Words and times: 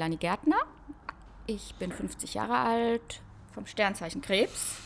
Melanie 0.00 0.16
Gärtner. 0.16 0.56
Ich 1.44 1.74
bin 1.74 1.92
50 1.92 2.32
Jahre 2.32 2.56
alt, 2.56 3.20
vom 3.52 3.66
Sternzeichen 3.66 4.22
Krebs. 4.22 4.78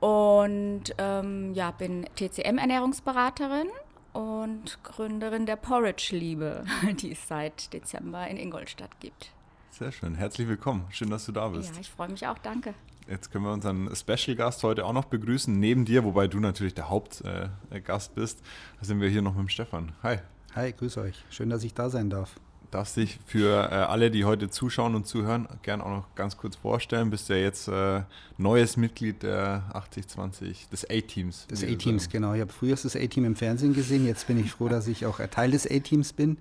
Und 0.00 0.84
ähm, 0.96 1.52
ja, 1.52 1.72
bin 1.72 2.06
TCM-Ernährungsberaterin 2.16 3.68
und 4.14 4.82
Gründerin 4.82 5.44
der 5.44 5.56
Porridge-Liebe, 5.56 6.64
die 7.02 7.12
es 7.12 7.28
seit 7.28 7.74
Dezember 7.74 8.26
in 8.28 8.38
Ingolstadt 8.38 8.98
gibt. 8.98 9.32
Sehr 9.68 9.92
schön. 9.92 10.14
Herzlich 10.14 10.48
willkommen. 10.48 10.86
Schön, 10.88 11.10
dass 11.10 11.26
du 11.26 11.32
da 11.32 11.48
bist. 11.48 11.74
Ja, 11.74 11.80
ich 11.82 11.90
freue 11.90 12.08
mich 12.08 12.26
auch. 12.26 12.38
Danke. 12.38 12.72
Jetzt 13.10 13.30
können 13.30 13.44
wir 13.44 13.52
unseren 13.52 13.94
Special 13.94 14.36
Gast 14.36 14.62
heute 14.62 14.86
auch 14.86 14.94
noch 14.94 15.04
begrüßen, 15.04 15.54
neben 15.60 15.84
dir, 15.84 16.04
wobei 16.04 16.28
du 16.28 16.40
natürlich 16.40 16.72
der 16.72 16.88
Hauptgast 16.88 18.10
äh, 18.10 18.14
bist. 18.14 18.42
Da 18.78 18.86
sind 18.86 19.02
wir 19.02 19.10
hier 19.10 19.20
noch 19.20 19.34
mit 19.34 19.40
dem 19.40 19.48
Stefan. 19.50 19.92
Hi. 20.02 20.20
Hi, 20.54 20.72
grüß 20.72 20.96
euch. 20.96 21.22
Schön, 21.28 21.50
dass 21.50 21.62
ich 21.62 21.74
da 21.74 21.90
sein 21.90 22.08
darf. 22.08 22.36
Darfst 22.72 22.96
dich 22.96 23.18
für 23.26 23.70
äh, 23.70 23.74
alle, 23.74 24.10
die 24.10 24.24
heute 24.24 24.48
zuschauen 24.48 24.94
und 24.94 25.06
zuhören, 25.06 25.46
gerne 25.62 25.84
auch 25.84 25.90
noch 25.90 26.14
ganz 26.14 26.38
kurz 26.38 26.56
vorstellen. 26.56 27.10
Bist 27.10 27.28
ja 27.28 27.36
jetzt 27.36 27.68
äh, 27.68 28.00
neues 28.38 28.78
Mitglied 28.78 29.22
der 29.22 29.64
8020 29.74 30.70
des 30.70 30.88
A-Teams. 30.88 31.46
Des 31.48 31.62
A-Teams, 31.62 32.08
genau. 32.08 32.32
Ich 32.32 32.40
habe 32.40 32.50
früher 32.50 32.74
das 32.74 32.96
A-Team 32.96 33.26
im 33.26 33.36
Fernsehen 33.36 33.74
gesehen. 33.74 34.06
Jetzt 34.06 34.26
bin 34.26 34.40
ich 34.40 34.52
froh, 34.52 34.70
dass 34.70 34.88
ich 34.88 35.04
auch 35.04 35.20
Teil 35.30 35.50
des 35.50 35.70
A-Teams 35.70 36.14
bin. 36.14 36.38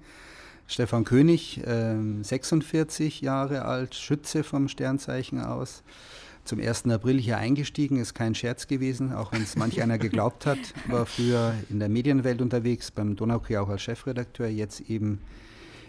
Stefan 0.68 1.04
König, 1.04 1.68
äh, 1.68 1.96
46 2.22 3.20
Jahre 3.20 3.66
alt, 3.66 3.94
Schütze 3.94 4.46
vom 4.46 4.70
Sternzeichen 4.70 5.42
aus 5.42 5.84
zum 6.46 6.62
1. 6.62 6.86
April 6.88 7.20
hier 7.20 7.38
eingestiegen, 7.40 7.98
ist 8.00 8.14
kein 8.14 8.36
Scherz 8.36 8.68
gewesen, 8.68 9.14
auch 9.14 9.34
wenn 9.34 9.44
es 9.44 9.58
manch 9.58 9.82
einer 9.82 9.98
geglaubt 9.98 10.46
hat. 10.46 10.60
War 10.88 11.06
früher 11.06 11.54
in 11.70 11.80
der 11.80 11.90
Medienwelt 11.90 12.42
unterwegs, 12.42 12.90
beim 12.90 13.18
Donaukurier 13.18 13.62
auch 13.62 13.70
als 13.70 13.82
Chefredakteur, 13.82 14.48
jetzt 14.48 14.90
eben 14.90 15.20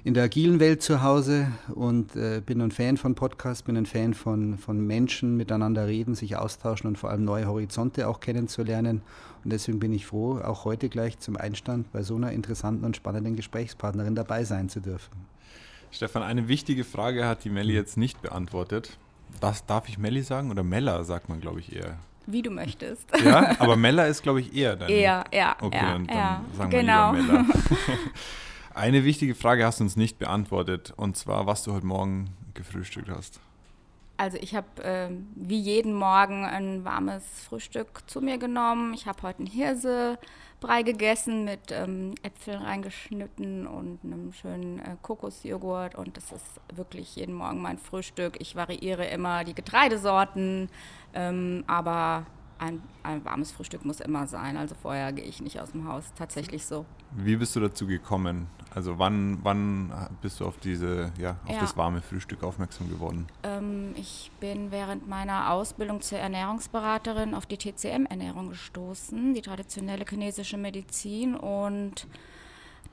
in 0.04 0.14
der 0.14 0.24
agilen 0.24 0.58
Welt 0.58 0.82
zu 0.82 1.02
Hause 1.02 1.52
und 1.74 2.16
äh, 2.16 2.42
bin 2.44 2.60
ein 2.60 2.72
Fan 2.72 2.96
von 2.96 3.14
Podcasts, 3.14 3.62
bin 3.62 3.76
ein 3.76 3.86
Fan 3.86 4.14
von, 4.14 4.58
von 4.58 4.84
Menschen 4.84 5.36
miteinander 5.36 5.86
reden, 5.86 6.16
sich 6.16 6.36
austauschen 6.36 6.88
und 6.88 6.98
vor 6.98 7.10
allem 7.10 7.24
neue 7.24 7.46
Horizonte 7.46 8.08
auch 8.08 8.18
kennenzulernen. 8.18 9.02
Und 9.44 9.52
deswegen 9.52 9.78
bin 9.78 9.92
ich 9.92 10.06
froh, 10.06 10.40
auch 10.42 10.64
heute 10.64 10.88
gleich 10.88 11.18
zum 11.18 11.36
Einstand 11.36 11.92
bei 11.92 12.02
so 12.02 12.16
einer 12.16 12.32
interessanten 12.32 12.84
und 12.84 12.96
spannenden 12.96 13.36
Gesprächspartnerin 13.36 14.16
dabei 14.16 14.42
sein 14.44 14.68
zu 14.68 14.80
dürfen. 14.80 15.12
Stefan, 15.92 16.22
eine 16.22 16.48
wichtige 16.48 16.84
Frage 16.84 17.26
hat 17.26 17.44
die 17.44 17.50
Melli 17.50 17.74
jetzt 17.74 17.96
nicht 17.96 18.22
beantwortet. 18.22 18.98
Das 19.40 19.66
darf 19.66 19.88
ich 19.88 19.98
Melli 19.98 20.22
sagen 20.22 20.50
oder 20.50 20.64
Mella 20.64 21.04
sagt 21.04 21.28
man, 21.28 21.40
glaube 21.40 21.60
ich, 21.60 21.76
eher. 21.76 21.98
Wie 22.26 22.42
du 22.42 22.50
möchtest. 22.50 23.08
Ja, 23.24 23.56
aber 23.60 23.76
Mella 23.76 24.06
ist, 24.06 24.22
glaube 24.22 24.40
ich, 24.40 24.54
eher 24.54 24.74
dann. 24.74 24.88
Eher, 24.88 25.24
ja. 25.32 25.56
Okay, 25.60 25.76
ja, 25.76 25.92
dann, 25.92 26.06
dann 26.06 26.16
ja, 26.16 26.44
sagen 26.56 26.70
genau. 26.70 27.12
wir 27.12 27.20
lieber 27.20 27.32
Mella. 27.34 27.54
Eine 28.74 29.04
wichtige 29.04 29.34
Frage 29.34 29.66
hast 29.66 29.80
du 29.80 29.84
uns 29.84 29.96
nicht 29.96 30.18
beantwortet, 30.18 30.94
und 30.96 31.16
zwar, 31.16 31.46
was 31.46 31.62
du 31.62 31.74
heute 31.74 31.86
Morgen 31.86 32.30
gefrühstückt 32.54 33.10
hast. 33.10 33.38
Also 34.16 34.38
ich 34.40 34.54
habe 34.54 34.82
äh, 34.82 35.10
wie 35.34 35.58
jeden 35.58 35.94
Morgen 35.94 36.44
ein 36.44 36.84
warmes 36.84 37.24
Frühstück 37.46 38.02
zu 38.06 38.20
mir 38.20 38.38
genommen. 38.38 38.94
Ich 38.94 39.06
habe 39.06 39.20
heute 39.22 39.40
einen 39.40 39.48
Hirsebrei 39.48 40.82
gegessen 40.84 41.44
mit 41.44 41.70
ähm, 41.70 42.14
Äpfeln 42.22 42.62
reingeschnitten 42.62 43.66
und 43.66 43.98
einem 44.04 44.32
schönen 44.32 44.78
äh, 44.78 44.96
Kokosjoghurt. 45.02 45.94
Und 45.96 46.16
das 46.16 46.32
ist 46.32 46.60
wirklich 46.74 47.16
jeden 47.16 47.34
Morgen 47.34 47.60
mein 47.60 47.78
Frühstück. 47.78 48.40
Ich 48.40 48.54
variiere 48.54 49.06
immer 49.06 49.44
die 49.44 49.54
Getreidesorten, 49.54 50.68
ähm, 51.14 51.64
aber 51.66 52.26
ein, 52.58 52.80
ein, 53.02 53.24
warmes 53.24 53.50
Frühstück 53.50 53.84
muss 53.84 54.00
immer 54.00 54.28
sein. 54.28 54.56
Also 54.56 54.76
vorher 54.80 55.12
gehe 55.12 55.24
ich 55.24 55.42
nicht 55.42 55.60
aus 55.60 55.72
dem 55.72 55.88
Haus. 55.88 56.04
Tatsächlich 56.16 56.64
so. 56.64 56.86
Wie 57.10 57.36
bist 57.36 57.56
du 57.56 57.60
dazu 57.60 57.86
gekommen? 57.86 58.46
Also 58.74 58.98
wann, 58.98 59.38
wann 59.42 59.92
bist 60.22 60.40
du 60.40 60.46
auf 60.46 60.56
diese, 60.58 61.12
ja, 61.18 61.36
auf 61.44 61.50
Ja. 61.54 61.60
das 61.60 61.76
warme 61.76 62.00
Frühstück 62.00 62.42
aufmerksam 62.42 62.88
geworden? 62.88 63.26
Ähm, 63.42 63.94
ich 63.96 64.30
bin 64.40 64.70
während 64.70 65.08
meiner 65.08 65.50
Ausbildung 65.50 66.00
zur 66.00 66.18
Ernährungsberaterin 66.18 67.34
auf 67.34 67.44
die 67.46 67.58
TCM-Ernährung 67.58 68.48
gestoßen, 68.48 69.34
die 69.34 69.42
traditionelle 69.42 70.04
chinesische 70.08 70.56
Medizin. 70.56 71.34
Und 71.34 72.06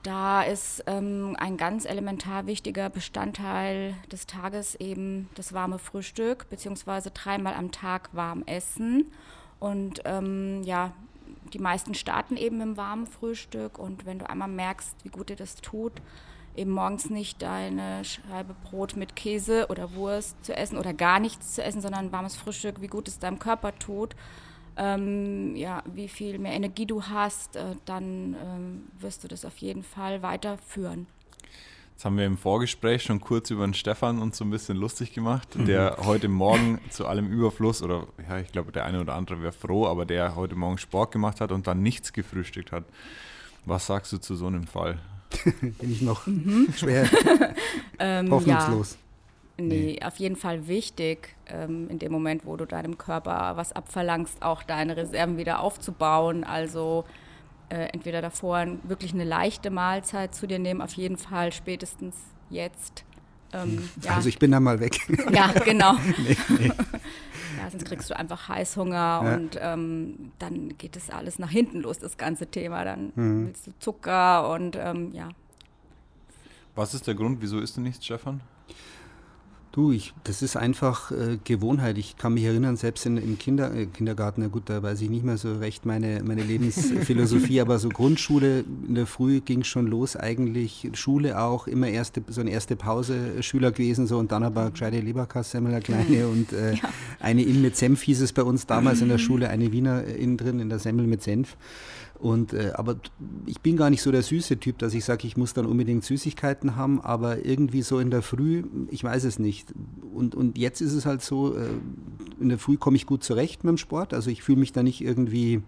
da 0.04 0.44
ist 0.44 0.84
ähm, 0.88 1.36
ein 1.40 1.58
ganz 1.58 1.86
elementar 1.86 2.46
wichtiger 2.46 2.90
Bestandteil 2.90 3.94
des 4.12 4.28
Tages 4.28 4.76
eben 4.76 5.30
das 5.36 5.54
warme 5.54 5.80
Frühstück, 5.80 6.50
beziehungsweise 6.50 7.12
dreimal 7.12 7.54
am 7.54 7.72
Tag 7.72 8.10
warm 8.14 8.44
essen. 8.46 9.12
Und 9.60 10.02
ähm, 10.06 10.64
ja, 10.64 10.94
die 11.50 11.60
meisten 11.60 11.94
starten 11.94 12.38
eben 12.38 12.62
im 12.62 12.78
warmen 12.78 13.08
Frühstück. 13.08 13.78
Und 13.78 14.06
wenn 14.06 14.20
du 14.20 14.30
einmal 14.30 14.48
merkst, 14.48 14.96
wie 15.04 15.10
gut 15.10 15.30
dir 15.30 15.36
das 15.36 15.56
tut, 15.56 15.94
eben 16.56 16.72
morgens 16.72 17.10
nicht 17.10 17.42
deine 17.42 18.04
Scheibe 18.04 18.56
Brot 18.64 18.96
mit 18.96 19.16
Käse 19.16 19.68
oder 19.70 19.94
Wurst 19.96 20.44
zu 20.44 20.56
essen 20.56 20.78
oder 20.78 20.94
gar 20.94 21.20
nichts 21.20 21.56
zu 21.56 21.64
essen, 21.64 21.82
sondern 21.82 22.06
ein 22.06 22.12
warmes 22.12 22.36
Frühstück, 22.36 22.82
wie 22.82 22.88
gut 22.88 23.08
es 23.08 23.20
deinem 23.20 23.40
Körper 23.40 23.78
tut, 23.78 24.16
ähm, 24.76 25.56
ja, 25.56 25.84
wie 25.86 26.08
viel 26.08 26.40
mehr 26.40 26.54
Energie 26.54 26.86
du 26.86 27.04
hast, 27.04 27.56
äh, 27.56 27.76
dann 27.86 28.36
ähm, 28.42 28.88
wirst 29.00 29.24
du 29.24 29.28
das 29.28 29.46
auf 29.46 29.58
jeden 29.58 29.84
Fall 29.84 30.22
weiterführen. 30.22 31.08
Jetzt 32.00 32.06
haben 32.06 32.18
wir 32.18 32.26
im 32.26 32.38
Vorgespräch 32.38 33.04
schon 33.04 33.20
kurz 33.20 33.50
über 33.50 33.68
den 33.68 33.74
Stefan 33.74 34.22
uns 34.22 34.38
so 34.38 34.46
ein 34.46 34.50
bisschen 34.50 34.78
lustig 34.78 35.12
gemacht, 35.12 35.50
der 35.56 35.98
heute 36.06 36.30
Morgen 36.30 36.80
zu 36.90 37.06
allem 37.06 37.28
Überfluss, 37.28 37.84
oder 37.84 38.08
ja, 38.26 38.38
ich 38.40 38.54
glaube, 38.54 38.72
der 38.72 38.86
eine 38.86 39.02
oder 39.02 39.16
andere 39.16 39.42
wäre 39.42 39.52
froh, 39.52 39.86
aber 39.86 40.06
der 40.06 40.38
heute 40.38 40.56
Morgen 40.56 40.78
Sport 40.78 41.12
gemacht 41.12 41.42
hat 41.42 41.52
und 41.52 41.68
dann 41.68 41.84
nichts 41.84 42.14
gefrühstückt 42.14 42.72
hat. 42.72 42.86
Was 43.66 43.88
sagst 43.88 44.14
du 44.14 44.18
zu 44.18 44.38
so 44.38 44.48
einem 44.48 44.66
Fall? 44.66 45.00
Bin 45.62 45.92
ich 45.92 46.02
noch 46.02 46.26
schwer 46.74 47.10
Ähm, 48.00 48.32
hoffnungslos. 48.32 48.98
Ja, 49.58 49.66
nee, 49.66 50.00
auf 50.02 50.16
jeden 50.20 50.38
Fall 50.38 50.70
wichtig, 50.70 51.36
ähm, 51.48 51.90
in 51.90 52.00
dem 52.00 52.14
Moment, 52.14 52.46
wo 52.46 52.56
du 52.56 52.66
deinem 52.66 52.98
Körper 52.98 53.58
was 53.58 53.74
abverlangst, 53.74 54.42
auch 54.42 54.64
deine 54.64 54.96
Reserven 54.96 55.36
wieder 55.36 55.60
aufzubauen. 55.60 56.46
Also 56.46 57.04
äh, 57.70 57.86
entweder 57.94 58.22
davor 58.22 58.66
wirklich 58.84 59.14
eine 59.14 59.24
leichte 59.24 59.70
Mahlzeit 59.70 60.34
zu 60.36 60.48
dir 60.48 60.60
nehmen, 60.60 60.82
auf 60.82 60.94
jeden 60.94 61.18
Fall 61.18 61.52
spätestens 61.52 62.16
jetzt. 62.50 63.04
Ähm, 63.54 63.90
ja. 64.04 64.16
Also 64.16 64.30
ich 64.30 64.38
bin 64.40 64.52
da 64.52 64.60
mal 64.60 64.80
weg. 64.80 64.98
Ja, 65.34 65.52
genau. 65.52 65.94
nee, 66.18 66.38
nee. 66.50 66.72
Ja, 67.58 67.70
sonst 67.72 67.86
kriegst 67.86 68.10
du 68.10 68.16
einfach 68.18 68.48
Heißhunger 68.48 68.96
Ja. 68.96 69.20
und 69.36 69.58
ähm, 69.62 70.32
dann 70.40 70.78
geht 70.78 70.96
es 70.96 71.10
alles 71.10 71.40
nach 71.40 71.50
hinten 71.50 71.82
los, 71.82 72.00
das 72.00 72.18
ganze 72.18 72.48
Thema. 72.48 72.84
Dann 72.86 73.12
Mhm. 73.16 73.48
willst 73.48 73.68
du 73.68 73.72
Zucker 73.80 74.50
und 74.52 74.76
ähm, 74.76 75.12
ja. 75.14 75.30
Was 76.76 76.94
ist 76.94 77.08
der 77.08 77.16
Grund, 77.16 77.42
wieso 77.42 77.60
isst 77.60 77.76
du 77.78 77.82
nichts, 77.82 78.06
Stefan? 78.06 78.42
Du, 79.80 79.94
ich, 79.94 80.14
das 80.26 80.42
ist 80.42 80.58
einfach 80.58 81.10
äh, 81.12 81.38
Gewohnheit. 81.42 81.98
Ich 81.98 82.18
kann 82.18 82.34
mich 82.34 82.44
erinnern, 82.44 82.76
selbst 82.76 83.06
in, 83.06 83.16
im 83.16 83.40
Kinder, 83.40 83.74
äh, 83.74 83.86
Kindergarten, 83.86 84.42
na 84.42 84.50
gut, 84.50 84.64
da 84.66 84.84
weiß 84.84 85.00
ich 85.00 85.10
nicht 85.10 85.24
mehr 85.24 85.38
so 85.38 85.56
recht 85.56 85.86
meine, 85.86 86.22
meine 86.22 86.44
Lebensphilosophie, 86.44 87.62
aber 87.62 87.80
so 87.80 87.88
Grundschule 87.88 88.66
in 88.86 88.96
der 88.96 89.06
Früh 89.06 89.40
ging 89.40 89.64
schon 89.64 89.88
los, 89.88 90.18
eigentlich 90.18 90.90
Schule 90.96 91.40
auch, 91.40 91.66
immer 91.66 91.88
erste, 91.88 92.22
so 92.28 92.42
eine 92.42 92.52
erste 92.52 92.76
Pause 92.76 93.38
äh, 93.38 93.42
Schüler 93.42 93.72
gewesen, 93.72 94.06
so 94.06 94.18
und 94.18 94.34
dann 94.34 94.44
aber 94.44 94.72
gescheite 94.72 95.00
Leberkassemmel, 95.00 95.72
eine 95.72 95.82
kleine 95.82 96.28
und 96.28 96.52
äh, 96.52 96.76
eine 97.22 97.44
Inn 97.44 97.62
mit 97.62 97.78
Senf 97.78 98.02
hieß 98.02 98.20
es 98.20 98.34
bei 98.34 98.44
uns 98.44 98.66
damals 98.66 99.00
in 99.00 99.08
der 99.08 99.18
Schule, 99.30 99.48
eine 99.50 99.72
Wiener 99.72 100.04
innen 100.04 100.36
drin 100.36 100.60
in 100.60 100.68
der 100.68 100.80
Semmel 100.80 101.08
mit 101.08 101.24
Senf. 101.24 101.56
Und, 102.20 102.52
äh, 102.54 102.72
aber 102.76 102.98
ich 103.46 103.62
bin 103.62 103.78
gar 103.78 103.90
nicht 103.90 104.02
so 104.02 104.12
der 104.12 104.24
süße 104.24 104.60
Typ, 104.60 104.78
dass 104.80 104.94
ich 104.94 105.06
sage, 105.06 105.26
ich 105.26 105.38
muss 105.38 105.54
dann 105.54 105.66
unbedingt 105.66 106.04
Süßigkeiten 106.04 106.76
haben, 106.76 107.00
aber 107.00 107.46
irgendwie 107.46 107.82
so 107.82 108.00
in 108.00 108.12
der 108.12 108.22
Früh, 108.22 108.64
ich 108.90 109.04
weiß 109.04 109.24
es 109.24 109.40
nicht. 109.40 109.74
Und, 110.14 110.36
und 110.36 110.58
jetzt 110.58 110.82
ist 110.82 110.94
es 110.94 111.06
halt 111.06 111.22
so, 111.22 111.56
äh, 111.56 111.70
in 112.42 112.50
der 112.50 112.58
Früh 112.58 112.76
komme 112.76 112.98
ich 112.98 113.06
gut 113.06 113.24
zurecht 113.24 113.64
mit 113.64 113.72
dem 113.72 113.78
Sport. 113.78 114.14
Also 114.14 114.30
ich 114.30 114.44
fühle 114.44 114.60
mich 114.60 114.74
da 114.74 114.84
nicht 114.84 115.02
irgendwie 115.02 115.62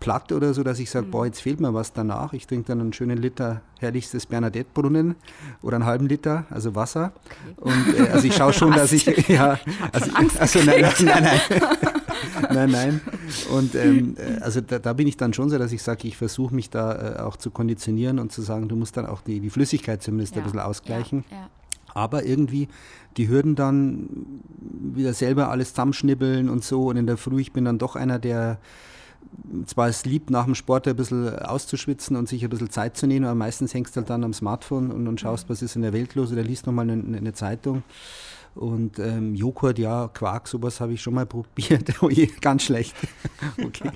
platt 0.00 0.32
oder 0.32 0.52
so, 0.52 0.62
dass 0.62 0.78
ich 0.78 0.90
sage, 0.90 1.06
boah, 1.06 1.24
jetzt 1.24 1.40
fehlt 1.40 1.60
mir 1.60 1.72
was 1.72 1.94
danach. 1.94 2.34
Ich 2.34 2.46
trinke 2.46 2.66
dann 2.68 2.80
einen 2.80 2.92
schönen 2.92 3.16
Liter 3.16 3.62
herrlichstes 3.78 4.26
Bernadette-Brunnen 4.26 5.14
oder 5.62 5.76
einen 5.76 5.86
halben 5.86 6.06
Liter, 6.06 6.44
also 6.50 6.74
Wasser. 6.74 7.12
Und 7.56 7.98
äh, 7.98 8.10
also 8.10 8.26
ich 8.26 8.34
schaue 8.34 8.52
schon, 8.52 8.72
dass 8.72 8.92
ich, 8.92 9.06
ja, 9.28 9.58
also, 9.92 10.10
also 10.38 10.58
nein, 10.62 10.82
nein, 10.82 10.92
nein, 11.04 11.22
nein. 11.22 11.80
nein, 12.52 12.70
nein. 12.70 13.00
Und 13.50 13.74
ähm, 13.74 14.16
äh, 14.18 14.40
also 14.40 14.60
da, 14.60 14.78
da 14.78 14.92
bin 14.92 15.06
ich 15.06 15.16
dann 15.16 15.32
schon 15.32 15.50
so, 15.50 15.58
dass 15.58 15.72
ich 15.72 15.82
sage, 15.82 16.06
ich 16.08 16.16
versuche 16.16 16.54
mich 16.54 16.70
da 16.70 17.16
äh, 17.16 17.20
auch 17.20 17.36
zu 17.36 17.50
konditionieren 17.50 18.18
und 18.18 18.32
zu 18.32 18.42
sagen, 18.42 18.68
du 18.68 18.76
musst 18.76 18.96
dann 18.96 19.06
auch 19.06 19.22
die, 19.22 19.40
die 19.40 19.50
Flüssigkeit 19.50 20.02
zumindest 20.02 20.36
ein 20.36 20.42
bisschen 20.42 20.60
ausgleichen. 20.60 21.24
Ja, 21.30 21.36
ja. 21.36 21.50
Aber 21.94 22.24
irgendwie 22.24 22.68
die 23.16 23.28
Hürden 23.28 23.54
dann 23.54 24.08
wieder 24.94 25.14
selber 25.14 25.50
alles 25.50 25.70
zusammenschnibbeln 25.70 26.50
und 26.50 26.62
so. 26.62 26.88
Und 26.88 26.96
in 26.98 27.06
der 27.06 27.16
Früh, 27.16 27.40
ich 27.40 27.52
bin 27.52 27.64
dann 27.64 27.78
doch 27.78 27.96
einer, 27.96 28.18
der 28.18 28.58
zwar 29.66 29.88
es 29.88 30.04
liebt, 30.04 30.30
nach 30.30 30.44
dem 30.44 30.54
Sport 30.54 30.86
ein 30.88 30.96
bisschen 30.96 31.38
auszuschwitzen 31.38 32.16
und 32.16 32.28
sich 32.28 32.44
ein 32.44 32.50
bisschen 32.50 32.70
Zeit 32.70 32.96
zu 32.96 33.06
nehmen, 33.06 33.24
aber 33.24 33.34
meistens 33.34 33.74
hängst 33.74 33.96
du 33.96 34.00
halt 34.00 34.10
dann 34.10 34.24
am 34.24 34.32
Smartphone 34.32 34.90
und, 34.90 35.08
und 35.08 35.20
schaust, 35.20 35.48
was 35.48 35.62
ist 35.62 35.76
in 35.76 35.82
der 35.82 35.92
Welt 35.92 36.14
los 36.14 36.32
oder 36.32 36.42
liest 36.42 36.66
nochmal 36.66 36.88
eine, 36.88 37.16
eine 37.16 37.32
Zeitung. 37.32 37.82
Und 38.56 38.98
ähm, 38.98 39.34
Joghurt, 39.34 39.78
ja, 39.78 40.08
Quark, 40.08 40.48
sowas 40.48 40.80
habe 40.80 40.94
ich 40.94 41.02
schon 41.02 41.14
mal 41.14 41.26
probiert. 41.26 42.02
oh 42.02 42.08
je, 42.10 42.26
ganz 42.40 42.62
schlecht. 42.64 42.94
okay. 43.64 43.90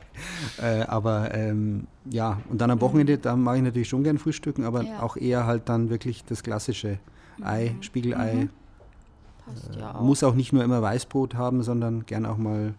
äh, 0.58 0.80
aber 0.82 1.34
ähm, 1.34 1.86
ja, 2.10 2.40
und 2.48 2.60
dann 2.60 2.70
am 2.70 2.80
Wochenende, 2.80 3.18
da 3.18 3.36
mache 3.36 3.58
ich 3.58 3.62
natürlich 3.62 3.88
schon 3.88 4.02
gern 4.04 4.18
Frühstücken, 4.18 4.64
aber 4.64 4.82
Ja. 4.82 5.02
auch 5.02 5.16
eher 5.16 5.46
halt 5.46 5.68
dann 5.68 5.90
wirklich 5.90 6.24
das 6.24 6.42
klassische 6.42 6.98
Ei, 7.42 7.72
Mhm. 7.76 7.82
Spiegelei. 7.82 8.34
Mhm. 8.34 8.48
Passt 9.44 9.76
ja 9.76 9.94
auch. 9.94 10.00
Muss 10.00 10.24
auch 10.24 10.34
nicht 10.34 10.54
nur 10.54 10.64
immer 10.64 10.80
Weißbrot 10.80 11.34
haben, 11.34 11.62
sondern 11.62 12.06
gern 12.06 12.24
auch 12.24 12.38
mal 12.38 12.72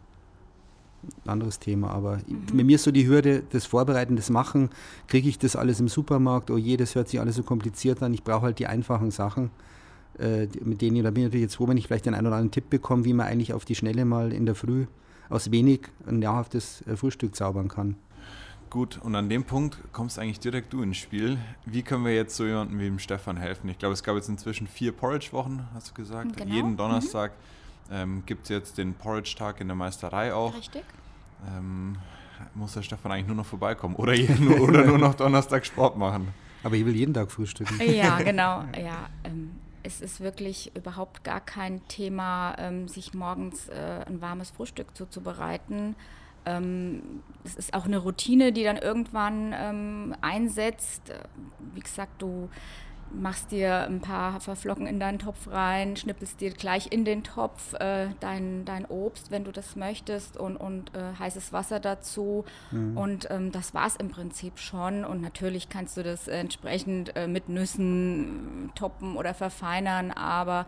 ein 1.26 1.30
anderes 1.30 1.60
Thema. 1.60 1.92
Aber 1.92 2.18
Mhm. 2.28 2.58
bei 2.58 2.64
mir 2.64 2.76
ist 2.76 2.84
so 2.84 2.92
die 2.92 3.08
Hürde, 3.08 3.44
das 3.52 3.68
Vorbereiten, 3.68 4.16
das 4.16 4.32
Machen, 4.32 4.70
kriege 5.08 5.30
ich 5.30 5.38
das 5.38 5.56
alles 5.56 5.80
im 5.80 5.88
Supermarkt, 5.88 6.50
oh 6.50 6.58
je, 6.58 6.76
das 6.78 6.96
hört 6.96 7.08
sich 7.10 7.20
alles 7.20 7.36
so 7.36 7.44
kompliziert 7.44 8.02
an. 8.02 8.14
Ich 8.16 8.24
brauche 8.24 8.42
halt 8.48 8.58
die 8.58 8.66
einfachen 8.66 9.12
Sachen, 9.12 9.52
äh, 10.20 10.48
mit 10.64 10.82
denen, 10.82 11.04
da 11.04 11.12
bin 11.12 11.24
ich 11.24 11.28
natürlich 11.28 11.44
jetzt 11.44 11.56
froh, 11.56 11.68
wenn 11.68 11.78
ich 11.78 11.88
vielleicht 11.88 12.06
den 12.06 12.14
einen 12.14 12.28
oder 12.28 12.36
anderen 12.36 12.52
Tipp 12.52 12.70
bekomme, 12.70 13.06
wie 13.06 13.14
man 13.14 13.28
eigentlich 13.28 13.54
auf 13.54 13.66
die 13.66 13.76
Schnelle 13.76 14.06
mal 14.06 14.32
in 14.34 14.46
der 14.46 14.56
Früh 14.56 14.86
aus 15.30 15.52
wenig 15.52 15.82
ein 16.08 16.20
nahrhaftes 16.20 16.82
äh, 16.88 16.96
Frühstück 16.96 17.36
zaubern 17.36 17.68
kann. 17.68 17.96
Gut, 18.70 19.00
und 19.02 19.16
an 19.16 19.30
dem 19.30 19.46
Punkt 19.46 19.78
kommst 19.94 20.20
eigentlich 20.20 20.42
direkt 20.42 20.74
du 20.74 20.82
ins 20.82 20.98
Spiel. 20.98 21.38
Wie 21.66 21.84
können 21.84 22.04
wir 22.04 22.14
jetzt 22.14 22.36
so 22.36 22.46
jemandem 22.46 22.80
wie 22.80 22.86
dem 22.86 23.00
Stefan 23.00 23.38
helfen? 23.38 23.70
Ich 23.70 23.80
glaube, 23.80 23.94
es 23.94 24.04
gab 24.04 24.16
jetzt 24.16 24.28
inzwischen 24.28 24.68
vier 24.68 24.92
Porridge-Wochen, 24.92 25.66
hast 25.74 25.90
du 25.90 25.94
gesagt. 25.94 26.36
Genau. 26.36 26.54
Jeden 26.54 26.72
Mhm. 26.72 26.78
Donnerstag 26.78 27.32
ähm, 27.90 28.24
gibt 28.26 28.44
es 28.44 28.50
jetzt 28.50 28.78
den 28.78 28.94
Porridge-Tag 28.94 29.62
in 29.62 29.68
der 29.68 29.76
Meisterei 29.76 30.34
auch. 30.34 30.54
Richtig. 30.54 30.84
Ähm, 31.48 31.96
muss 32.56 32.74
der 32.74 32.82
Stefan 32.82 33.12
eigentlich 33.14 33.28
nur 33.28 33.38
noch 33.38 33.46
vorbeikommen 33.46 33.96
oder, 33.96 34.14
jeden, 34.14 34.48
oder 34.60 34.86
nur 34.86 34.98
noch 34.98 35.16
Donnerstag 35.16 35.66
Sport 35.66 35.98
machen? 35.98 36.28
Aber 36.64 36.76
ich 36.76 36.86
will 36.86 36.96
jeden 36.96 37.14
Tag 37.14 37.32
frühstücken. 37.32 37.80
Ja, 37.82 38.18
genau. 38.22 38.66
Ja, 38.78 39.08
ähm, 39.24 39.52
es 39.88 40.02
ist 40.02 40.20
wirklich 40.20 40.76
überhaupt 40.76 41.24
gar 41.24 41.40
kein 41.40 41.88
Thema, 41.88 42.56
ähm, 42.60 42.90
sich 42.90 43.14
morgens 43.14 43.70
äh, 43.70 44.06
ein 44.06 44.22
warmes 44.22 44.52
Frühstück 44.52 44.96
zuzubereiten. 44.96 45.96
Ähm, 46.46 47.24
es 47.46 47.56
ist 47.56 47.74
auch 47.74 47.86
eine 47.86 47.98
Routine, 47.98 48.52
die 48.52 48.64
dann 48.64 48.78
irgendwann 48.78 49.56
ähm, 49.58 50.16
einsetzt. 50.22 51.10
Äh, 51.10 51.20
Wie 51.74 51.80
gesagt, 51.80 52.22
du 52.22 52.50
machst 53.12 53.52
dir 53.52 53.86
ein 53.86 54.02
paar 54.02 54.34
Haferflocken 54.34 54.88
in 54.88 55.00
deinen 55.00 55.20
Topf 55.20 55.48
rein, 55.48 55.96
schnippelst 55.96 56.42
dir 56.42 56.52
gleich 56.52 56.92
in 56.92 57.06
den 57.06 57.24
Topf 57.24 57.74
äh, 57.74 58.08
dein, 58.20 58.66
dein 58.66 58.86
Obst, 58.86 59.32
wenn 59.32 59.44
du 59.44 59.52
das 59.52 59.76
möchtest, 59.76 60.38
und, 60.38 60.58
und 60.58 60.96
äh, 60.96 61.18
heißes 61.20 61.54
Wasser 61.54 61.80
dazu. 61.80 62.46
Und 62.96 63.30
ähm, 63.30 63.52
das 63.52 63.74
war 63.74 63.88
es 63.88 63.96
im 63.96 64.10
Prinzip 64.10 64.60
schon. 64.60 65.06
Und 65.06 65.22
natürlich 65.22 65.70
kannst 65.70 65.98
du 65.98 66.04
das 66.04 66.28
entsprechend 66.28 67.16
äh, 67.16 67.28
mit 67.28 67.50
Nüssen 67.50 68.72
toppen 68.76 69.16
oder 69.16 69.34
verfeinern, 69.34 70.12
aber 70.12 70.66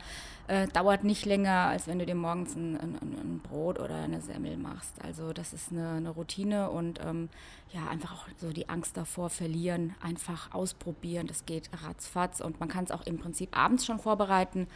äh, 0.49 0.67
dauert 0.67 1.03
nicht 1.03 1.27
länger, 1.27 1.67
als 1.67 1.87
wenn 1.87 1.99
du 1.99 2.07
dir 2.07 2.15
morgens 2.15 2.55
ein, 2.55 2.75
ein, 2.75 2.95
ein 2.95 3.39
Brot 3.43 3.79
oder 3.79 3.95
eine 3.95 4.19
Semmel 4.19 4.57
machst. 4.57 4.95
Also 5.03 5.31
das 5.31 5.53
ist 5.53 5.71
eine, 5.71 5.91
eine 5.91 6.09
Routine 6.09 6.71
und 6.71 6.99
ähm, 7.05 7.29
ja, 7.71 7.87
einfach 7.87 8.13
auch 8.13 8.27
so 8.37 8.51
die 8.51 8.67
Angst 8.67 8.97
davor 8.97 9.29
verlieren, 9.29 9.93
einfach 10.01 10.51
ausprobieren. 10.51 11.27
Das 11.27 11.45
geht 11.45 11.69
ratzfatz 11.85 12.41
und 12.41 12.59
man 12.59 12.67
kann 12.67 12.83
es 12.83 12.91
auch 12.91 13.05
im 13.05 13.19
Prinzip 13.19 13.55
abends 13.55 13.85
schon 13.85 13.99
vorbereiten, 13.99 14.67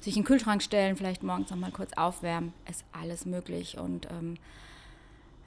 sich 0.00 0.14
in 0.16 0.22
den 0.22 0.26
Kühlschrank 0.26 0.62
stellen, 0.62 0.94
vielleicht 0.96 1.22
morgens 1.22 1.50
noch 1.50 1.56
mal 1.56 1.72
kurz 1.72 1.94
aufwärmen. 1.94 2.52
Ist 2.70 2.84
alles 2.92 3.24
möglich 3.24 3.78
und 3.78 4.06
ähm, 4.10 4.36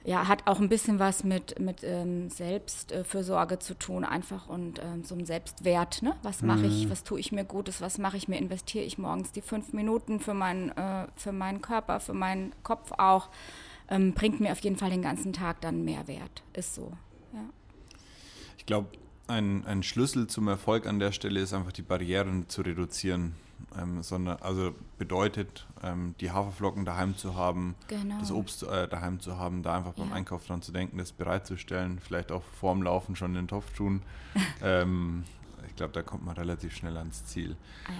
ja, 0.04 0.26
hat 0.28 0.46
auch 0.46 0.60
ein 0.60 0.68
bisschen 0.68 0.98
was 0.98 1.24
mit, 1.24 1.58
mit 1.58 1.82
ähm, 1.82 2.30
Selbstfürsorge 2.30 3.58
zu 3.58 3.74
tun, 3.74 4.04
einfach 4.04 4.48
und 4.48 4.80
ähm, 4.82 5.04
so 5.04 5.14
einem 5.14 5.26
Selbstwert. 5.26 6.02
Ne? 6.02 6.14
Was 6.22 6.42
mache 6.42 6.66
ich, 6.66 6.88
was 6.88 7.04
tue 7.04 7.20
ich 7.20 7.32
mir 7.32 7.44
Gutes, 7.44 7.80
was 7.80 7.98
mache 7.98 8.16
ich 8.16 8.28
mir, 8.28 8.38
investiere 8.38 8.84
ich 8.84 8.96
morgens 8.96 9.32
die 9.32 9.42
fünf 9.42 9.72
Minuten 9.72 10.20
für, 10.20 10.34
mein, 10.34 10.76
äh, 10.76 11.08
für 11.16 11.32
meinen 11.32 11.60
Körper, 11.60 12.00
für 12.00 12.14
meinen 12.14 12.54
Kopf 12.62 12.92
auch, 12.96 13.28
ähm, 13.90 14.14
bringt 14.14 14.40
mir 14.40 14.52
auf 14.52 14.60
jeden 14.60 14.76
Fall 14.76 14.90
den 14.90 15.02
ganzen 15.02 15.32
Tag 15.32 15.60
dann 15.60 15.84
Mehrwert. 15.84 16.42
Ist 16.52 16.74
so. 16.74 16.92
Ja. 17.32 17.44
Ich 18.56 18.66
glaube, 18.66 18.88
ein, 19.28 19.64
ein 19.66 19.82
Schlüssel 19.82 20.26
zum 20.26 20.48
Erfolg 20.48 20.86
an 20.86 20.98
der 20.98 21.12
Stelle 21.12 21.40
ist 21.40 21.52
einfach 21.52 21.72
die 21.72 21.82
Barrieren 21.82 22.48
zu 22.48 22.62
reduzieren. 22.62 23.34
Ähm, 23.76 24.02
sondern, 24.04 24.36
also 24.40 24.72
bedeutet, 24.98 25.66
ähm, 25.82 26.14
die 26.20 26.30
Haferflocken 26.30 26.84
daheim 26.84 27.16
zu 27.16 27.34
haben, 27.34 27.74
Genau. 27.88 28.16
das 28.20 28.30
Obst 28.30 28.62
äh, 28.62 28.86
daheim 28.86 29.18
zu 29.18 29.36
haben, 29.36 29.64
da 29.64 29.76
einfach 29.76 29.94
beim 29.94 30.10
Ja. 30.10 30.14
Einkauf 30.14 30.46
dran 30.46 30.62
zu 30.62 30.70
denken, 30.70 30.96
das 30.98 31.10
bereitzustellen, 31.10 31.98
vielleicht 31.98 32.30
auch 32.30 32.44
vorm 32.60 32.82
Laufen 32.84 33.16
schon 33.16 33.30
in 33.32 33.34
den 33.42 33.48
Topf 33.48 33.72
tun. 33.74 34.02
ähm, 34.62 35.24
ich 35.66 35.74
glaube, 35.74 35.92
da 35.92 36.02
kommt 36.02 36.24
man 36.24 36.36
relativ 36.36 36.74
schnell 36.76 36.96
ans 36.96 37.24
Ziel. 37.26 37.56
Ah, 37.88 37.92
ja. 37.92 37.98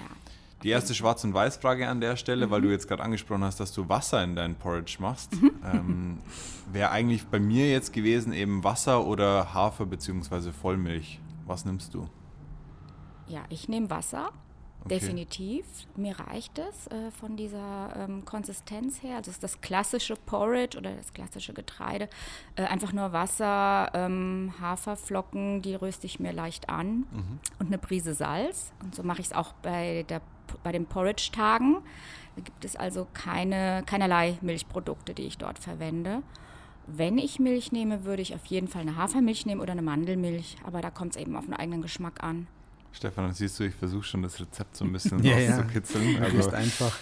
Die 0.65 0.71
erste 0.71 0.93
Schwarz- 0.95 1.23
und 1.25 1.35
Weiß-Frage 1.35 1.89
an 1.89 2.01
der 2.01 2.17
Stelle, 2.17 2.51
weil 2.51 2.61
Mhm. 2.61 2.65
du 2.65 2.71
jetzt 2.73 2.89
gerade 2.89 3.03
angesprochen 3.03 3.45
hast, 3.45 3.61
dass 3.61 3.73
du 3.73 3.89
Wasser 3.89 4.23
in 4.25 4.35
deinen 4.35 4.57
Porridge 4.57 4.97
machst, 4.99 5.33
ähm, 5.73 6.19
wäre 6.73 6.91
eigentlich 6.91 7.27
bei 7.27 7.39
mir 7.39 7.71
jetzt 7.71 7.93
gewesen 7.93 8.33
eben 8.33 8.65
Wasser 8.65 9.07
oder 9.07 9.55
Hafer 9.55 9.87
bzw. 9.87 10.51
Vollmilch. 10.53 11.21
Was 11.47 11.65
nimmst 11.65 11.95
du? 11.95 12.09
ja, 13.29 13.43
ich 13.51 13.69
nehme 13.69 13.91
Wasser. 13.91 14.31
Okay. 14.85 15.01
Definitiv. 15.01 15.67
Mir 15.97 16.19
reicht 16.19 16.59
es 16.59 16.87
äh, 16.87 17.11
von 17.11 17.37
dieser 17.37 17.91
ähm, 17.97 18.25
Konsistenz 18.25 19.03
her. 19.03 19.17
Also 19.17 19.31
es 19.31 19.37
ist 19.37 19.43
das 19.43 19.61
klassische 19.61 20.15
Porridge 20.17 20.79
oder 20.79 20.95
das 20.95 21.13
klassische 21.13 21.53
Getreide. 21.53 22.09
Äh, 22.57 22.63
einfach 22.65 22.93
nur 22.95 23.13
Wasser, 23.13 23.91
ähm, 23.93 24.55
Haferflocken, 24.61 25.61
die 25.63 25.75
röste 25.75 26.07
ich 26.07 26.21
mir 26.21 26.33
leicht 26.33 26.71
an 26.71 27.05
und 27.59 27.67
eine 27.67 27.77
Prise 27.77 28.15
Salz. 28.15 28.73
Und 28.83 28.95
so 28.95 29.03
mache 29.03 29.21
ich 29.21 29.27
es 29.27 29.33
auch 29.35 29.53
bei, 29.63 30.07
der, 30.09 30.23
bei 30.63 30.73
den 30.73 30.87
Porridge-Tagen. 30.87 31.79
Da 32.37 32.43
gibt 32.43 32.65
es 32.65 32.77
also 32.77 33.07
keine, 33.15 33.83
keinerlei 33.87 34.39
Milchprodukte, 34.43 35.15
die 35.15 35.23
ich 35.23 35.39
dort 35.39 35.59
verwende. 35.59 36.23
Wenn 36.87 37.19
ich 37.19 37.39
Milch 37.39 37.73
nehme, 37.73 38.05
würde 38.05 38.23
ich 38.23 38.35
auf 38.35 38.47
jeden 38.47 38.69
Fall 38.69 38.83
eine 38.83 38.97
Hafermilch 38.97 39.45
nehmen 39.45 39.61
oder 39.61 39.73
eine 39.73 39.83
Mandelmilch. 39.83 40.57
Aber 40.65 40.81
da 40.81 40.91
kommt 40.91 41.17
es 41.17 41.21
eben 41.21 41.37
auf 41.37 41.45
den 41.45 41.55
eigenen 41.55 41.83
Geschmack 41.83 42.23
an. 42.23 42.47
Stefan, 42.93 43.31
siehst 43.35 43.61
du, 43.61 43.65
ich 43.65 43.75
versuche 43.75 44.05
schon 44.05 44.23
das 44.23 44.41
Rezept 44.41 44.75
so 44.77 44.85
ein 44.87 44.93
bisschen 44.95 45.23
Ja, 45.23 45.39
ja. 45.39 45.57
rauszukitzeln. 45.57 46.15
Du 46.17 46.23
Also, 46.23 46.51
einfach. 46.51 46.97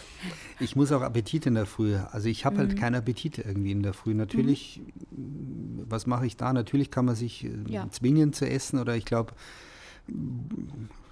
Ich 0.58 0.74
muss 0.74 0.90
auch 0.90 1.02
Appetit 1.02 1.46
in 1.46 1.54
der 1.54 1.66
Früh. 1.66 1.94
Also 1.96 2.28
ich 2.28 2.44
habe 2.44 2.56
Mhm. 2.56 2.60
halt 2.60 2.76
keinen 2.78 2.94
Appetit 2.96 3.38
irgendwie 3.38 3.70
in 3.70 3.82
der 3.84 3.92
Früh. 3.92 4.12
Natürlich, 4.14 4.80
was 5.10 6.06
mache 6.06 6.26
ich 6.26 6.36
da? 6.36 6.52
Natürlich 6.52 6.90
kann 6.90 7.04
man 7.04 7.14
sich 7.14 7.44
äh, 7.44 7.50
Ja. 7.68 7.88
zwingen 7.90 8.32
zu 8.32 8.48
essen 8.48 8.80
oder 8.80 8.96
ich 8.96 9.04
glaube, 9.04 9.34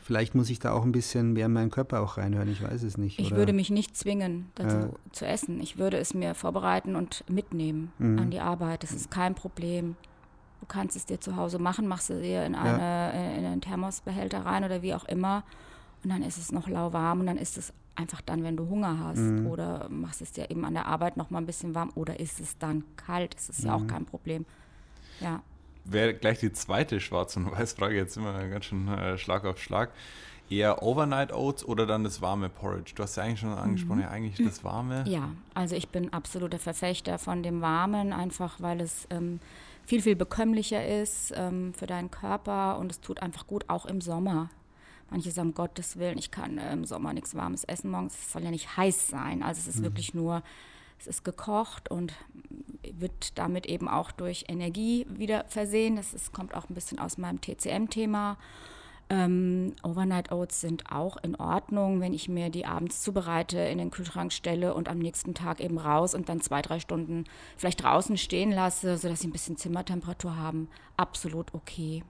vielleicht 0.04 0.34
muss 0.34 0.50
ich 0.50 0.58
da 0.58 0.72
auch 0.72 0.84
ein 0.84 0.92
bisschen 0.92 1.32
mehr 1.32 1.46
in 1.46 1.52
meinen 1.52 1.70
Körper 1.70 2.00
auch 2.02 2.18
reinhören. 2.18 2.48
Ich 2.48 2.62
weiß 2.62 2.82
es 2.82 2.98
nicht. 2.98 3.18
Ich 3.18 3.28
oder? 3.28 3.36
würde 3.38 3.52
mich 3.54 3.70
nicht 3.70 3.96
zwingen, 3.96 4.50
dazu 4.54 4.76
Ja. 4.76 4.88
zu 5.12 5.26
essen. 5.26 5.60
Ich 5.60 5.78
würde 5.78 5.96
es 5.96 6.12
mir 6.12 6.34
vorbereiten 6.34 6.94
und 6.94 7.24
mitnehmen 7.28 7.90
Mhm. 7.98 8.18
an 8.18 8.30
die 8.30 8.40
Arbeit. 8.40 8.82
Das 8.82 8.92
ist 8.92 9.10
kein 9.10 9.34
Problem. 9.34 9.96
Du 10.60 10.66
kannst 10.66 10.94
es 10.96 11.06
dir 11.06 11.20
zu 11.20 11.36
Hause 11.36 11.58
machen, 11.58 11.86
machst 11.88 12.10
es 12.10 12.20
dir 12.20 12.44
in, 12.44 12.54
eine, 12.54 13.12
äh, 13.14 13.38
in 13.38 13.44
einen 13.46 13.60
Thermosbehälter 13.62 14.44
rein 14.44 14.62
oder 14.64 14.82
wie 14.82 14.94
auch 14.94 15.04
immer. 15.06 15.42
Und 16.02 16.11
dann 16.11 16.23
ist 16.23 16.37
es 16.38 16.52
noch 16.52 16.68
lauwarm 16.68 17.20
und 17.20 17.26
dann 17.26 17.38
ist 17.38 17.56
es 17.56 17.73
einfach 17.96 18.20
dann, 18.20 18.42
wenn 18.44 18.56
du 18.58 18.68
Hunger 18.68 18.99
hast. 18.99 19.18
Mhm. 19.20 19.46
Oder 19.46 19.88
machst 19.88 20.20
es 20.20 20.32
dir 20.32 20.50
eben 20.50 20.64
an 20.66 20.75
der 20.75 20.87
Arbeit 20.87 21.16
noch 21.16 21.30
mal 21.30 21.38
ein 21.38 21.46
bisschen 21.46 21.75
warm. 21.75 21.90
Oder 21.94 22.20
ist 22.20 22.40
es 22.40 22.58
dann 22.58 22.84
kalt? 22.96 23.34
Das 23.37 23.49
ist 23.49 23.64
ja 23.64 23.76
Mhm. 23.78 23.84
auch 23.84 23.87
kein 23.88 24.04
Problem. 24.04 24.44
Ja. 25.20 25.42
Wäre 25.85 26.14
gleich 26.14 26.41
die 26.41 26.53
zweite 26.53 27.00
Schwarz- 27.00 27.37
und 27.37 27.50
Weiß-Frage, 27.50 27.97
jetzt 27.97 28.17
wir 28.17 28.49
ganz 28.49 28.64
schön 28.67 28.88
äh, 28.88 29.19
Schlag 29.19 29.45
auf 29.45 29.61
Schlag. 29.61 29.91
Eher 30.50 30.83
Overnight 30.83 31.33
Oats 31.33 31.64
oder 31.64 31.87
dann 31.87 32.05
das 32.05 32.21
warme 32.21 32.50
Porridge? 32.50 32.93
Du 32.95 33.03
hast 33.03 33.17
ja 33.17 33.23
eigentlich 33.23 33.41
schon 33.41 33.53
angesprochen, 33.53 34.00
ja 34.00 34.11
eigentlich 34.11 34.47
das 34.47 34.62
warme. 34.62 35.00
Mhm. 35.00 35.11
Ja, 35.11 35.31
also 35.55 35.75
ich 35.75 35.88
bin 35.88 36.12
absoluter 36.12 36.59
Verfechter 36.59 37.19
von 37.19 37.43
dem 37.43 37.62
Warmen, 37.62 38.12
einfach 38.12 38.61
weil 38.61 38.83
es 38.83 39.07
ähm, 39.09 39.41
viel, 39.87 40.03
viel 40.03 40.17
bekömmlicher 40.17 40.87
ist 40.87 41.33
ähm, 41.35 41.73
für 41.73 41.87
deinen 41.87 42.11
Körper 42.11 42.79
und 42.79 42.91
es 42.91 43.00
tut 43.00 43.23
einfach 43.23 43.47
gut, 43.47 43.64
auch 43.69 43.87
im 43.87 44.03
Sommer. 44.03 44.50
Manche 45.11 45.31
sagen, 45.31 45.49
um 45.49 45.55
Gottes 45.55 45.99
Willen, 45.99 46.19
ich 46.19 46.31
kann 46.31 46.59
äh, 46.59 46.73
im 46.73 46.85
Sommer 46.85 47.14
nichts 47.14 47.35
Warmes 47.35 47.64
essen 47.64 47.91
morgens. 47.91 48.14
Es 48.14 48.33
soll 48.33 48.43
ja 48.43 48.50
nicht 48.50 48.76
heiß 48.76 49.09
sein. 49.09 49.43
Also 49.43 49.61
es 49.61 49.76
ist 49.76 49.83
wirklich 49.83 50.12
nur, 50.12 50.43
es 50.98 51.06
ist 51.06 51.24
gekocht 51.24 51.90
und 51.90 52.14
wird 52.92 53.38
damit 53.38 53.66
eben 53.66 53.88
auch 53.88 54.10
durch 54.12 54.44
Energie 54.48 55.06
wieder 55.08 55.44
versehen. 55.48 55.96
Das 55.96 56.14
ist, 56.14 56.32
kommt 56.32 56.54
auch 56.54 56.68
ein 56.68 56.74
bisschen 56.74 56.98
aus 56.98 57.18
meinem 57.18 57.40
TCM-Thema. 57.40 58.36
Ähm, 59.10 59.74
Overnight 59.82 60.32
Oats 60.32 60.62
sind 60.62 60.90
auch 60.90 61.18
in 61.18 61.36
Ordnung, 61.36 62.00
wenn 62.00 62.14
ich 62.14 62.28
mir 62.28 62.48
die 62.48 62.64
abends 62.64 63.02
zubereite, 63.02 63.58
in 63.58 63.76
den 63.76 63.90
Kühlschrank 63.90 64.32
stelle 64.32 64.72
und 64.72 64.88
am 64.88 64.98
nächsten 64.98 65.34
Tag 65.34 65.60
eben 65.60 65.78
raus 65.78 66.14
und 66.14 66.28
dann 66.30 66.40
zwei, 66.40 66.62
drei 66.62 66.80
Stunden 66.80 67.24
vielleicht 67.58 67.82
draußen 67.82 68.16
stehen 68.16 68.50
lasse, 68.50 68.96
sodass 68.96 69.20
sie 69.20 69.28
ein 69.28 69.32
bisschen 69.32 69.58
Zimmertemperatur 69.58 70.36
haben. 70.36 70.68
Absolut 70.96 71.52
okay. 71.52 72.02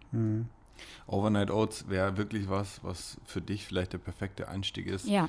Overnight 1.06 1.50
Oats 1.50 1.88
wäre 1.88 2.16
wirklich 2.16 2.48
was, 2.48 2.82
was 2.84 3.16
für 3.24 3.40
dich 3.40 3.66
vielleicht 3.66 3.92
der 3.92 3.98
perfekte 3.98 4.48
Einstieg 4.48 4.86
ist. 4.86 5.06
Ja, 5.06 5.28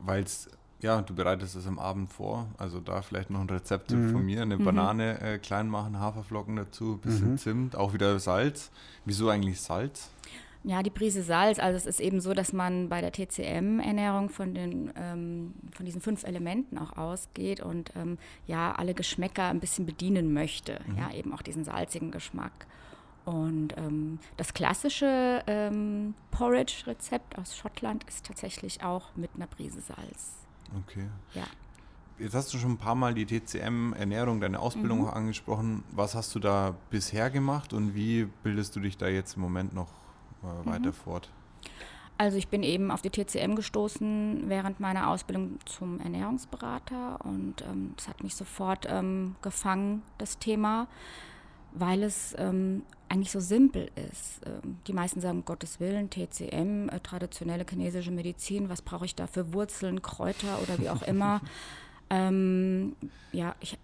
Weil 0.00 0.24
es, 0.24 0.48
ja, 0.84 1.00
du 1.02 1.14
bereitest 1.14 1.56
es 1.56 1.66
am 1.66 1.78
Abend 1.78 2.10
vor. 2.12 2.46
Also 2.58 2.78
da 2.80 3.02
vielleicht 3.02 3.30
noch 3.30 3.40
ein 3.40 3.48
Rezept 3.50 3.90
Mhm. 3.90 4.12
von 4.12 4.24
mir. 4.24 4.42
Eine 4.42 4.58
Banane 4.58 5.20
äh, 5.20 5.38
klein 5.38 5.68
machen, 5.68 5.98
Haferflocken 5.98 6.56
dazu, 6.56 6.98
bisschen 6.98 7.32
Mhm. 7.32 7.38
Zimt, 7.38 7.76
auch 7.76 7.92
wieder 7.94 8.18
Salz. 8.18 8.70
Wieso 9.04 9.28
eigentlich 9.30 9.60
Salz? 9.60 10.10
Ja, 10.62 10.82
die 10.82 10.90
Prise 10.90 11.22
Salz. 11.22 11.58
Also 11.58 11.76
es 11.76 11.84
ist 11.86 12.00
eben 12.00 12.20
so, 12.20 12.32
dass 12.32 12.52
man 12.52 12.88
bei 12.88 13.00
der 13.02 13.12
TCM-Ernährung 13.12 14.28
von, 14.30 14.54
den, 14.54 14.90
ähm, 14.96 15.52
von 15.74 15.84
diesen 15.84 16.00
fünf 16.00 16.24
Elementen 16.24 16.78
auch 16.78 16.96
ausgeht 16.96 17.60
und 17.60 17.92
ähm, 17.96 18.16
ja, 18.46 18.72
alle 18.72 18.94
Geschmäcker 18.94 19.44
ein 19.48 19.60
bisschen 19.60 19.84
bedienen 19.86 20.32
möchte. 20.32 20.80
Ja, 20.96 21.12
eben 21.14 21.32
auch 21.34 21.42
diesen 21.42 21.64
salzigen 21.64 22.10
Geschmack. 22.10 22.66
Und 23.26 23.74
ähm, 23.78 24.18
das 24.36 24.52
klassische 24.54 25.42
ähm, 25.46 26.14
Porridge-Rezept 26.30 27.38
aus 27.38 27.56
Schottland 27.56 28.04
ist 28.04 28.26
tatsächlich 28.26 28.82
auch 28.82 29.14
mit 29.16 29.30
einer 29.34 29.46
Prise 29.46 29.80
Salz. 29.80 30.43
Okay. 30.86 31.08
Ja. 31.34 31.44
Jetzt 32.18 32.34
hast 32.34 32.54
du 32.54 32.58
schon 32.58 32.72
ein 32.72 32.78
paar 32.78 32.94
Mal 32.94 33.12
die 33.12 33.26
TCM-Ernährung, 33.26 34.40
deine 34.40 34.60
Ausbildung 34.60 35.02
mhm. 35.02 35.08
angesprochen. 35.08 35.82
Was 35.90 36.14
hast 36.14 36.34
du 36.34 36.38
da 36.38 36.74
bisher 36.90 37.28
gemacht 37.30 37.72
und 37.72 37.94
wie 37.94 38.28
bildest 38.42 38.76
du 38.76 38.80
dich 38.80 38.96
da 38.96 39.08
jetzt 39.08 39.34
im 39.36 39.42
Moment 39.42 39.74
noch 39.74 39.90
äh, 40.42 40.66
weiter 40.66 40.88
mhm. 40.88 40.92
fort? 40.92 41.30
Also 42.16 42.38
ich 42.38 42.46
bin 42.46 42.62
eben 42.62 42.92
auf 42.92 43.02
die 43.02 43.10
TCM 43.10 43.56
gestoßen 43.56 44.44
während 44.46 44.78
meiner 44.78 45.10
Ausbildung 45.10 45.58
zum 45.64 45.98
Ernährungsberater 45.98 47.24
und 47.24 47.62
ähm, 47.62 47.94
das 47.96 48.06
hat 48.06 48.22
mich 48.22 48.36
sofort 48.36 48.86
ähm, 48.88 49.34
gefangen, 49.42 50.02
das 50.18 50.38
Thema, 50.38 50.86
weil 51.74 52.02
es 52.02 52.34
ähm, 52.38 52.82
eigentlich 53.08 53.30
so 53.30 53.40
simpel 53.40 53.90
ist. 54.10 54.40
Ähm, 54.46 54.78
die 54.86 54.92
meisten 54.92 55.20
sagen, 55.20 55.38
um 55.38 55.44
Gottes 55.44 55.80
Willen, 55.80 56.08
TCM, 56.08 56.88
äh, 56.88 57.00
traditionelle 57.00 57.66
chinesische 57.68 58.10
Medizin, 58.10 58.68
was 58.68 58.80
brauche 58.80 59.04
ich 59.04 59.14
da 59.14 59.26
für 59.26 59.52
Wurzeln, 59.52 60.00
Kräuter 60.00 60.60
oder 60.62 60.78
wie 60.78 60.88
auch 60.88 61.02
immer. 61.02 61.40
Ähm, 62.10 62.96
ja, 63.32 63.56
ich, 63.60 63.78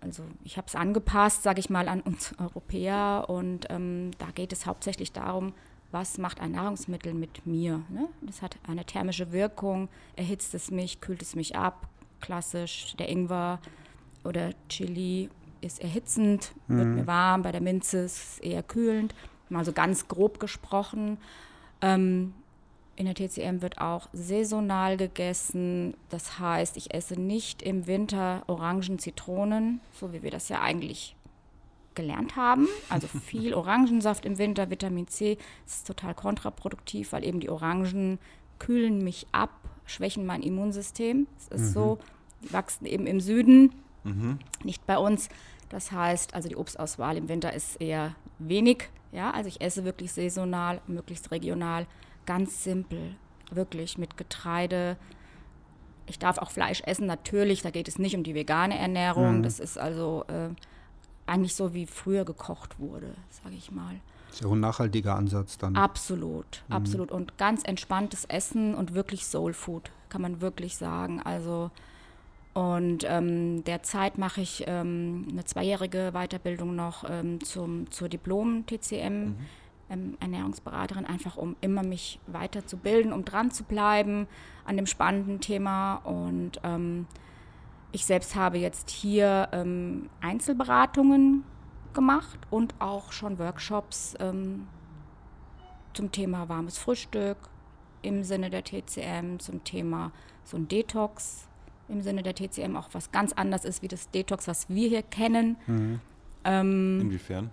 also 0.00 0.22
ich 0.42 0.56
habe 0.56 0.66
es 0.66 0.74
angepasst, 0.74 1.42
sage 1.42 1.60
ich 1.60 1.68
mal, 1.68 1.86
an 1.86 2.00
uns 2.00 2.34
Europäer 2.38 3.26
und 3.28 3.66
ähm, 3.68 4.12
da 4.18 4.30
geht 4.34 4.54
es 4.54 4.64
hauptsächlich 4.64 5.12
darum, 5.12 5.52
was 5.92 6.16
macht 6.16 6.40
ein 6.40 6.52
Nahrungsmittel 6.52 7.12
mit 7.12 7.46
mir. 7.46 7.82
Ne? 7.90 8.08
Das 8.22 8.40
hat 8.40 8.56
eine 8.66 8.86
thermische 8.86 9.32
Wirkung, 9.32 9.90
erhitzt 10.16 10.54
es 10.54 10.70
mich, 10.70 11.02
kühlt 11.02 11.20
es 11.20 11.36
mich 11.36 11.56
ab, 11.56 11.88
klassisch 12.22 12.96
der 12.98 13.10
Ingwer 13.10 13.60
oder 14.24 14.52
Chili 14.70 15.28
ist 15.60 15.80
erhitzend, 15.80 16.52
mhm. 16.68 16.76
wird 16.78 16.88
mir 16.88 17.06
warm, 17.06 17.42
bei 17.42 17.52
der 17.52 17.60
Minze 17.60 17.98
ist 17.98 18.16
es 18.16 18.38
eher 18.40 18.62
kühlend, 18.62 19.14
mal 19.48 19.64
so 19.64 19.72
ganz 19.72 20.08
grob 20.08 20.40
gesprochen. 20.40 21.18
Ähm, 21.80 22.34
in 22.96 23.04
der 23.04 23.14
TCM 23.14 23.60
wird 23.60 23.78
auch 23.78 24.08
saisonal 24.12 24.96
gegessen. 24.96 25.94
Das 26.08 26.38
heißt, 26.38 26.78
ich 26.78 26.94
esse 26.94 27.20
nicht 27.20 27.62
im 27.62 27.86
Winter 27.86 28.42
Orangen, 28.46 28.98
Zitronen, 28.98 29.80
so 29.92 30.12
wie 30.12 30.22
wir 30.22 30.30
das 30.30 30.48
ja 30.48 30.62
eigentlich 30.62 31.14
gelernt 31.94 32.36
haben. 32.36 32.68
Also 32.88 33.06
viel 33.26 33.54
Orangensaft 33.54 34.24
im 34.24 34.38
Winter, 34.38 34.70
Vitamin 34.70 35.08
C. 35.08 35.36
Das 35.64 35.76
ist 35.76 35.86
total 35.86 36.14
kontraproduktiv, 36.14 37.12
weil 37.12 37.24
eben 37.24 37.40
die 37.40 37.50
Orangen 37.50 38.18
kühlen 38.58 39.04
mich 39.04 39.26
ab, 39.32 39.50
schwächen 39.84 40.24
mein 40.24 40.42
Immunsystem. 40.42 41.26
Es 41.38 41.48
ist 41.48 41.68
mhm. 41.68 41.74
so, 41.74 41.98
die 42.42 42.52
wachsen 42.52 42.86
eben 42.86 43.06
im 43.06 43.20
Süden, 43.20 43.72
mhm. 44.06 44.38
nicht 44.64 44.86
bei 44.86 44.98
uns. 44.98 45.28
Das 45.68 45.92
heißt, 45.92 46.34
also 46.34 46.48
die 46.48 46.56
Obstauswahl 46.56 47.16
im 47.16 47.28
Winter 47.28 47.52
ist 47.52 47.80
eher 47.80 48.14
wenig. 48.38 48.88
Ja, 49.12 49.30
also 49.30 49.48
ich 49.48 49.60
esse 49.60 49.84
wirklich 49.84 50.12
saisonal, 50.12 50.80
möglichst 50.86 51.30
regional 51.30 51.86
ganz 52.26 52.64
simpel, 52.64 53.16
wirklich 53.50 53.98
mit 53.98 54.16
Getreide. 54.16 54.96
Ich 56.06 56.18
darf 56.18 56.38
auch 56.38 56.50
Fleisch 56.50 56.82
essen, 56.84 57.06
natürlich, 57.06 57.62
da 57.62 57.70
geht 57.70 57.88
es 57.88 57.98
nicht 57.98 58.16
um 58.16 58.22
die 58.22 58.34
vegane 58.34 58.78
Ernährung. 58.78 59.38
Mhm. 59.38 59.42
Das 59.42 59.58
ist 59.58 59.78
also 59.78 60.24
äh, 60.28 60.50
eigentlich 61.26 61.54
so, 61.54 61.74
wie 61.74 61.86
früher 61.86 62.24
gekocht 62.24 62.78
wurde, 62.78 63.14
sage 63.30 63.56
ich 63.56 63.70
mal. 63.70 64.00
Das 64.28 64.36
ist 64.36 64.40
ja 64.42 64.48
auch 64.48 64.52
ein 64.52 64.60
nachhaltiger 64.60 65.16
Ansatz 65.16 65.58
dann. 65.58 65.76
Absolut, 65.76 66.62
mhm. 66.68 66.74
absolut. 66.74 67.10
Und 67.10 67.38
ganz 67.38 67.62
entspanntes 67.64 68.24
Essen 68.26 68.74
und 68.74 68.94
wirklich 68.94 69.24
Soul 69.24 69.52
Food, 69.52 69.90
kann 70.08 70.22
man 70.22 70.40
wirklich 70.40 70.76
sagen. 70.76 71.20
Also 71.22 71.70
und 72.56 73.04
ähm, 73.06 73.64
derzeit 73.64 74.16
mache 74.16 74.40
ich 74.40 74.64
ähm, 74.66 75.26
eine 75.30 75.44
zweijährige 75.44 76.12
Weiterbildung 76.14 76.74
noch 76.74 77.04
ähm, 77.06 77.44
zum, 77.44 77.90
zur 77.90 78.08
Diplom-TCM. 78.08 79.24
Mhm 79.24 79.36
ähm, 79.88 80.16
Ernährungsberaterin, 80.18 81.04
einfach 81.04 81.36
um 81.36 81.54
immer 81.60 81.84
mich 81.84 82.18
weiterzubilden, 82.26 83.12
um 83.12 83.24
dran 83.24 83.52
zu 83.52 83.62
bleiben 83.62 84.26
an 84.64 84.76
dem 84.76 84.86
spannenden 84.86 85.40
Thema. 85.40 85.96
Und 85.96 86.58
ähm, 86.64 87.06
ich 87.92 88.04
selbst 88.04 88.34
habe 88.34 88.58
jetzt 88.58 88.90
hier 88.90 89.48
ähm, 89.52 90.08
Einzelberatungen 90.20 91.44
gemacht 91.92 92.40
und 92.50 92.74
auch 92.80 93.12
schon 93.12 93.38
Workshops 93.38 94.16
zum 94.18 96.10
Thema 96.10 96.48
warmes 96.48 96.78
Frühstück 96.78 97.36
im 98.02 98.24
Sinne 98.24 98.50
der 98.50 98.64
TCM, 98.64 99.38
zum 99.38 99.62
Thema 99.62 100.10
so 100.42 100.56
ein 100.56 100.66
Detox 100.66 101.46
im 101.88 102.02
Sinne 102.02 102.22
der 102.22 102.34
TCM, 102.34 102.76
auch 102.76 102.88
was 102.92 103.12
ganz 103.12 103.32
anders 103.32 103.64
ist 103.64 103.82
wie 103.82 103.88
das 103.88 104.10
Detox, 104.10 104.48
was 104.48 104.68
wir 104.68 104.88
hier 104.88 105.02
kennen. 105.02 105.56
Mhm. 105.66 106.00
Ähm, 106.44 107.00
Inwiefern? 107.02 107.50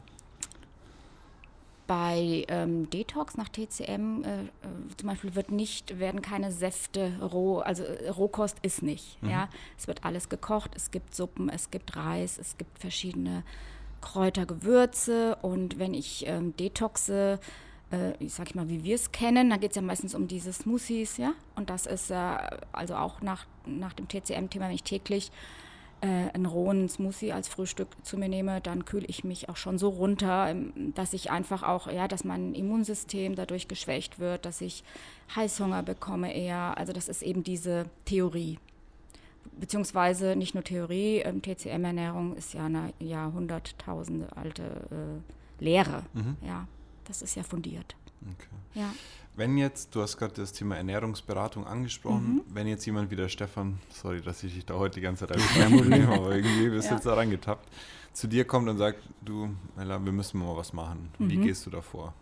Bei 1.86 2.46
ähm, 2.48 2.90
Detox 2.90 3.36
nach 3.36 3.50
TCM 3.50 4.24
äh, 4.24 4.44
äh, 4.44 4.48
zum 4.98 5.10
Beispiel 5.10 5.36
wird 5.36 5.52
nicht, 5.52 6.00
werden 6.00 6.22
keine 6.22 6.52
Säfte 6.52 7.12
roh, 7.22 7.60
also 7.60 7.84
äh, 7.84 8.10
Rohkost 8.10 8.58
ist 8.62 8.84
nicht. 8.84 9.22
Mhm. 9.22 9.30
Ja? 9.30 9.50
Es 9.78 9.88
wird 9.88 10.06
alles 10.06 10.30
gekocht, 10.30 10.72
es 10.76 10.92
gibt 10.92 11.14
Suppen, 11.14 11.50
es 11.50 11.72
gibt 11.72 11.96
Reis, 11.96 12.38
es 12.38 12.58
gibt 12.58 12.80
verschiedene 12.80 13.44
Kräuter, 14.00 14.46
Gewürze 14.46 15.38
und 15.42 15.78
wenn 15.78 15.94
ich 15.94 16.26
ähm, 16.28 16.56
detoxe, 16.56 17.40
äh, 17.94 18.14
ich 18.20 18.34
sag 18.34 18.50
ich 18.50 18.56
mal, 18.56 18.70
wie 18.70 18.84
wir 18.84 18.96
es 18.96 19.12
kennen, 19.12 19.50
dann 19.50 19.60
geht 19.60 19.72
es 19.72 19.76
ja 19.76 19.82
meistens 19.82 20.16
um 20.16 20.28
diese 20.28 20.52
Smoothies, 20.52 21.18
ja. 21.18 21.34
Und 21.56 21.70
das 21.70 21.86
ist 21.86 22.10
äh, 22.10 22.38
also 22.72 22.96
auch 22.96 23.22
nach, 23.22 23.46
nach 23.66 23.94
dem 23.94 24.08
TCM-Thema, 24.08 24.68
wenn 24.68 24.76
ich 24.76 24.84
täglich 24.84 25.32
äh, 26.02 26.30
einen 26.34 26.46
rohen 26.46 26.90
Smoothie 26.90 27.32
als 27.32 27.48
Frühstück 27.48 27.88
zu 28.04 28.18
mir 28.18 28.28
nehme, 28.28 28.60
dann 28.62 28.86
kühle 28.86 29.06
ich 29.06 29.24
mich 29.24 29.48
auch 29.48 29.58
schon 29.58 29.78
so 29.78 29.90
runter, 29.90 30.50
ähm, 30.50 30.94
dass 30.96 31.14
ich 31.14 31.32
einfach 31.32 31.64
auch, 31.64 31.90
ja, 31.90 32.08
dass 32.08 32.24
mein 32.24 32.54
Immunsystem 32.54 33.36
dadurch 33.36 33.68
geschwächt 33.68 34.20
wird, 34.20 34.46
dass 34.46 34.62
ich 34.62 34.84
Heißhunger 35.36 35.84
bekomme 35.84 36.36
eher. 36.36 36.78
Also 36.78 36.92
das 36.94 37.08
ist 37.08 37.22
eben 37.22 37.44
diese 37.44 37.86
Theorie. 38.06 38.60
Beziehungsweise 39.60 40.36
nicht 40.36 40.56
nur 40.56 40.64
Theorie, 40.64 41.20
ähm, 41.20 41.42
TCM-Ernährung 41.42 42.36
ist 42.36 42.54
ja 42.54 42.66
eine 42.66 42.92
Jahrhunderttausende 43.00 44.36
alte 44.36 44.64
äh, 44.64 45.64
Lehre. 45.64 46.04
Mhm. 46.14 46.38
Ja, 46.46 46.68
das 47.06 47.22
ist 47.22 47.36
ja 47.36 47.44
fundiert. 47.44 47.96
Okay. 48.22 48.48
Ja. 48.76 48.94
Wenn 49.36 49.58
jetzt, 49.58 49.96
du 49.96 50.02
hast 50.02 50.18
gerade 50.18 50.34
das 50.34 50.54
Thema 50.54 50.78
Ernährungsberatung 50.78 51.66
angesprochen, 51.66 52.36
mhm. 52.36 52.42
wenn 52.54 52.68
jetzt 52.68 52.86
jemand 52.86 53.10
wie 53.10 53.16
der 53.16 53.30
Stefan, 53.30 53.80
sorry, 53.90 54.22
dass 54.22 54.44
ich 54.44 54.54
dich 54.54 54.66
da 54.66 54.76
heute 54.76 54.96
die 54.96 55.02
ganze 55.02 55.28
Zeit 55.28 55.38
nehme, 55.72 56.08
aber 56.10 56.36
irgendwie 56.36 56.70
bist 56.70 56.86
du 56.86 56.92
ja. 56.92 56.96
jetzt 56.96 57.06
da 57.06 57.16
reingetappt, 57.16 57.68
zu 58.14 58.28
dir 58.28 58.46
kommt 58.46 58.70
und 58.70 58.78
sagt, 58.78 59.00
du, 59.22 59.50
Ella, 59.76 60.04
wir 60.04 60.12
müssen 60.12 60.40
mal 60.40 60.56
was 60.56 60.72
machen. 60.72 61.10
Mhm. 61.18 61.30
Wie 61.30 61.38
gehst 61.38 61.66
du 61.66 61.72
da 61.72 61.82
vor? 61.82 62.14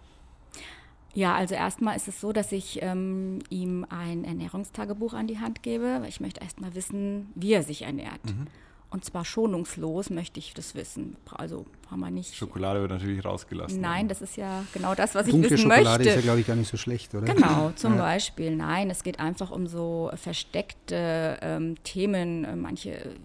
Ja, 1.13 1.35
also 1.35 1.55
erstmal 1.55 1.97
ist 1.97 2.07
es 2.07 2.21
so, 2.21 2.31
dass 2.31 2.53
ich 2.53 2.81
ähm, 2.81 3.39
ihm 3.49 3.85
ein 3.89 4.23
Ernährungstagebuch 4.23 5.13
an 5.13 5.27
die 5.27 5.39
Hand 5.39 5.61
gebe, 5.61 5.99
weil 6.01 6.07
ich 6.07 6.21
möchte 6.21 6.39
erstmal 6.39 6.73
wissen, 6.73 7.29
wie 7.35 7.51
er 7.51 7.63
sich 7.63 7.81
ernährt. 7.81 8.23
Mhm. 8.23 8.47
Und 8.91 9.05
zwar 9.05 9.23
schonungslos 9.23 10.09
möchte 10.09 10.37
ich 10.37 10.53
das 10.53 10.75
wissen. 10.75 11.15
Also 11.31 11.65
haben 11.89 12.01
wir 12.01 12.11
nicht. 12.11 12.35
Schokolade 12.35 12.81
wird 12.81 12.91
natürlich 12.91 13.23
rausgelassen. 13.23 13.79
Nein, 13.79 14.09
das 14.09 14.21
ist 14.21 14.35
ja 14.35 14.65
genau 14.73 14.95
das, 14.95 15.15
was 15.15 15.27
Dunkle 15.27 15.47
ich 15.47 15.51
wissen 15.53 15.63
Schokolade 15.63 16.03
möchte. 16.03 16.09
ist 16.09 16.15
ja, 16.15 16.21
glaube 16.21 16.41
ich, 16.41 16.47
gar 16.47 16.57
nicht 16.57 16.69
so 16.69 16.75
schlecht, 16.75 17.15
oder? 17.15 17.33
Genau, 17.33 17.71
zum 17.75 17.95
ja. 17.95 18.01
Beispiel. 18.01 18.53
Nein, 18.53 18.89
es 18.89 19.03
geht 19.03 19.21
einfach 19.21 19.49
um 19.49 19.65
so 19.65 20.11
versteckte 20.15 21.37
ähm, 21.41 21.81
Themen. 21.83 22.43
Äh, 22.43 22.55
manche 22.57 23.15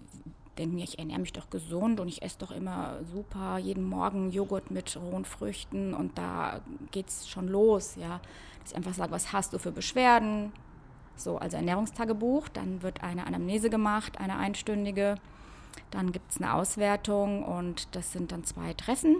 denken 0.57 0.77
ich 0.79 0.97
ernähre 0.97 1.19
mich 1.19 1.33
doch 1.33 1.49
gesund 1.49 1.99
und 1.99 2.07
ich 2.07 2.21
esse 2.21 2.39
doch 2.39 2.51
immer 2.51 2.99
super 3.13 3.57
jeden 3.57 3.83
Morgen 3.83 4.31
Joghurt 4.31 4.71
mit 4.71 4.97
rohen 4.97 5.25
Früchten 5.25 5.93
und 5.93 6.17
da 6.17 6.61
geht 6.91 7.09
es 7.09 7.27
schon 7.27 7.49
los, 7.49 7.95
ja. 7.95 8.21
Dass 8.61 8.71
ich 8.71 8.77
einfach 8.77 8.93
sage, 8.93 9.11
was 9.11 9.33
hast 9.33 9.51
du 9.51 9.59
für 9.59 9.71
Beschwerden? 9.71 10.53
So, 11.17 11.37
also 11.37 11.57
Ernährungstagebuch, 11.57 12.47
dann 12.49 12.81
wird 12.83 13.03
eine 13.03 13.27
Anamnese 13.27 13.69
gemacht, 13.69 14.17
eine 14.19 14.37
einstündige 14.37 15.15
dann 15.91 16.11
gibt 16.11 16.31
es 16.31 16.37
eine 16.37 16.53
Auswertung 16.53 17.43
und 17.43 17.87
das 17.95 18.11
sind 18.11 18.31
dann 18.31 18.43
zwei 18.43 18.73
Treffen. 18.73 19.17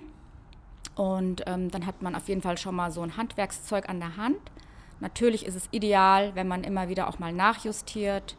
Und 0.96 1.44
ähm, 1.46 1.70
dann 1.70 1.86
hat 1.86 2.02
man 2.02 2.16
auf 2.16 2.28
jeden 2.28 2.42
Fall 2.42 2.58
schon 2.58 2.76
mal 2.76 2.92
so 2.92 3.02
ein 3.02 3.18
Handwerkszeug 3.18 3.88
an 3.88 4.00
der 4.00 4.18
Hand. 4.18 4.40
Natürlich 5.00 5.46
ist 5.46 5.56
es 5.56 5.70
ideal, 5.72 6.34
wenn 6.36 6.48
man 6.48 6.64
immer 6.64 6.90
wieder 6.90 7.08
auch 7.08 7.20
mal 7.20 7.32
nachjustiert. 7.32 8.36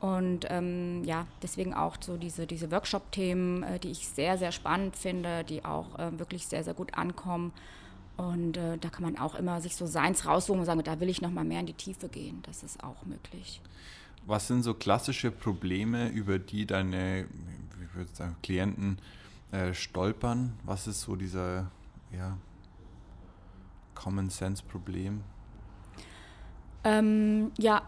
Und 0.00 0.46
ähm, 0.50 1.04
ja, 1.04 1.26
deswegen 1.42 1.74
auch 1.74 1.96
so 2.00 2.16
diese, 2.16 2.46
diese 2.46 2.70
Workshop-Themen, 2.70 3.62
äh, 3.62 3.78
die 3.78 3.90
ich 3.90 4.08
sehr, 4.08 4.36
sehr 4.36 4.52
spannend 4.52 4.96
finde, 4.96 5.44
die 5.44 5.64
auch 5.64 5.98
äh, 5.98 6.18
wirklich 6.18 6.46
sehr, 6.46 6.64
sehr 6.64 6.74
gut 6.74 6.94
ankommen. 6.94 7.52
Und 8.16 8.56
äh, 8.56 8.78
da 8.78 8.88
kann 8.88 9.02
man 9.02 9.18
auch 9.18 9.34
immer 9.34 9.60
sich 9.60 9.76
so 9.76 9.86
seins 9.86 10.26
raussuchen 10.26 10.60
und 10.60 10.66
sagen, 10.66 10.82
da 10.82 11.00
will 11.00 11.08
ich 11.08 11.22
noch 11.22 11.30
mal 11.30 11.44
mehr 11.44 11.60
in 11.60 11.66
die 11.66 11.72
Tiefe 11.72 12.08
gehen. 12.08 12.42
Das 12.42 12.62
ist 12.62 12.82
auch 12.82 13.04
möglich. 13.04 13.60
Was 14.26 14.48
sind 14.48 14.62
so 14.62 14.74
klassische 14.74 15.30
Probleme, 15.30 16.08
über 16.08 16.38
die 16.38 16.66
deine 16.66 17.26
wie 17.78 17.94
würde 17.94 18.10
ich 18.10 18.16
sagen, 18.16 18.36
Klienten 18.42 18.98
äh, 19.52 19.72
stolpern? 19.74 20.52
Was 20.64 20.86
ist 20.86 21.02
so 21.02 21.16
dieser 21.16 21.70
ja, 22.12 22.36
Common 23.94 24.30
Sense 24.30 24.62
Problem? 24.62 25.22
Ähm, 26.84 27.50
ja, 27.58 27.82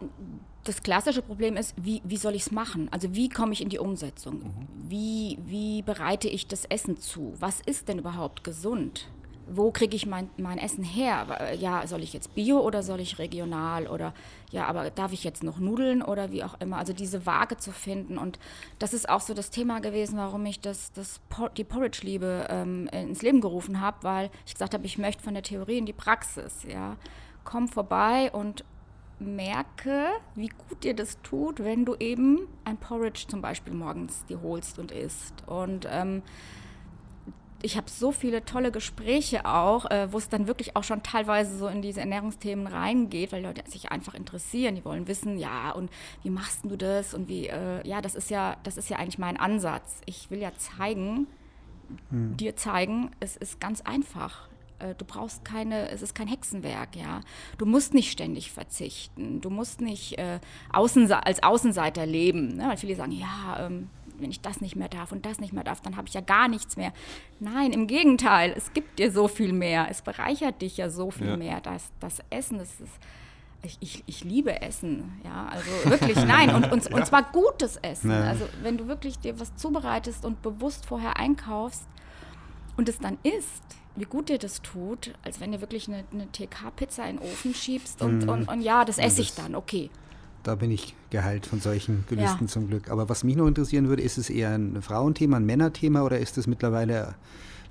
das 0.65 0.83
klassische 0.83 1.23
Problem 1.23 1.57
ist, 1.57 1.75
wie, 1.77 2.03
wie 2.05 2.17
soll 2.17 2.35
ich 2.35 2.43
es 2.43 2.51
machen? 2.51 2.89
Also 2.91 3.15
wie 3.15 3.29
komme 3.29 3.53
ich 3.53 3.63
in 3.63 3.69
die 3.69 3.79
Umsetzung? 3.79 4.41
Mhm. 4.41 4.69
Wie, 4.89 5.39
wie 5.47 5.83
bereite 5.83 6.29
ich 6.29 6.47
das 6.47 6.65
Essen 6.65 6.99
zu? 6.99 7.35
Was 7.39 7.61
ist 7.61 7.89
denn 7.89 7.99
überhaupt 7.99 8.45
gesund? 8.45 9.09
Wo 9.51 9.71
kriege 9.71 9.97
ich 9.97 10.07
mein, 10.07 10.29
mein 10.37 10.59
Essen 10.59 10.85
her? 10.85 11.55
Ja, 11.59 11.87
soll 11.87 12.03
ich 12.03 12.13
jetzt 12.13 12.35
Bio 12.35 12.61
oder 12.61 12.83
soll 12.83 13.01
ich 13.01 13.19
regional? 13.19 13.87
Oder 13.87 14.13
ja, 14.51 14.67
aber 14.67 14.91
darf 14.91 15.13
ich 15.13 15.25
jetzt 15.25 15.43
noch 15.43 15.59
Nudeln 15.59 16.03
oder 16.03 16.31
wie 16.31 16.45
auch 16.45 16.61
immer? 16.61 16.77
Also 16.77 16.93
diese 16.93 17.27
Waage 17.27 17.57
zu 17.57 17.73
finden. 17.73 18.19
Und 18.19 18.39
das 18.79 18.93
ist 18.93 19.09
auch 19.09 19.21
so 19.21 19.35
das 19.35 19.51
Thema 19.51 19.81
gewesen, 19.81 20.19
warum 20.19 20.45
ich 20.47 20.61
das, 20.61 20.93
das 20.93 21.21
die 21.57 21.65
Porridge-Liebe 21.65 22.47
ähm, 22.51 22.89
ins 22.89 23.23
Leben 23.23 23.41
gerufen 23.41 23.81
habe, 23.81 23.99
weil 24.03 24.31
ich 24.47 24.55
gesagt 24.55 24.75
habe, 24.75 24.85
ich 24.87 24.99
möchte 24.99 25.23
von 25.23 25.35
der 25.35 25.43
Theorie 25.43 25.79
in 25.79 25.87
die 25.87 25.93
Praxis. 25.93 26.65
Ja, 26.69 26.97
komm 27.45 27.69
vorbei 27.69 28.31
und 28.33 28.65
merke, 29.21 30.07
wie 30.35 30.49
gut 30.49 30.85
dir 30.85 30.95
das 30.95 31.21
tut, 31.23 31.61
wenn 31.61 31.85
du 31.85 31.97
eben 31.97 32.47
ein 32.65 32.77
Porridge 32.77 33.27
zum 33.29 33.43
Beispiel 33.43 33.75
morgens 33.75 34.25
dir 34.27 34.43
holst 34.43 34.79
und 34.79 34.93
isst. 34.93 35.35
Und 35.47 35.89
ähm, 35.91 36.23
ich 37.63 37.77
habe 37.77 37.91
so 37.91 38.13
viele 38.13 38.45
tolle 38.45 38.71
Gespräche 38.71 39.45
auch, 39.45 39.91
äh, 39.91 40.13
wo 40.13 40.19
es 40.19 40.29
dann 40.29 40.47
wirklich 40.47 40.77
auch 40.77 40.85
schon 40.85 41.03
teilweise 41.03 41.57
so 41.57 41.67
in 41.67 41.83
diese 41.83 42.01
Ernährungsthemen 42.01 42.67
reingeht, 42.67 43.33
weil 43.33 43.43
Leute 43.43 43.69
sich 43.69 43.91
einfach 43.91 44.15
interessieren. 44.15 44.77
Die 44.77 44.85
wollen 44.85 45.09
wissen, 45.09 45.39
ja, 45.39 45.73
und 45.73 45.91
wie 46.23 46.31
machst 46.31 46.65
du 46.65 46.77
das? 46.77 47.15
Und 47.15 47.29
wie, 47.29 47.49
äh, 47.49 47.87
ja, 47.87 48.01
das 48.01 48.15
ist 48.15 48.31
ja, 48.31 48.57
das 48.63 48.77
ist 48.77 48.91
ja 48.91 48.99
eigentlich 48.99 49.19
mein 49.19 49.37
Ansatz. 49.37 50.01
Ich 50.07 50.31
will 50.31 50.39
ja 50.39 50.53
zeigen, 50.57 51.27
hm. 52.11 52.37
dir 52.37 52.55
zeigen, 52.55 53.11
es 53.19 53.37
ist 53.37 53.61
ganz 53.61 53.81
einfach. 53.81 54.49
Äh, 54.79 54.95
du 54.95 55.05
brauchst 55.05 55.45
keine, 55.45 55.91
es 55.91 56.03
ist 56.03 56.15
kein 56.15 56.29
Hexenwerk, 56.29 56.95
ja. 56.95 57.23
Du 57.59 57.67
musst 57.67 57.93
nicht 57.93 58.13
ständig 58.13 58.53
verzichten. 58.53 59.41
Du 59.41 59.51
musst 59.51 59.81
nicht 59.81 60.17
äh, 60.19 60.39
Außense 60.73 61.27
als 61.27 61.43
Außenseiter 61.43 62.07
leben. 62.07 62.57
Ne? 62.57 62.69
Weil 62.69 62.77
viele 62.77 62.95
sagen, 62.95 63.13
ja, 63.13 63.67
ähm, 63.67 63.91
wenn 64.21 64.31
ich 64.31 64.41
das 64.41 64.61
nicht 64.61 64.77
mehr 64.77 64.89
darf 64.89 65.13
und 65.13 65.25
das 65.27 65.41
nicht 65.41 65.53
mehr 65.53 65.65
darf, 65.65 65.81
dann 65.81 65.97
habe 65.97 66.09
ich 66.09 66.15
ja 66.15 66.21
gar 66.21 66.49
nichts 66.49 66.77
mehr. 66.77 66.93
Nein, 67.41 67.73
im 67.73 67.87
Gegenteil, 67.87 68.53
es 68.57 68.73
gibt 68.73 68.99
dir 68.99 69.13
so 69.13 69.29
viel 69.29 69.53
mehr. 69.53 69.89
Es 69.91 70.03
bereichert 70.03 70.63
dich 70.63 70.77
ja 70.77 70.91
so 70.91 71.11
viel 71.11 71.29
ja. 71.29 71.37
mehr. 71.37 71.61
Das, 71.61 71.91
das 72.01 72.19
Essen, 72.31 72.59
das 72.59 72.81
ist. 72.81 72.93
Ich, 73.61 73.77
ich, 73.81 74.05
ich, 74.07 74.23
liebe 74.23 74.63
Essen, 74.63 75.21
ja, 75.25 75.49
also 75.51 75.91
wirklich, 75.91 76.17
nein, 76.25 76.55
und, 76.55 76.71
und, 76.71 76.85
ja. 76.91 76.97
und 76.97 77.05
zwar 77.05 77.25
gutes 77.25 77.77
Essen. 77.79 78.13
Ja. 78.13 78.21
Also 78.21 78.49
wenn 78.63 78.79
du 78.79 78.87
wirklich 78.87 79.19
dir 79.19 79.41
was 79.41 79.57
zubereitest 79.57 80.25
und 80.25 80.43
bewusst 80.43 80.87
vorher 80.87 81.17
einkaufst 81.17 81.83
und 82.77 82.89
es 82.89 83.01
dann 83.01 83.19
isst, 83.25 83.65
wie 83.97 84.05
gut 84.05 84.29
dir 84.29 84.39
das 84.39 84.63
tut, 84.63 85.13
als 85.25 85.41
wenn 85.41 85.51
du 85.51 85.61
wirklich 85.61 85.89
eine, 85.89 86.05
eine 86.13 86.31
TK-Pizza 86.31 87.09
in 87.09 87.17
den 87.17 87.27
Ofen 87.27 87.53
schiebst 87.53 88.01
und, 88.01 88.27
mm. 88.27 88.29
und, 88.29 88.49
und, 88.49 88.61
ja, 88.61 88.85
das 88.85 88.99
esse 88.99 89.23
ich 89.23 89.35
dann, 89.35 89.57
okay 89.57 89.91
da 90.43 90.55
bin 90.55 90.71
ich 90.71 90.95
geheilt 91.11 91.47
von 91.47 91.61
solchen 91.61 92.05
Gelüsten 92.09 92.47
ja. 92.47 92.53
zum 92.53 92.69
Glück. 92.69 92.91
Aber 92.91 93.09
was 93.09 93.25
mich 93.25 93.37
noch 93.37 93.47
interessieren 93.47 93.89
würde, 93.89 94.03
ist 94.03 94.19
es 94.19 94.31
eher 94.31 94.51
ein 94.51 94.81
Frauenthema, 94.83 95.37
ein 95.37 95.47
Männerthema 95.47 96.03
oder 96.03 96.19
ist 96.19 96.39
es 96.39 96.47
mittlerweile 96.47 97.15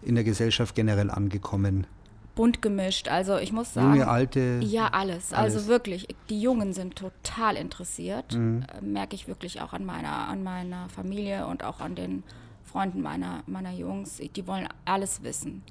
in 0.01 0.15
der 0.15 0.23
Gesellschaft 0.23 0.75
generell 0.75 1.09
angekommen? 1.09 1.87
Bunt 2.35 2.61
gemischt. 2.61 3.07
Also 3.07 3.37
ich 3.37 3.51
muss 3.51 3.73
sagen. 3.73 3.93
Junge, 3.93 4.07
alte. 4.07 4.59
Ja, 4.61 4.89
alles. 4.89 5.33
alles. 5.33 5.55
Also 5.55 5.67
wirklich, 5.67 6.07
die 6.29 6.39
Jungen 6.39 6.71
sind 6.73 6.95
total 6.95 7.55
interessiert. 7.55 8.35
Mhm. 8.35 8.63
Äh, 8.77 8.85
merke 8.85 9.15
ich 9.15 9.27
wirklich 9.27 9.61
auch 9.61 9.73
an 9.73 9.85
meiner, 9.85 10.27
an 10.27 10.43
meiner 10.43 10.87
Familie 10.89 11.47
und 11.47 11.63
auch 11.63 11.79
an 11.79 11.95
den 11.95 12.23
Freunden 12.63 13.01
meiner, 13.01 13.41
meiner 13.47 13.71
Jungs. 13.71 14.21
Die 14.35 14.47
wollen 14.47 14.67
alles 14.85 15.23
wissen. 15.23 15.63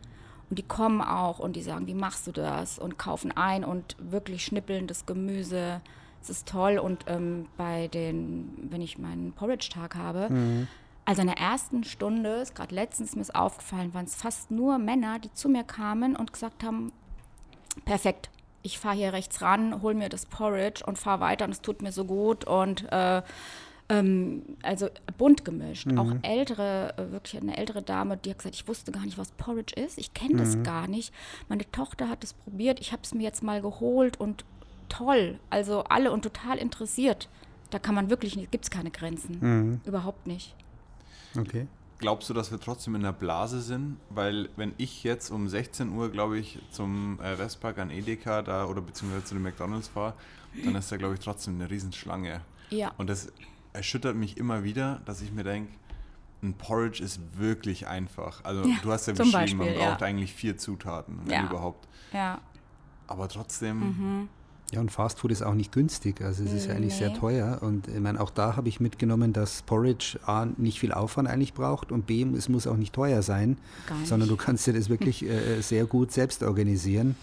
Und 0.50 0.58
die 0.58 0.64
kommen 0.64 1.02
auch 1.02 1.38
und 1.38 1.54
die 1.54 1.62
sagen, 1.62 1.86
wie 1.86 1.94
machst 1.94 2.26
du 2.26 2.32
das? 2.32 2.78
Und 2.78 2.98
kaufen 2.98 3.32
ein 3.32 3.64
und 3.64 3.96
wirklich 3.98 4.44
schnippeln 4.44 4.86
das 4.86 5.06
Gemüse 5.06 5.80
es 6.30 6.38
ist 6.38 6.48
toll. 6.48 6.78
Und 6.78 7.04
ähm, 7.06 7.46
bei 7.56 7.88
den, 7.88 8.68
wenn 8.70 8.80
ich 8.80 8.98
meinen 8.98 9.32
Porridge-Tag 9.32 9.94
habe, 9.94 10.32
mhm. 10.32 10.68
also 11.04 11.22
in 11.22 11.28
der 11.28 11.38
ersten 11.38 11.84
Stunde, 11.84 12.36
ist 12.36 12.54
gerade 12.54 12.74
letztens 12.74 13.14
mir 13.14 13.22
ist 13.22 13.34
aufgefallen, 13.34 13.94
waren 13.94 14.04
es 14.04 14.14
fast 14.14 14.50
nur 14.50 14.78
Männer, 14.78 15.18
die 15.18 15.32
zu 15.32 15.48
mir 15.48 15.64
kamen 15.64 16.16
und 16.16 16.32
gesagt 16.32 16.64
haben, 16.64 16.92
perfekt, 17.84 18.30
ich 18.62 18.78
fahre 18.78 18.96
hier 18.96 19.12
rechts 19.12 19.40
ran, 19.42 19.80
hol 19.80 19.94
mir 19.94 20.08
das 20.08 20.26
Porridge 20.26 20.82
und 20.84 20.98
fahre 20.98 21.20
weiter 21.20 21.44
und 21.44 21.52
es 21.52 21.60
tut 21.60 21.82
mir 21.82 21.92
so 21.92 22.04
gut 22.04 22.44
und 22.44 22.90
äh, 22.92 23.22
ähm, 23.88 24.42
also 24.62 24.88
bunt 25.16 25.44
gemischt. 25.44 25.86
Mhm. 25.86 25.98
Auch 25.98 26.12
ältere, 26.22 26.94
äh, 26.96 27.12
wirklich 27.12 27.40
eine 27.40 27.56
ältere 27.56 27.82
Dame, 27.82 28.16
die 28.16 28.30
hat 28.30 28.38
gesagt, 28.38 28.56
ich 28.56 28.66
wusste 28.66 28.92
gar 28.92 29.04
nicht, 29.04 29.18
was 29.18 29.30
Porridge 29.32 29.74
ist. 29.80 29.98
Ich 29.98 30.14
kenne 30.14 30.34
mhm. 30.34 30.38
das 30.38 30.62
gar 30.62 30.88
nicht. 30.88 31.14
Meine 31.48 31.70
Tochter 31.70 32.08
hat 32.08 32.24
es 32.24 32.32
probiert. 32.32 32.80
Ich 32.80 32.92
habe 32.92 33.02
es 33.02 33.14
mir 33.14 33.22
jetzt 33.22 33.42
mal 33.42 33.62
geholt 33.62 34.18
und 34.18 34.44
toll. 34.88 35.38
Also 35.50 35.84
alle 35.84 36.12
und 36.12 36.22
total 36.22 36.58
interessiert. 36.58 37.28
Da 37.70 37.78
kann 37.78 37.94
man 37.94 38.10
wirklich 38.10 38.36
nicht, 38.36 38.50
gibt 38.52 38.64
es 38.64 38.70
keine 38.70 38.90
Grenzen. 38.90 39.38
Mhm. 39.40 39.80
Überhaupt 39.84 40.26
nicht. 40.26 40.54
Okay. 41.36 41.66
Glaubst 41.98 42.28
du, 42.28 42.34
dass 42.34 42.50
wir 42.50 42.60
trotzdem 42.60 42.94
in 42.94 43.02
der 43.02 43.12
Blase 43.12 43.60
sind? 43.60 43.96
Weil 44.10 44.50
wenn 44.56 44.74
ich 44.76 45.02
jetzt 45.02 45.30
um 45.30 45.48
16 45.48 45.90
Uhr, 45.92 46.10
glaube 46.10 46.38
ich, 46.38 46.58
zum 46.70 47.18
äh, 47.20 47.38
Westpark 47.38 47.78
an 47.78 47.90
Edeka 47.90 48.42
da 48.42 48.66
oder 48.66 48.82
beziehungsweise 48.82 49.24
zu 49.24 49.34
den 49.34 49.42
McDonalds 49.42 49.88
fahre, 49.88 50.14
dann 50.64 50.74
ist 50.74 50.92
da, 50.92 50.96
glaube 50.96 51.14
ich, 51.14 51.20
trotzdem 51.20 51.54
eine 51.54 51.70
Riesenschlange. 51.70 52.42
Ja. 52.70 52.92
Und 52.98 53.08
das 53.08 53.32
erschüttert 53.72 54.16
mich 54.16 54.36
immer 54.36 54.62
wieder, 54.64 55.00
dass 55.04 55.22
ich 55.22 55.32
mir 55.32 55.44
denke, 55.44 55.72
ein 56.42 56.54
Porridge 56.54 57.02
ist 57.02 57.20
wirklich 57.38 57.86
einfach. 57.86 58.44
Also 58.44 58.68
ja, 58.68 58.76
du 58.82 58.92
hast 58.92 59.06
ja 59.06 59.14
beschrieben, 59.14 59.32
Beispiel, 59.32 59.58
man 59.58 59.74
braucht 59.74 60.00
ja. 60.00 60.06
eigentlich 60.06 60.34
vier 60.34 60.56
Zutaten, 60.58 61.20
wenn 61.24 61.32
ja. 61.32 61.46
überhaupt. 61.46 61.88
Ja. 62.12 62.40
Aber 63.06 63.28
trotzdem 63.28 63.78
mhm. 63.78 64.28
Ja, 64.72 64.80
und 64.80 64.90
Fastfood 64.90 65.30
ist 65.30 65.42
auch 65.42 65.54
nicht 65.54 65.70
günstig. 65.70 66.20
Also 66.22 66.42
es 66.42 66.52
ist 66.52 66.66
nee. 66.66 66.74
eigentlich 66.74 66.94
sehr 66.94 67.14
teuer. 67.14 67.58
Und 67.60 67.86
ich 67.86 68.00
meine, 68.00 68.20
auch 68.20 68.30
da 68.30 68.56
habe 68.56 68.68
ich 68.68 68.80
mitgenommen, 68.80 69.32
dass 69.32 69.62
Porridge 69.62 70.18
A 70.26 70.46
nicht 70.56 70.80
viel 70.80 70.92
Aufwand 70.92 71.28
eigentlich 71.28 71.54
braucht 71.54 71.92
und 71.92 72.06
B, 72.06 72.26
es 72.36 72.48
muss 72.48 72.66
auch 72.66 72.76
nicht 72.76 72.92
teuer 72.92 73.22
sein, 73.22 73.58
nicht. 73.98 74.08
sondern 74.08 74.28
du 74.28 74.36
kannst 74.36 74.66
dir 74.66 74.72
das 74.72 74.88
wirklich 74.88 75.24
äh, 75.24 75.60
sehr 75.60 75.84
gut 75.86 76.10
selbst 76.10 76.42
organisieren. 76.42 77.14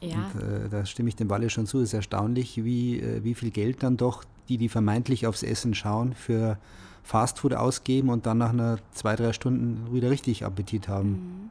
Ja. 0.00 0.30
Und 0.34 0.42
äh, 0.42 0.68
da 0.68 0.86
stimme 0.86 1.08
ich 1.08 1.16
dem 1.16 1.28
Walle 1.28 1.50
schon 1.50 1.66
zu. 1.66 1.78
Es 1.78 1.88
ist 1.88 1.94
erstaunlich, 1.94 2.64
wie, 2.64 3.00
äh, 3.00 3.24
wie 3.24 3.34
viel 3.34 3.50
Geld 3.50 3.82
dann 3.82 3.96
doch 3.96 4.22
die, 4.48 4.56
die 4.56 4.68
vermeintlich 4.68 5.26
aufs 5.26 5.42
Essen 5.42 5.74
schauen, 5.74 6.14
für 6.14 6.56
Fastfood 7.02 7.54
ausgeben 7.54 8.10
und 8.10 8.26
dann 8.26 8.38
nach 8.38 8.50
einer 8.50 8.78
zwei, 8.92 9.16
drei 9.16 9.32
Stunden 9.32 9.92
wieder 9.92 10.10
richtig 10.10 10.44
Appetit 10.44 10.88
haben. 10.88 11.10
Mhm. 11.10 11.50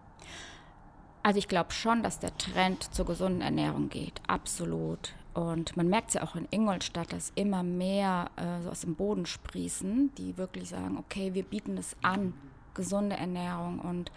Also 1.24 1.38
ich 1.38 1.48
glaube 1.48 1.72
schon, 1.72 2.04
dass 2.04 2.20
der 2.20 2.36
Trend 2.38 2.94
zur 2.94 3.06
gesunden 3.06 3.42
Ernährung 3.42 3.90
geht. 3.90 4.22
Absolut. 4.28 5.14
Und 5.34 5.78
man 5.78 5.88
merkt 5.88 6.10
es 6.10 6.13
ja 6.15 6.24
auch 6.24 6.36
in 6.36 6.48
Ingolstadt, 6.52 7.13
dass 7.13 7.32
immer 7.36 7.63
mehr 7.63 8.30
äh, 8.36 8.62
so 8.63 8.70
aus 8.70 8.82
dem 8.82 8.96
Boden 8.96 9.26
sprießen, 9.26 10.13
die 10.15 10.38
wirklich 10.38 10.70
sagen, 10.70 10.98
okay, 10.98 11.34
wir 11.34 11.44
bieten 11.44 11.78
es 11.78 11.96
an, 12.02 12.34
gesunde 12.74 13.15
Ernährung. 13.15 13.80
Und 13.80 14.12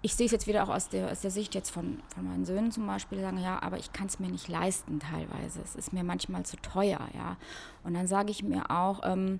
ich 0.00 0.14
sehe 0.14 0.26
es 0.26 0.32
jetzt 0.32 0.46
wieder 0.46 0.64
auch 0.64 0.70
aus 0.70 0.88
der, 0.88 1.10
aus 1.10 1.20
der 1.20 1.30
Sicht 1.30 1.54
jetzt 1.54 1.70
von, 1.70 2.00
von 2.14 2.26
meinen 2.26 2.44
Söhnen 2.44 2.72
zum 2.72 2.86
Beispiel, 2.86 3.18
die 3.18 3.24
sagen, 3.24 3.38
ja, 3.38 3.62
aber 3.62 3.78
ich 3.78 3.92
kann 3.92 4.06
es 4.06 4.18
mir 4.18 4.28
nicht 4.28 4.48
leisten 4.48 5.00
teilweise. 5.00 5.60
Es 5.62 5.76
ist 5.76 5.92
mir 5.92 6.02
manchmal 6.02 6.44
zu 6.44 6.56
teuer, 6.56 7.00
ja. 7.14 7.36
Und 7.84 7.94
dann 7.94 8.06
sage 8.06 8.30
ich 8.30 8.42
mir 8.42 8.70
auch, 8.70 9.00
ähm, 9.04 9.38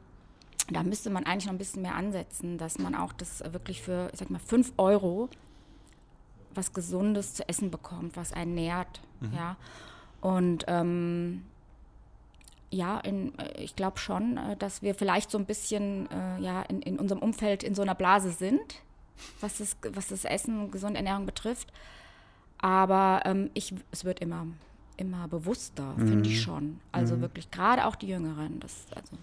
da 0.71 0.83
müsste 0.83 1.11
man 1.11 1.25
eigentlich 1.25 1.47
noch 1.47 1.53
ein 1.53 1.59
bisschen 1.59 1.83
mehr 1.83 1.97
ansetzen, 1.97 2.59
dass 2.59 2.79
man 2.79 2.95
auch 2.95 3.13
das 3.13 3.43
wirklich 3.53 3.83
für, 3.83 4.11
ich 4.13 4.21
sag 4.21 4.31
mal, 4.31 4.39
5 4.39 4.75
Euro 4.77 5.29
was 6.55 6.73
Gesundes 6.73 7.35
zu 7.35 7.49
essen 7.49 7.71
bekommt, 7.71 8.17
was 8.17 8.33
einen 8.33 8.55
nährt, 8.55 9.01
mhm. 9.21 9.33
ja. 9.35 9.57
Und 10.23 10.65
ähm, 10.69 11.43
ja, 12.71 12.99
in, 13.01 13.39
äh, 13.39 13.63
ich 13.63 13.77
glaube 13.77 13.99
schon, 13.99 14.39
äh, 14.39 14.57
dass 14.57 14.81
wir 14.81 14.95
vielleicht 14.95 15.31
so 15.31 15.37
ein 15.37 15.45
bisschen 15.45 16.11
äh, 16.11 16.41
ja, 16.41 16.63
in, 16.63 16.81
in 16.81 16.99
unserem 16.99 17.21
Umfeld 17.21 17.63
in 17.63 17.75
so 17.75 17.83
einer 17.83 17.95
Blase 17.95 18.31
sind, 18.31 18.81
was 19.41 19.59
das, 19.59 19.77
was 19.93 20.09
das 20.09 20.25
Essen, 20.25 20.71
gesunde 20.71 20.97
Ernährung 20.97 21.27
betrifft. 21.27 21.73
Aber 22.59 23.23
ähm, 23.25 23.51
ich, 23.55 23.75
es 23.91 24.05
wird 24.05 24.21
immer, 24.21 24.47
immer 24.97 25.29
bewusster, 25.29 25.95
mhm. 25.97 26.09
finde 26.09 26.29
ich 26.31 26.41
schon. 26.41 26.81
Also 26.93 27.17
mhm. 27.17 27.23
wirklich, 27.23 27.51
gerade 27.51 27.85
auch 27.87 27.97
die 27.97 28.07
Jüngeren. 28.07 28.61
Das, 28.61 28.87
also. 28.95 29.19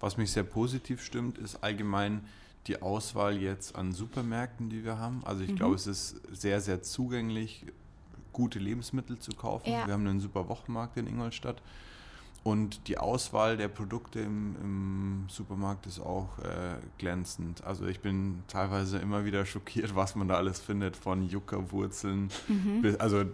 Was 0.00 0.16
mich 0.16 0.32
sehr 0.32 0.42
positiv 0.42 1.02
stimmt, 1.02 1.38
ist 1.38 1.62
allgemein 1.62 2.24
die 2.66 2.82
Auswahl 2.82 3.38
jetzt 3.38 3.76
an 3.76 3.92
Supermärkten, 3.92 4.68
die 4.68 4.84
wir 4.84 4.98
haben. 4.98 5.22
Also 5.24 5.44
ich 5.44 5.52
mhm. 5.52 5.56
glaube, 5.56 5.76
es 5.76 5.86
ist 5.86 6.20
sehr, 6.32 6.60
sehr 6.60 6.82
zugänglich 6.82 7.64
gute 8.38 8.60
Lebensmittel 8.60 9.18
zu 9.18 9.32
kaufen. 9.32 9.68
Ja. 9.68 9.84
Wir 9.86 9.94
haben 9.94 10.06
einen 10.06 10.20
super 10.20 10.48
Wochenmarkt 10.48 10.96
in 10.96 11.08
Ingolstadt. 11.08 11.60
Und 12.44 12.86
die 12.86 12.96
Auswahl 12.96 13.56
der 13.56 13.66
Produkte 13.66 14.20
im, 14.20 14.54
im 14.62 15.24
Supermarkt 15.28 15.86
ist 15.86 15.98
auch 15.98 16.38
äh, 16.38 16.76
glänzend. 16.96 17.64
Also 17.64 17.86
ich 17.86 17.98
bin 17.98 18.44
teilweise 18.46 18.98
immer 18.98 19.24
wieder 19.24 19.44
schockiert, 19.44 19.96
was 19.96 20.14
man 20.14 20.28
da 20.28 20.36
alles 20.36 20.60
findet, 20.60 20.96
von 20.96 21.28
Juckerwurzeln 21.28 22.30
mhm. 22.46 22.80
bis, 22.80 22.94
also 22.96 23.24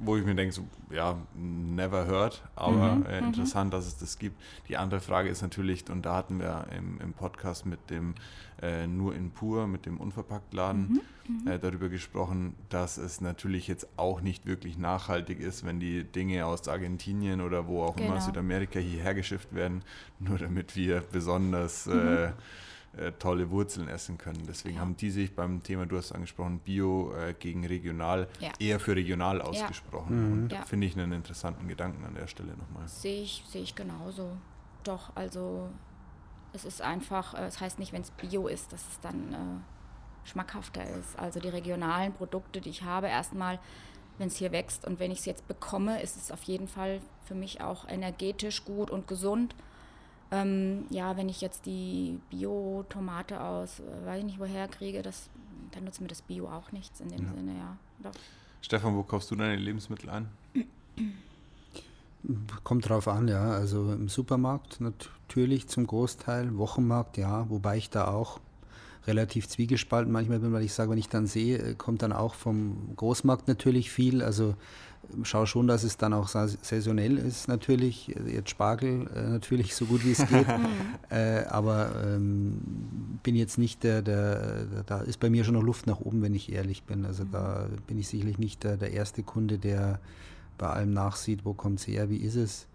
wo 0.00 0.16
ich 0.16 0.24
mir 0.24 0.34
denke, 0.34 0.54
so, 0.54 0.66
ja, 0.90 1.16
never 1.34 2.06
heard, 2.06 2.42
aber 2.56 2.96
mhm, 2.96 3.06
äh, 3.06 3.20
mhm. 3.20 3.26
interessant, 3.28 3.72
dass 3.72 3.86
es 3.86 3.98
das 3.98 4.18
gibt. 4.18 4.40
Die 4.68 4.76
andere 4.76 5.00
Frage 5.00 5.28
ist 5.28 5.42
natürlich, 5.42 5.88
und 5.90 6.02
da 6.06 6.16
hatten 6.16 6.40
wir 6.40 6.66
im, 6.76 6.98
im 7.00 7.12
Podcast 7.12 7.66
mit 7.66 7.90
dem 7.90 8.14
äh, 8.62 8.86
Nur 8.86 9.14
in 9.14 9.30
Pur, 9.30 9.66
mit 9.66 9.86
dem 9.86 9.98
Unverpacktladen 9.98 11.00
mhm, 11.26 11.42
mhm, 11.42 11.48
äh, 11.48 11.58
darüber 11.58 11.88
gesprochen, 11.88 12.54
dass 12.70 12.96
es 12.96 13.20
natürlich 13.20 13.68
jetzt 13.68 13.86
auch 13.96 14.22
nicht 14.22 14.46
wirklich 14.46 14.78
nachhaltig 14.78 15.38
ist, 15.40 15.64
wenn 15.64 15.80
die 15.80 16.04
Dinge 16.04 16.46
aus 16.46 16.66
Argentinien 16.66 17.42
oder 17.42 17.66
wo 17.66 17.82
auch 17.82 17.96
genau. 17.96 18.12
immer 18.12 18.20
Südamerika 18.20 18.78
hierher 18.78 19.14
geschifft 19.14 19.54
werden, 19.54 19.82
nur 20.18 20.38
damit 20.38 20.76
wir 20.76 21.02
besonders 21.12 21.86
mhm. 21.86 22.32
Äh, 22.96 23.12
tolle 23.12 23.50
Wurzeln 23.50 23.88
essen 23.88 24.18
können. 24.18 24.42
Deswegen 24.48 24.76
ja. 24.76 24.80
haben 24.80 24.96
die 24.96 25.10
sich 25.10 25.34
beim 25.34 25.62
Thema, 25.62 25.86
du 25.86 25.96
hast 25.96 26.12
angesprochen, 26.12 26.58
Bio 26.58 27.12
äh, 27.14 27.34
gegen 27.34 27.64
regional, 27.64 28.28
ja. 28.40 28.50
eher 28.58 28.80
für 28.80 28.96
regional 28.96 29.40
ausgesprochen. 29.40 30.10
Ja. 30.10 30.22
Mhm. 30.22 30.32
Und 30.32 30.52
ja. 30.52 30.62
finde 30.62 30.86
ich 30.88 30.96
einen 30.98 31.12
interessanten 31.12 31.68
Gedanken 31.68 32.04
an 32.04 32.14
der 32.14 32.26
Stelle 32.26 32.56
nochmal. 32.56 32.88
Sehe 32.88 33.22
ich, 33.22 33.44
sehe 33.46 33.62
ich 33.62 33.74
genauso. 33.74 34.36
Doch, 34.82 35.14
also 35.14 35.68
es 36.52 36.64
ist 36.64 36.82
einfach, 36.82 37.34
äh, 37.34 37.44
es 37.44 37.54
das 37.54 37.60
heißt 37.60 37.78
nicht, 37.78 37.92
wenn 37.92 38.02
es 38.02 38.10
Bio 38.10 38.48
ist, 38.48 38.72
dass 38.72 38.80
es 38.88 39.00
dann 39.00 39.32
äh, 39.32 40.28
schmackhafter 40.28 40.82
ist. 40.84 41.18
Also 41.18 41.40
die 41.40 41.48
regionalen 41.48 42.12
Produkte, 42.12 42.60
die 42.60 42.70
ich 42.70 42.82
habe, 42.82 43.08
erstmal, 43.08 43.58
wenn 44.18 44.28
es 44.28 44.36
hier 44.36 44.52
wächst 44.52 44.84
und 44.84 44.98
wenn 44.98 45.10
ich 45.10 45.20
es 45.20 45.24
jetzt 45.26 45.46
bekomme, 45.46 46.02
ist 46.02 46.16
es 46.16 46.30
auf 46.30 46.42
jeden 46.42 46.68
Fall 46.68 47.00
für 47.24 47.34
mich 47.34 47.60
auch 47.60 47.88
energetisch 47.88 48.64
gut 48.64 48.90
und 48.90 49.06
gesund. 49.06 49.54
Ähm, 50.32 50.84
ja, 50.90 51.16
wenn 51.16 51.28
ich 51.28 51.40
jetzt 51.40 51.66
die 51.66 52.20
Bio-Tomate 52.30 53.40
aus, 53.40 53.80
äh, 53.80 54.06
weiß 54.06 54.20
ich 54.20 54.24
nicht 54.24 54.38
woher 54.38 54.68
kriege, 54.68 55.02
das, 55.02 55.28
dann 55.72 55.84
nutzt 55.84 56.00
mir 56.00 56.06
das 56.06 56.22
Bio 56.22 56.48
auch 56.48 56.70
nichts 56.72 57.00
in 57.00 57.08
dem 57.08 57.26
ja. 57.26 57.32
Sinne, 57.32 57.52
ja. 57.56 57.76
Doch. 58.02 58.12
Stefan, 58.62 58.94
wo 58.94 59.02
kaufst 59.02 59.30
du 59.30 59.36
deine 59.36 59.56
Lebensmittel 59.56 60.10
ein? 60.10 60.28
Kommt 62.64 62.88
drauf 62.88 63.08
an, 63.08 63.26
ja. 63.26 63.50
Also 63.50 63.92
im 63.92 64.08
Supermarkt 64.08 64.80
natürlich 64.80 65.68
zum 65.68 65.86
Großteil, 65.86 66.56
Wochenmarkt, 66.56 67.16
ja, 67.16 67.48
wobei 67.50 67.76
ich 67.78 67.90
da 67.90 68.08
auch 68.08 68.40
relativ 69.06 69.48
zwiegespalten 69.48 70.12
manchmal 70.12 70.40
bin, 70.40 70.52
weil 70.52 70.64
ich 70.64 70.72
sage, 70.72 70.90
wenn 70.90 70.98
ich 70.98 71.08
dann 71.08 71.26
sehe, 71.26 71.58
äh, 71.58 71.74
kommt 71.74 72.02
dann 72.02 72.12
auch 72.12 72.34
vom 72.34 72.92
Großmarkt 72.96 73.48
natürlich 73.48 73.90
viel. 73.90 74.22
Also 74.22 74.54
schaue 75.22 75.46
schon, 75.46 75.66
dass 75.66 75.82
es 75.82 75.96
dann 75.96 76.12
auch 76.12 76.28
saisonell 76.28 77.18
ist 77.18 77.48
natürlich. 77.48 78.14
Jetzt 78.26 78.50
Spargel 78.50 79.08
äh, 79.14 79.28
natürlich 79.28 79.74
so 79.74 79.86
gut 79.86 80.04
wie 80.04 80.12
es 80.12 80.26
geht. 80.26 80.46
äh, 81.10 81.44
aber 81.46 81.92
ähm, 82.04 82.60
bin 83.22 83.36
jetzt 83.36 83.58
nicht 83.58 83.82
der, 83.82 84.02
der, 84.02 84.66
da 84.86 85.00
ist 85.00 85.20
bei 85.20 85.30
mir 85.30 85.44
schon 85.44 85.54
noch 85.54 85.62
Luft 85.62 85.86
nach 85.86 86.00
oben, 86.00 86.22
wenn 86.22 86.34
ich 86.34 86.52
ehrlich 86.52 86.84
bin. 86.84 87.04
Also 87.04 87.24
da 87.24 87.68
bin 87.86 87.98
ich 87.98 88.08
sicherlich 88.08 88.38
nicht 88.38 88.64
der, 88.64 88.76
der 88.76 88.92
erste 88.92 89.22
Kunde, 89.22 89.58
der 89.58 90.00
bei 90.58 90.68
allem 90.68 90.92
nachsieht, 90.92 91.44
wo 91.44 91.54
kommt 91.54 91.80
es 91.80 91.86
her, 91.86 92.10
wie 92.10 92.18
ist 92.18 92.36
es. 92.36 92.66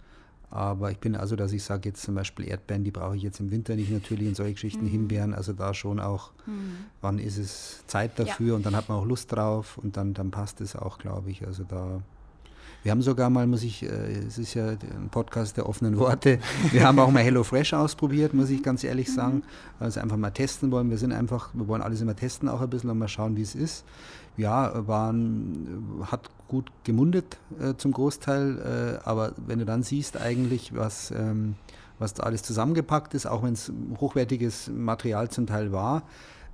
Aber 0.50 0.92
ich 0.92 1.00
bin 1.00 1.16
also, 1.16 1.36
dass 1.36 1.52
ich 1.52 1.64
sage, 1.64 1.90
jetzt 1.90 2.02
zum 2.02 2.16
Beispiel 2.16 2.48
Erdbeeren, 2.48 2.84
die 2.84 2.92
brauche 2.92 3.16
ich 3.16 3.24
jetzt 3.24 3.40
im 3.40 3.52
Winter 3.52 3.76
nicht 3.76 3.92
natürlich 3.92 4.28
und 4.28 4.36
solche 4.36 4.54
Geschichten, 4.54 4.86
mhm. 4.86 4.90
Himbeeren, 4.90 5.34
also 5.34 5.54
da 5.54 5.74
schon 5.74 6.00
auch, 6.00 6.32
mhm. 6.46 6.78
wann 7.02 7.20
ist 7.20 7.38
es 7.38 7.84
Zeit 7.88 8.18
dafür 8.20 8.50
ja. 8.50 8.54
und 8.56 8.66
dann 8.66 8.76
hat 8.76 8.90
man 8.90 9.00
auch 9.00 9.06
Lust 9.06 9.32
drauf 9.32 9.78
und 9.78 9.98
dann, 9.98 10.14
dann 10.14 10.32
passt 10.32 10.62
es 10.62 10.76
auch, 10.76 10.98
glaube 10.98 11.32
ich. 11.32 11.46
Also 11.46 11.64
da 11.64 12.02
wir 12.86 12.92
haben 12.92 13.02
sogar 13.02 13.32
mal, 13.32 13.48
muss 13.48 13.64
ich, 13.64 13.82
äh, 13.82 13.88
es 14.28 14.38
ist 14.38 14.54
ja 14.54 14.68
ein 14.68 15.10
Podcast 15.10 15.58
der 15.58 15.68
offenen 15.68 15.98
Worte, 15.98 16.38
wir 16.72 16.84
haben 16.84 17.00
auch 17.00 17.10
mal 17.10 17.24
HelloFresh 17.24 17.74
ausprobiert, 17.74 18.36
muss 18.36 18.52
ich 18.52 18.62
ganz 18.62 18.84
ehrlich 18.84 19.12
sagen, 19.12 19.42
weil 19.80 19.88
wir 19.88 19.90
es 19.90 19.98
einfach 19.98 20.18
mal 20.18 20.30
testen 20.30 20.70
wollen. 20.70 20.92
Wir 20.92 21.00
sind 21.00 21.12
einfach, 21.12 21.50
wir 21.56 21.68
wollen 21.68 21.82
alles 21.82 22.02
immer 22.02 22.16
testen 22.16 22.48
auch 22.48 22.62
ein 22.62 22.70
bisschen 22.70 22.92
und 22.92 23.00
mal 23.00 23.08
schauen, 23.08 23.38
wie 23.38 23.42
es 23.42 23.56
ist. 23.56 23.86
Ja, 24.38 24.88
waren, 24.88 25.98
hat 26.12 26.30
gut 26.48 26.72
gemundet 26.84 27.40
äh, 27.60 27.74
zum 27.76 27.92
Großteil, 27.92 29.00
äh, 29.02 29.04
aber 29.04 29.34
wenn 29.48 29.58
du 29.58 29.66
dann 29.66 29.82
siehst 29.82 30.22
eigentlich, 30.22 30.76
was, 30.76 31.10
ähm, 31.10 31.56
was 31.98 32.14
da 32.14 32.22
alles 32.22 32.44
zusammengepackt 32.44 33.16
ist, 33.16 33.26
auch 33.26 33.42
wenn 33.42 33.54
es 33.54 33.72
hochwertiges 34.00 34.70
Material 34.72 35.30
zum 35.30 35.48
Teil 35.48 35.72
war, 35.72 36.04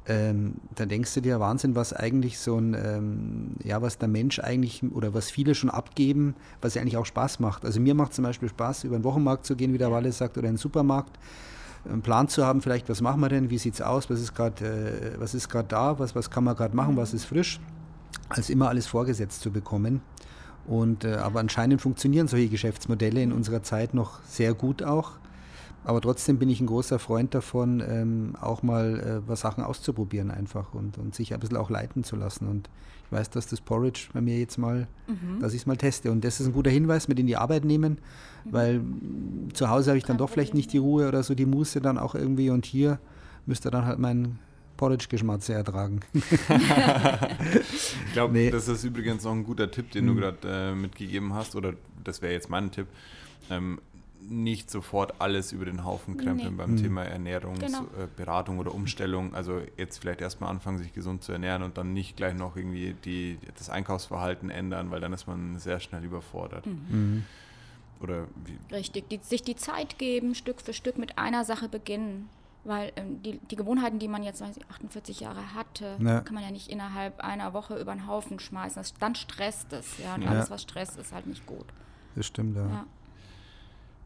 ähm, 0.07 0.55
da 0.73 0.85
denkst 0.85 1.13
du 1.13 1.21
dir 1.21 1.39
Wahnsinn, 1.39 1.75
was 1.75 1.93
eigentlich 1.93 2.39
so 2.39 2.57
ein, 2.57 2.73
ähm, 2.73 3.51
ja, 3.63 3.81
was 3.81 3.99
der 3.99 4.07
Mensch 4.07 4.39
eigentlich 4.39 4.83
oder 4.91 5.13
was 5.13 5.29
viele 5.29 5.53
schon 5.53 5.69
abgeben, 5.69 6.35
was 6.59 6.75
eigentlich 6.75 6.97
auch 6.97 7.05
Spaß 7.05 7.39
macht. 7.39 7.65
Also 7.65 7.79
mir 7.79 7.93
macht 7.93 8.13
zum 8.13 8.23
Beispiel 8.23 8.49
Spaß, 8.49 8.83
über 8.83 8.97
den 8.97 9.03
Wochenmarkt 9.03 9.45
zu 9.45 9.55
gehen, 9.55 9.73
wie 9.73 9.77
der 9.77 9.91
Walle 9.91 10.11
sagt, 10.11 10.37
oder 10.37 10.47
in 10.47 10.55
den 10.55 10.59
Supermarkt, 10.59 11.19
einen 11.85 12.01
Plan 12.01 12.27
zu 12.27 12.45
haben, 12.45 12.61
vielleicht, 12.61 12.89
was 12.89 13.01
machen 13.01 13.21
wir 13.21 13.29
denn, 13.29 13.49
wie 13.49 13.57
sieht 13.57 13.75
es 13.75 13.81
aus, 13.81 14.09
was 14.09 14.19
ist 14.19 14.33
gerade 14.35 14.65
äh, 14.65 15.19
was 15.19 15.33
ist 15.33 15.49
gerade 15.49 15.67
da, 15.67 15.99
was, 15.99 16.15
was 16.15 16.29
kann 16.29 16.43
man 16.43 16.55
gerade 16.55 16.75
machen, 16.75 16.97
was 16.97 17.13
ist 17.13 17.25
frisch, 17.25 17.59
als 18.29 18.49
immer 18.49 18.69
alles 18.69 18.87
vorgesetzt 18.87 19.41
zu 19.41 19.51
bekommen. 19.51 20.01
Und, 20.67 21.05
äh, 21.05 21.15
aber 21.15 21.39
anscheinend 21.39 21.81
funktionieren 21.81 22.27
solche 22.27 22.49
Geschäftsmodelle 22.49 23.21
in 23.21 23.31
unserer 23.31 23.63
Zeit 23.63 23.93
noch 23.93 24.21
sehr 24.23 24.53
gut 24.53 24.83
auch. 24.83 25.13
Aber 25.83 26.01
trotzdem 26.01 26.37
bin 26.37 26.49
ich 26.49 26.61
ein 26.61 26.67
großer 26.67 26.99
Freund 26.99 27.33
davon, 27.33 27.83
ähm, 27.87 28.35
auch 28.39 28.61
mal 28.61 28.99
äh, 28.99 29.27
was 29.27 29.41
Sachen 29.41 29.63
auszuprobieren 29.63 30.29
einfach 30.29 30.73
und, 30.73 30.97
und 30.97 31.15
sich 31.15 31.33
ein 31.33 31.39
bisschen 31.39 31.57
auch 31.57 31.69
leiten 31.69 32.03
zu 32.03 32.15
lassen. 32.15 32.47
Und 32.47 32.69
ich 33.05 33.11
weiß, 33.11 33.31
dass 33.31 33.47
das 33.47 33.61
Porridge 33.61 34.09
bei 34.13 34.21
mir 34.21 34.37
jetzt 34.37 34.57
mal, 34.57 34.87
mhm. 35.07 35.39
dass 35.39 35.53
ich 35.53 35.61
es 35.61 35.65
mal 35.65 35.77
teste. 35.77 36.11
Und 36.11 36.23
das 36.23 36.39
ist 36.39 36.47
ein 36.47 36.53
guter 36.53 36.69
Hinweis, 36.69 37.07
mit 37.07 37.19
in 37.19 37.27
die 37.27 37.37
Arbeit 37.37 37.65
nehmen, 37.65 37.93
mhm. 38.45 38.53
weil 38.53 38.81
zu 39.53 39.69
Hause 39.69 39.91
habe 39.91 39.97
ich 39.97 40.05
dann 40.05 40.17
doch 40.17 40.29
vielleicht 40.29 40.53
nicht 40.53 40.71
die 40.71 40.77
Ruhe 40.77 41.07
oder 41.07 41.23
so 41.23 41.33
die 41.33 41.47
Muße 41.47 41.81
dann 41.81 41.97
auch 41.97 42.13
irgendwie 42.15 42.51
und 42.51 42.65
hier 42.65 42.99
müsste 43.47 43.71
dann 43.71 43.85
halt 43.85 43.97
mein 43.97 44.37
Porridge-Geschmatze 44.77 45.53
ertragen. 45.53 45.99
ich 46.13 46.23
glaube, 48.13 48.33
nee. 48.33 48.49
das 48.49 48.67
ist 48.67 48.83
übrigens 48.83 49.23
noch 49.23 49.33
ein 49.33 49.43
guter 49.43 49.69
Tipp, 49.69 49.91
den 49.91 50.05
mhm. 50.05 50.07
du 50.09 50.15
gerade 50.15 50.37
äh, 50.45 50.75
mitgegeben 50.75 51.33
hast, 51.33 51.55
oder 51.55 51.73
das 52.03 52.21
wäre 52.21 52.33
jetzt 52.33 52.49
mein 52.49 52.71
Tipp. 52.71 52.87
Ähm, 53.49 53.79
nicht 54.27 54.69
sofort 54.69 55.19
alles 55.19 55.51
über 55.51 55.65
den 55.65 55.84
Haufen 55.84 56.17
krempeln 56.17 56.51
nee. 56.51 56.57
beim 56.57 56.71
mhm. 56.71 56.77
Thema 56.77 57.03
Ernährungsberatung 57.03 58.55
genau. 58.55 58.63
äh, 58.63 58.67
oder 58.67 58.75
Umstellung. 58.75 59.34
Also 59.34 59.62
jetzt 59.77 59.97
vielleicht 59.97 60.21
erstmal 60.21 60.49
anfangen, 60.49 60.77
sich 60.77 60.93
gesund 60.93 61.23
zu 61.23 61.31
ernähren 61.31 61.63
und 61.63 61.77
dann 61.77 61.93
nicht 61.93 62.17
gleich 62.17 62.36
noch 62.36 62.55
irgendwie 62.55 62.95
die, 63.05 63.38
das 63.57 63.69
Einkaufsverhalten 63.69 64.49
ändern, 64.49 64.91
weil 64.91 65.01
dann 65.01 65.13
ist 65.13 65.27
man 65.27 65.60
sehr 65.60 65.79
schnell 65.79 66.03
überfordert. 66.03 66.65
Mhm. 66.65 66.86
Mhm. 66.89 67.23
Oder 68.01 68.27
wie? 68.45 68.75
Richtig, 68.75 69.10
die, 69.10 69.19
sich 69.21 69.43
die 69.43 69.55
Zeit 69.55 69.97
geben, 69.97 70.36
Stück 70.36 70.62
für 70.62 70.73
Stück 70.73 70.97
mit 70.97 71.17
einer 71.17 71.45
Sache 71.45 71.69
beginnen. 71.69 72.29
Weil 72.63 72.91
ähm, 72.95 73.23
die, 73.23 73.39
die 73.39 73.55
Gewohnheiten, 73.55 73.97
die 73.97 74.07
man 74.07 74.21
jetzt 74.21 74.39
weiß 74.39 74.55
ich, 74.55 74.69
48 74.69 75.19
Jahre 75.19 75.55
hatte, 75.55 75.97
ja. 75.99 76.21
kann 76.21 76.36
man 76.36 76.43
ja 76.43 76.51
nicht 76.51 76.69
innerhalb 76.69 77.19
einer 77.19 77.53
Woche 77.53 77.79
über 77.79 77.91
den 77.91 78.05
Haufen 78.05 78.39
schmeißen. 78.39 78.75
Das, 78.75 78.93
dann 78.93 79.15
stresst 79.15 79.73
es. 79.73 79.97
Ja? 79.97 80.13
Und 80.13 80.21
ja. 80.21 80.29
alles, 80.29 80.51
was 80.51 80.62
stresst, 80.62 80.97
ist 80.97 81.12
halt 81.12 81.25
nicht 81.25 81.45
gut. 81.47 81.65
Das 82.15 82.27
stimmt, 82.27 82.55
ja. 82.55 82.67
ja. 82.67 82.86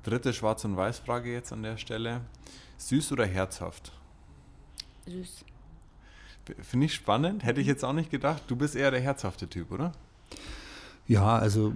Dritte 0.05 0.33
Schwarz- 0.33 0.63
und 0.65 0.77
Weiß-Frage 0.77 1.33
jetzt 1.33 1.51
an 1.51 1.63
der 1.63 1.77
Stelle. 1.77 2.21
Süß 2.77 3.11
oder 3.11 3.25
herzhaft? 3.25 3.91
Süß. 5.07 5.43
Finde 6.61 6.85
ich 6.85 6.93
spannend. 6.93 7.43
Hätte 7.43 7.59
ich 7.59 7.65
jetzt 7.65 7.83
auch 7.83 7.91
nicht 7.91 8.11
gedacht. 8.11 8.43
Du 8.47 8.55
bist 8.55 8.75
eher 8.75 8.91
der 8.91 9.01
herzhafte 9.01 9.47
Typ, 9.47 9.71
oder? 9.71 9.93
Ja, 11.07 11.39
also 11.39 11.73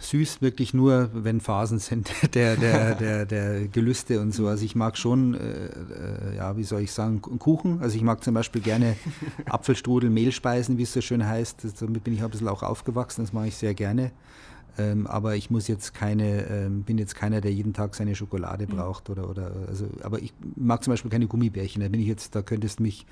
süß 0.00 0.42
wirklich 0.42 0.74
nur, 0.74 1.10
wenn 1.12 1.40
Phasen 1.40 1.78
sind 1.78 2.10
der, 2.34 2.56
der, 2.56 2.96
der, 2.96 3.26
der 3.26 3.68
Gelüste 3.68 4.20
und 4.20 4.34
so. 4.34 4.48
Also 4.48 4.64
ich 4.64 4.74
mag 4.74 4.98
schon, 4.98 5.34
äh, 5.34 5.66
äh, 5.66 6.36
ja, 6.38 6.56
wie 6.56 6.64
soll 6.64 6.80
ich 6.80 6.90
sagen, 6.90 7.22
Kuchen. 7.22 7.80
Also 7.80 7.94
ich 7.94 8.02
mag 8.02 8.24
zum 8.24 8.34
Beispiel 8.34 8.60
gerne 8.60 8.96
Apfelstrudel, 9.46 10.10
Mehlspeisen, 10.10 10.78
wie 10.78 10.82
es 10.82 10.92
so 10.92 11.00
schön 11.00 11.24
heißt. 11.24 11.80
Damit 11.80 12.02
bin 12.02 12.14
ich 12.14 12.24
ein 12.24 12.30
bisschen 12.30 12.48
auch 12.48 12.64
aufgewachsen, 12.64 13.22
das 13.22 13.32
mache 13.32 13.46
ich 13.46 13.56
sehr 13.56 13.74
gerne. 13.74 14.10
Ähm, 14.78 15.06
aber 15.06 15.36
ich 15.36 15.50
muss 15.50 15.68
jetzt 15.68 15.92
keine, 15.92 16.46
ähm, 16.46 16.82
bin 16.82 16.98
jetzt 16.98 17.14
keiner, 17.14 17.40
der 17.40 17.52
jeden 17.52 17.74
Tag 17.74 17.94
seine 17.94 18.14
Schokolade 18.14 18.66
mhm. 18.66 18.76
braucht 18.76 19.10
oder, 19.10 19.28
oder 19.28 19.52
also, 19.68 19.86
aber 20.02 20.20
ich 20.20 20.32
mag 20.56 20.82
zum 20.82 20.92
Beispiel 20.92 21.10
keine 21.10 21.26
Gummibärchen. 21.26 21.82
Da 21.82 21.88
bin 21.88 22.00
ich 22.00 22.06
jetzt, 22.06 22.34
da 22.34 22.42
könntest 22.42 22.78
du 22.78 22.84
mich 22.84 23.06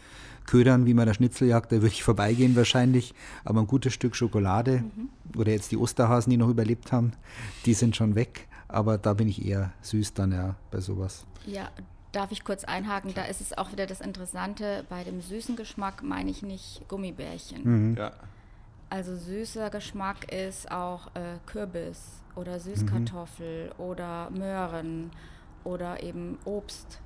ködern 0.46 0.87
wie 0.87 0.94
bei 0.94 1.05
der 1.05 1.14
Schnitzeljagd, 1.14 1.70
da 1.70 1.77
würde 1.77 1.88
ich 1.88 2.03
vorbeigehen 2.03 2.57
wahrscheinlich. 2.57 3.14
Aber 3.44 3.61
ein 3.61 3.66
gutes 3.66 3.92
Stück 3.92 4.16
Schokolade 4.16 4.85
mhm. 4.96 5.38
oder 5.38 5.53
jetzt 5.53 5.70
die 5.70 5.77
Osterhasen, 5.77 6.31
die 6.31 6.37
noch 6.37 6.49
überlebt 6.49 6.92
haben, 6.92 7.12
die 7.66 7.75
sind 7.75 7.94
schon 7.94 8.14
weg. 8.14 8.49
Aber 8.68 8.99
da 8.99 9.14
bin 9.14 9.29
ich 9.29 9.44
eher 9.44 9.73
süß 9.83 10.14
dann 10.14 10.33
ja 10.33 10.55
bei 10.70 10.81
sowas. 10.81 11.27
Ja, 11.44 11.70
darf 12.12 12.33
ich 12.33 12.44
kurz 12.44 12.64
einhaken? 12.64 13.12
Da 13.14 13.25
ist 13.25 13.40
es 13.40 13.57
auch 13.57 13.73
wieder 13.73 13.87
das 13.87 14.01
Interessante, 14.01 14.85
bei 14.88 15.05
dem 15.05 15.20
süßen 15.20 15.57
Geschmack 15.57 16.03
meine 16.03 16.31
ich 16.31 16.42
nicht 16.42 16.83
Gummibärchen. 16.88 17.90
Mhm. 17.90 17.96
Ja. 17.96 18.12
Also 18.90 19.14
süßer 19.16 19.70
Geschmack 19.70 20.33
ist 20.33 20.70
auch 20.70 21.07
äh, 21.14 21.38
Kürbis 21.46 22.20
oder 22.35 22.59
Süßkartoffel 22.59 23.66
mhm. 23.66 23.85
oder 23.85 24.31
Möhren 24.31 25.11
oder 25.62 26.03
eben 26.03 26.38
Obst. 26.44 27.00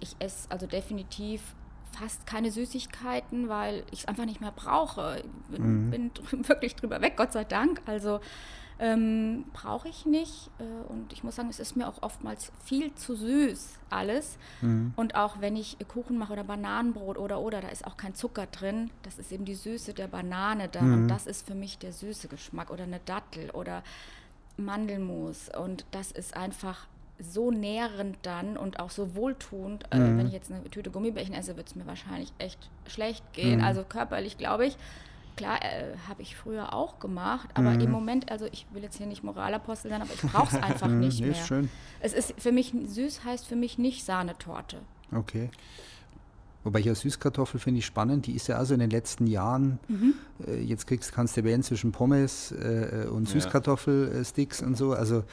Ich 0.00 0.14
esse 0.18 0.50
also 0.50 0.66
definitiv 0.66 1.40
fast 1.98 2.26
keine 2.26 2.50
Süßigkeiten, 2.50 3.48
weil 3.48 3.84
ich 3.90 4.00
es 4.00 4.04
einfach 4.04 4.26
nicht 4.26 4.40
mehr 4.42 4.52
brauche. 4.52 5.22
Ich 5.48 5.56
bin, 5.56 5.86
mhm. 5.86 5.90
bin 5.90 6.10
wirklich 6.48 6.76
drüber 6.76 7.00
weg, 7.00 7.16
Gott 7.16 7.32
sei 7.32 7.44
Dank. 7.44 7.80
Also 7.86 8.20
ähm, 8.78 9.44
brauche 9.52 9.88
ich 9.88 10.06
nicht. 10.06 10.50
Äh, 10.58 10.92
und 10.92 11.12
ich 11.12 11.22
muss 11.22 11.36
sagen, 11.36 11.48
es 11.48 11.60
ist 11.60 11.76
mir 11.76 11.88
auch 11.88 12.02
oftmals 12.02 12.50
viel 12.64 12.94
zu 12.94 13.14
süß 13.14 13.78
alles. 13.90 14.36
Mhm. 14.60 14.92
Und 14.96 15.14
auch 15.14 15.40
wenn 15.40 15.56
ich 15.56 15.76
Kuchen 15.88 16.18
mache 16.18 16.32
oder 16.32 16.44
Bananenbrot 16.44 17.18
oder 17.18 17.40
oder, 17.40 17.60
da 17.60 17.68
ist 17.68 17.86
auch 17.86 17.96
kein 17.96 18.14
Zucker 18.14 18.46
drin. 18.46 18.90
Das 19.02 19.18
ist 19.18 19.30
eben 19.32 19.44
die 19.44 19.54
Süße 19.54 19.94
der 19.94 20.08
Banane 20.08 20.68
da. 20.68 20.82
Mhm. 20.82 20.94
Und 20.94 21.08
das 21.08 21.26
ist 21.26 21.46
für 21.46 21.54
mich 21.54 21.78
der 21.78 21.92
süße 21.92 22.28
Geschmack. 22.28 22.70
Oder 22.70 22.84
eine 22.84 23.00
Dattel 23.04 23.50
oder 23.50 23.82
Mandelmus. 24.56 25.50
Und 25.56 25.84
das 25.92 26.10
ist 26.10 26.36
einfach 26.36 26.86
so 27.20 27.52
nährend 27.52 28.18
dann 28.22 28.56
und 28.56 28.80
auch 28.80 28.90
so 28.90 29.14
wohltuend. 29.14 29.84
Äh, 29.90 29.98
mhm. 29.98 30.04
Äh, 30.04 30.18
wenn 30.18 30.26
ich 30.26 30.32
jetzt 30.32 30.50
eine 30.50 30.64
Tüte 30.64 30.90
Gummibärchen 30.90 31.34
esse, 31.34 31.56
wird 31.56 31.68
es 31.68 31.76
mir 31.76 31.86
wahrscheinlich 31.86 32.32
echt 32.38 32.70
schlecht 32.86 33.32
gehen. 33.32 33.58
Mhm. 33.58 33.64
Also 33.64 33.84
körperlich, 33.84 34.36
glaube 34.36 34.66
ich. 34.66 34.76
Klar, 35.36 35.62
äh, 35.62 35.96
habe 36.08 36.22
ich 36.22 36.36
früher 36.36 36.72
auch 36.72 37.00
gemacht, 37.00 37.48
aber 37.54 37.70
mhm. 37.70 37.80
im 37.80 37.90
Moment, 37.90 38.30
also 38.30 38.46
ich 38.52 38.66
will 38.72 38.82
jetzt 38.82 38.98
hier 38.98 39.06
nicht 39.06 39.24
Moralapostel 39.24 39.90
sein, 39.90 40.00
aber 40.00 40.12
ich 40.14 40.22
brauche 40.22 40.56
es 40.56 40.62
einfach 40.62 40.86
mhm, 40.88 41.00
nicht 41.00 41.20
mehr. 41.20 41.30
Ist 41.30 41.46
schön. 41.46 41.68
Es 42.00 42.12
ist 42.12 42.34
für 42.38 42.52
mich, 42.52 42.72
süß 42.86 43.24
heißt 43.24 43.46
für 43.46 43.56
mich 43.56 43.78
nicht 43.78 44.04
Sahnetorte. 44.04 44.78
Okay. 45.12 45.50
Wobei 46.64 46.78
ich 46.78 46.86
ja 46.86 46.94
Süßkartoffel 46.94 47.60
finde 47.60 47.78
ich 47.78 47.86
spannend. 47.86 48.26
Die 48.26 48.32
ist 48.32 48.46
ja 48.46 48.56
also 48.56 48.72
in 48.72 48.80
den 48.80 48.90
letzten 48.90 49.26
Jahren, 49.26 49.78
mhm. 49.86 50.14
äh, 50.46 50.60
jetzt 50.62 50.86
kriegst, 50.86 51.12
kannst 51.12 51.36
du 51.36 51.44
wählen 51.44 51.62
zwischen 51.62 51.92
Pommes 51.92 52.52
äh, 52.52 53.06
und 53.10 53.28
Süßkartoffelsticks 53.28 54.60
ja. 54.60 54.66
und 54.66 54.76
so. 54.76 54.94
Also 54.94 55.24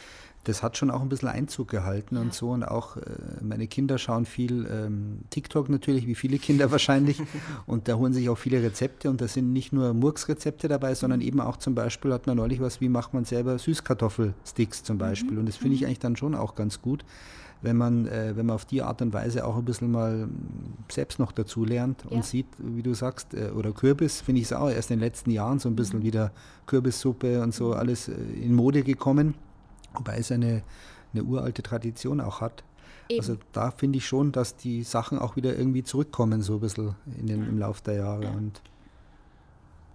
das 0.43 0.63
hat 0.63 0.75
schon 0.75 0.89
auch 0.89 1.01
ein 1.01 1.09
bisschen 1.09 1.29
Einzug 1.29 1.67
gehalten 1.67 2.15
ja. 2.15 2.21
und 2.21 2.33
so. 2.33 2.49
Und 2.49 2.63
auch 2.63 2.97
äh, 2.97 3.01
meine 3.41 3.67
Kinder 3.67 3.97
schauen 3.97 4.25
viel 4.25 4.67
ähm, 4.71 5.19
TikTok 5.29 5.69
natürlich, 5.69 6.07
wie 6.07 6.15
viele 6.15 6.39
Kinder 6.39 6.71
wahrscheinlich. 6.71 7.21
und 7.67 7.87
da 7.87 7.95
holen 7.95 8.13
sich 8.13 8.27
auch 8.29 8.37
viele 8.37 8.61
Rezepte. 8.63 9.09
Und 9.09 9.21
da 9.21 9.27
sind 9.27 9.53
nicht 9.53 9.71
nur 9.71 9.93
Murksrezepte 9.93 10.67
dabei, 10.67 10.95
sondern 10.95 11.19
mhm. 11.19 11.27
eben 11.27 11.39
auch 11.41 11.57
zum 11.57 11.75
Beispiel 11.75 12.11
hat 12.11 12.25
man 12.25 12.37
neulich 12.37 12.59
was, 12.59 12.81
wie 12.81 12.89
macht 12.89 13.13
man 13.13 13.25
selber 13.25 13.59
Süßkartoffelsticks 13.59 14.83
zum 14.83 14.95
mhm. 14.95 14.99
Beispiel. 14.99 15.33
Mhm. 15.33 15.39
Und 15.39 15.45
das 15.47 15.57
finde 15.57 15.75
ich 15.75 15.81
mhm. 15.81 15.87
eigentlich 15.87 15.99
dann 15.99 16.15
schon 16.15 16.33
auch 16.33 16.55
ganz 16.55 16.81
gut, 16.81 17.05
wenn 17.61 17.77
man, 17.77 18.07
äh, 18.07 18.35
wenn 18.35 18.47
man 18.47 18.55
auf 18.55 18.65
die 18.65 18.81
Art 18.81 19.03
und 19.03 19.13
Weise 19.13 19.45
auch 19.45 19.57
ein 19.57 19.65
bisschen 19.65 19.91
mal 19.91 20.27
selbst 20.89 21.19
noch 21.19 21.31
dazu 21.31 21.65
lernt 21.65 22.03
und 22.07 22.17
ja. 22.17 22.23
sieht, 22.23 22.47
wie 22.57 22.81
du 22.81 22.95
sagst, 22.95 23.35
äh, 23.35 23.51
oder 23.51 23.71
Kürbis, 23.73 24.21
finde 24.21 24.41
ich 24.41 24.47
es 24.47 24.53
auch 24.53 24.71
erst 24.71 24.89
in 24.89 24.97
den 24.97 25.05
letzten 25.05 25.29
Jahren 25.29 25.59
so 25.59 25.69
ein 25.69 25.75
bisschen 25.75 25.99
mhm. 25.99 26.03
wieder 26.03 26.31
Kürbissuppe 26.65 27.43
und 27.43 27.53
so 27.53 27.73
alles 27.73 28.07
äh, 28.07 28.13
in 28.41 28.55
Mode 28.55 28.81
gekommen. 28.81 29.35
Wobei 29.93 30.17
es 30.17 30.31
eine, 30.31 30.63
eine 31.13 31.23
uralte 31.23 31.63
Tradition 31.63 32.21
auch 32.21 32.41
hat. 32.41 32.63
Eben. 33.09 33.19
Also 33.19 33.37
da 33.51 33.71
finde 33.71 33.97
ich 33.97 34.05
schon, 34.05 34.31
dass 34.31 34.55
die 34.55 34.83
Sachen 34.83 35.19
auch 35.19 35.35
wieder 35.35 35.57
irgendwie 35.57 35.83
zurückkommen, 35.83 36.41
so 36.41 36.55
ein 36.55 36.59
bisschen 36.61 36.95
in 37.19 37.27
den, 37.27 37.47
im 37.47 37.57
Laufe 37.57 37.83
der 37.83 37.95
Jahre. 37.95 38.29
Und 38.29 38.61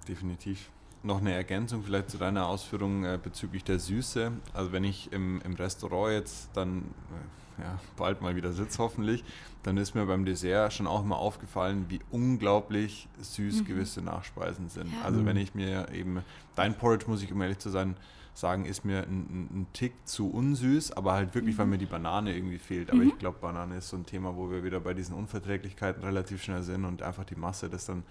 Definitiv. 0.09 0.71
Noch 1.03 1.21
eine 1.21 1.33
Ergänzung 1.33 1.83
vielleicht 1.85 2.11
zu 2.11 2.19
deiner 2.19 2.47
Ausführung 2.47 3.05
äh, 3.05 3.19
bezüglich 3.23 3.63
der 3.65 3.79
Süße. 3.79 4.33
Also 4.53 4.73
wenn 4.73 4.85
ich 4.85 5.13
im, 5.13 5.41
im 5.43 5.55
Restaurant 5.55 6.13
jetzt 6.13 6.51
dann 6.55 6.79
äh, 6.79 7.63
ja, 7.63 7.79
bald 7.97 8.23
mal 8.23 8.37
wieder 8.37 8.53
sitze, 8.53 8.79
hoffentlich, 8.79 9.25
dann 9.63 9.77
ist 9.77 9.95
mir 9.95 10.05
beim 10.07 10.25
Dessert 10.25 10.73
schon 10.73 10.87
auch 10.87 11.03
immer 11.03 11.17
aufgefallen, 11.17 11.87
wie 11.89 12.01
unglaublich 12.11 13.09
süß 13.21 13.61
mhm. 13.61 13.65
gewisse 13.67 14.03
Nachspeisen 14.03 14.69
sind. 14.69 14.93
Ja. 14.93 15.03
Also 15.05 15.25
wenn 15.25 15.37
ich 15.37 15.55
mir 15.55 15.89
eben, 15.93 16.23
dein 16.55 16.77
Porridge, 16.77 17.07
muss 17.09 17.23
ich 17.23 17.33
um 17.33 17.41
ehrlich 17.41 17.59
zu 17.59 17.71
sein, 17.71 17.97
sagen, 18.37 18.67
ist 18.67 18.85
mir 18.85 19.03
ein, 19.03 19.49
ein, 19.51 19.67
Tick 19.73 19.95
zu 20.05 20.31
unsüß, 20.31 20.93
aber 20.93 21.15
halt 21.15 21.35
wirklich, 21.35 21.55
mhm. 21.55 21.59
weil 21.59 21.67
mir 21.67 21.79
die 21.79 21.87
Banane 21.87 22.35
irgendwie 22.35 22.59
fehlt. 22.59 22.91
Aber 22.91 23.01
mhm. 23.01 23.09
ich 23.09 23.19
glaube, 23.19 23.39
Banane 23.41 23.79
ist 23.79 23.89
so 23.89 23.97
ein 23.97 24.05
Thema, 24.05 24.37
wo 24.37 24.51
wir 24.51 24.63
wieder 24.63 24.81
bei 24.81 24.95
diesen 24.95 25.15
Unverträglichkeiten 25.15 26.03
relativ 26.03 26.43
schnell 26.43 26.63
sind 26.63 26.85
und 26.85 27.03
einfach 27.03 27.25
die 27.25 27.37
Masse 27.37 27.71
das 27.71 27.87
dann 27.87 28.03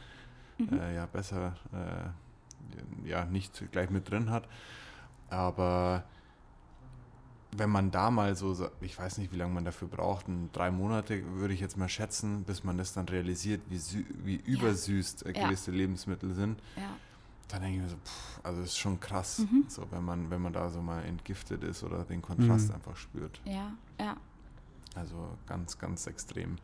mhm. 0.58 0.80
äh, 0.80 0.96
ja 0.96 1.06
besser 1.06 1.56
äh, 1.74 3.08
ja 3.08 3.26
nicht 3.26 3.72
gleich 3.72 3.90
mit 3.90 4.10
drin 4.10 4.32
hat. 4.32 4.48
Aber 5.30 6.04
wenn 7.56 7.70
man 7.70 7.92
da 7.92 8.12
mal 8.12 8.36
so, 8.36 8.70
ich 8.82 8.98
weiß 8.98 9.20
nicht, 9.20 9.32
wie 9.32 9.38
lange 9.38 9.54
man 9.54 9.64
dafür 9.64 9.88
braucht, 9.88 10.26
drei 10.52 10.72
Monate 10.72 11.24
würde 11.36 11.54
ich 11.54 11.60
jetzt 11.60 11.78
mal 11.78 11.88
schätzen, 11.88 12.44
bis 12.44 12.64
man 12.64 12.78
das 12.78 12.94
dann 12.94 13.08
realisiert, 13.08 13.62
wie, 13.70 13.80
wie 14.24 14.36
übersüßt 14.36 15.26
ja. 15.26 15.32
gewisse 15.32 15.72
ja. 15.72 15.78
Lebensmittel 15.78 16.34
sind. 16.34 16.60
Ja 16.76 16.90
da 17.48 17.60
denke 17.60 17.78
ich 17.78 17.84
mir 17.84 17.90
so, 17.90 17.96
pff, 17.98 18.40
also 18.44 18.62
ist 18.62 18.78
schon 18.78 19.00
krass, 19.00 19.40
mhm. 19.40 19.66
so 19.68 19.84
wenn 19.92 20.04
man, 20.04 20.30
wenn 20.30 20.42
man 20.42 20.54
da 20.54 20.70
so 20.70 20.82
mal 20.82 21.04
entgiftet 21.04 21.64
ist 21.64 21.84
oder 21.84 22.04
den 22.04 22.22
Kontrast 22.22 22.70
mhm. 22.70 22.76
einfach 22.76 22.96
spürt. 22.96 23.40
Ja, 23.46 23.72
ja. 24.00 24.18
Also 24.96 25.38
ganz, 25.48 25.78
ganz 25.78 26.08
extrem. 26.08 26.58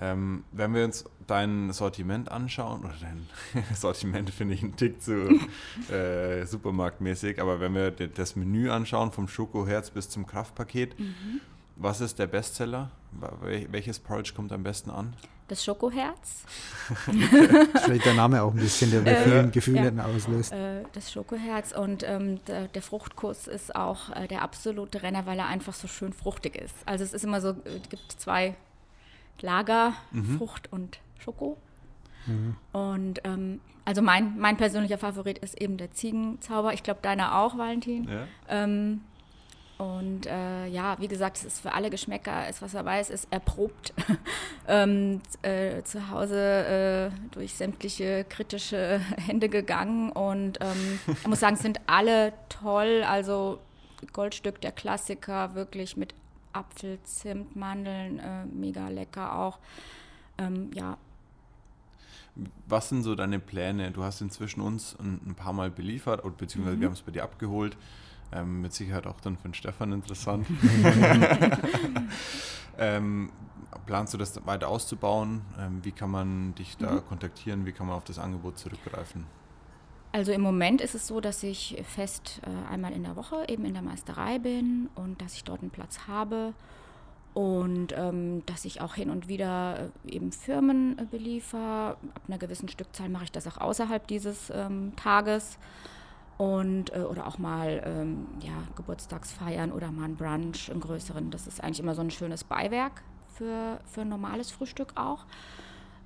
Ähm, 0.00 0.42
wenn 0.50 0.74
wir 0.74 0.84
uns 0.84 1.04
dein 1.26 1.72
Sortiment 1.72 2.30
anschauen, 2.30 2.80
oder 2.80 2.94
dein 3.00 3.28
Sortiment 3.74 4.28
finde 4.30 4.54
ich 4.54 4.62
einen 4.62 4.76
Tick 4.76 5.00
zu 5.00 5.38
äh, 5.92 6.44
supermarktmäßig, 6.46 7.40
aber 7.40 7.60
wenn 7.60 7.74
wir 7.74 7.90
das 7.92 8.34
Menü 8.34 8.70
anschauen, 8.70 9.12
vom 9.12 9.28
Schokoherz 9.28 9.90
bis 9.90 10.10
zum 10.10 10.26
Kraftpaket, 10.26 10.98
mhm. 10.98 11.40
was 11.76 12.00
ist 12.00 12.18
der 12.18 12.26
Bestseller? 12.26 12.90
Welches 13.70 14.00
Porridge 14.00 14.32
kommt 14.34 14.50
am 14.52 14.64
besten 14.64 14.90
an? 14.90 15.14
Das 15.48 15.64
Schokoherz. 15.64 16.44
Vielleicht 17.84 18.04
der 18.04 18.14
Name 18.14 18.42
auch 18.42 18.52
ein 18.52 18.60
bisschen, 18.60 18.90
der 18.90 19.00
bei 19.00 19.12
äh, 19.12 19.24
vielen 19.24 19.52
Gefühlen 19.52 19.96
ja, 19.98 20.04
auslöst. 20.04 20.52
Äh, 20.52 20.82
das 20.92 21.12
Schokoherz 21.12 21.72
und 21.72 22.02
ähm, 22.02 22.40
der, 22.46 22.68
der, 22.68 22.82
Fruchtkuss 22.82 23.46
ist 23.46 23.74
auch 23.74 24.14
äh, 24.14 24.26
der 24.26 24.42
absolute 24.42 25.02
Renner, 25.02 25.26
weil 25.26 25.38
er 25.38 25.46
einfach 25.46 25.74
so 25.74 25.88
schön 25.88 26.12
fruchtig 26.12 26.56
ist. 26.56 26.74
Also 26.86 27.04
es 27.04 27.12
ist 27.12 27.24
immer 27.24 27.40
so, 27.40 27.54
es 27.64 27.88
gibt 27.88 28.12
zwei 28.12 28.54
Lager, 29.40 29.94
mhm. 30.12 30.38
Frucht 30.38 30.72
und 30.72 30.98
Schoko. 31.18 31.58
Mhm. 32.26 32.56
Und 32.72 33.20
ähm, 33.24 33.60
also 33.84 34.00
mein, 34.00 34.38
mein 34.38 34.56
persönlicher 34.56 34.98
Favorit 34.98 35.38
ist 35.38 35.60
eben 35.60 35.76
der 35.76 35.92
Ziegenzauber. 35.92 36.72
Ich 36.72 36.82
glaube, 36.82 37.00
deiner 37.02 37.38
auch, 37.38 37.58
Valentin. 37.58 38.08
Ja. 38.08 38.26
Ähm, 38.48 39.02
und 39.76 40.26
äh, 40.26 40.66
ja, 40.68 40.96
wie 41.00 41.08
gesagt, 41.08 41.38
es 41.38 41.44
ist 41.44 41.60
für 41.60 41.72
alle 41.72 41.90
Geschmäcker, 41.90 42.48
ist 42.48 42.62
was 42.62 42.72
dabei 42.72 43.00
ist, 43.00 43.10
ist 43.10 43.26
erprobt 43.32 43.92
ähm, 44.68 45.20
äh, 45.42 45.82
zu 45.82 46.10
Hause 46.10 47.10
äh, 47.12 47.30
durch 47.32 47.54
sämtliche 47.54 48.24
kritische 48.28 48.98
Hände 49.16 49.48
gegangen. 49.48 50.12
Und 50.12 50.58
ähm, 50.60 51.00
ich 51.08 51.26
muss 51.26 51.40
sagen, 51.40 51.56
es 51.56 51.62
sind 51.62 51.80
alle 51.88 52.32
toll. 52.48 53.02
Also 53.04 53.58
Goldstück 54.12 54.60
der 54.60 54.70
Klassiker, 54.70 55.56
wirklich 55.56 55.96
mit 55.96 56.14
Apfel, 56.52 57.00
Zimt, 57.02 57.56
Mandeln, 57.56 58.20
äh, 58.20 58.44
mega 58.46 58.88
lecker 58.88 59.36
auch. 59.36 59.58
Ähm, 60.38 60.70
ja. 60.72 60.98
Was 62.68 62.90
sind 62.90 63.02
so 63.02 63.16
deine 63.16 63.40
Pläne? 63.40 63.90
Du 63.90 64.04
hast 64.04 64.20
inzwischen 64.20 64.60
uns 64.60 64.96
ein, 65.00 65.20
ein 65.26 65.34
paar 65.34 65.52
Mal 65.52 65.70
beliefert, 65.70 66.22
beziehungsweise 66.36 66.76
mhm. 66.76 66.80
wir 66.80 66.86
haben 66.86 66.94
es 66.94 67.02
bei 67.02 67.12
dir 67.12 67.24
abgeholt. 67.24 67.76
Ähm, 68.32 68.62
mit 68.62 68.72
Sicherheit 68.72 69.06
auch 69.06 69.20
dann 69.20 69.36
für 69.36 69.48
den 69.48 69.54
Stefan 69.54 69.92
interessant. 69.92 70.46
ähm, 72.78 73.30
planst 73.86 74.14
du 74.14 74.18
das 74.18 74.44
weiter 74.46 74.68
auszubauen? 74.68 75.42
Ähm, 75.58 75.80
wie 75.82 75.92
kann 75.92 76.10
man 76.10 76.54
dich 76.54 76.76
da 76.76 76.92
mhm. 76.92 77.06
kontaktieren? 77.06 77.66
Wie 77.66 77.72
kann 77.72 77.86
man 77.86 77.96
auf 77.96 78.04
das 78.04 78.18
Angebot 78.18 78.58
zurückgreifen? 78.58 79.26
Also 80.12 80.30
im 80.30 80.42
Moment 80.42 80.80
ist 80.80 80.94
es 80.94 81.08
so, 81.08 81.20
dass 81.20 81.42
ich 81.42 81.82
fest 81.84 82.40
äh, 82.44 82.72
einmal 82.72 82.92
in 82.92 83.02
der 83.02 83.16
Woche 83.16 83.44
eben 83.48 83.64
in 83.64 83.74
der 83.74 83.82
Meisterei 83.82 84.38
bin 84.38 84.88
und 84.94 85.20
dass 85.20 85.34
ich 85.34 85.42
dort 85.42 85.60
einen 85.60 85.70
Platz 85.70 86.06
habe 86.06 86.54
und 87.34 87.88
ähm, 87.96 88.46
dass 88.46 88.64
ich 88.64 88.80
auch 88.80 88.94
hin 88.94 89.10
und 89.10 89.26
wieder 89.26 89.90
äh, 90.06 90.14
eben 90.14 90.30
Firmen 90.30 90.96
äh, 90.98 91.04
beliefer. 91.04 91.96
Ab 92.14 92.22
einer 92.28 92.38
gewissen 92.38 92.68
Stückzahl 92.68 93.08
mache 93.08 93.24
ich 93.24 93.32
das 93.32 93.48
auch 93.48 93.58
außerhalb 93.58 94.06
dieses 94.06 94.50
ähm, 94.54 94.92
Tages 94.94 95.58
und 96.38 96.94
äh, 96.94 97.00
oder 97.00 97.26
auch 97.26 97.38
mal 97.38 97.82
ähm, 97.84 98.26
ja, 98.40 98.52
Geburtstagsfeiern 98.76 99.72
oder 99.72 99.90
mal 99.90 100.04
ein 100.04 100.16
Brunch 100.16 100.68
im 100.68 100.80
größeren. 100.80 101.30
Das 101.30 101.46
ist 101.46 101.62
eigentlich 101.62 101.80
immer 101.80 101.94
so 101.94 102.02
ein 102.02 102.10
schönes 102.10 102.44
Beiwerk 102.44 103.02
für, 103.34 103.78
für 103.86 104.02
ein 104.02 104.08
normales 104.08 104.50
Frühstück 104.50 104.92
auch. 104.96 105.26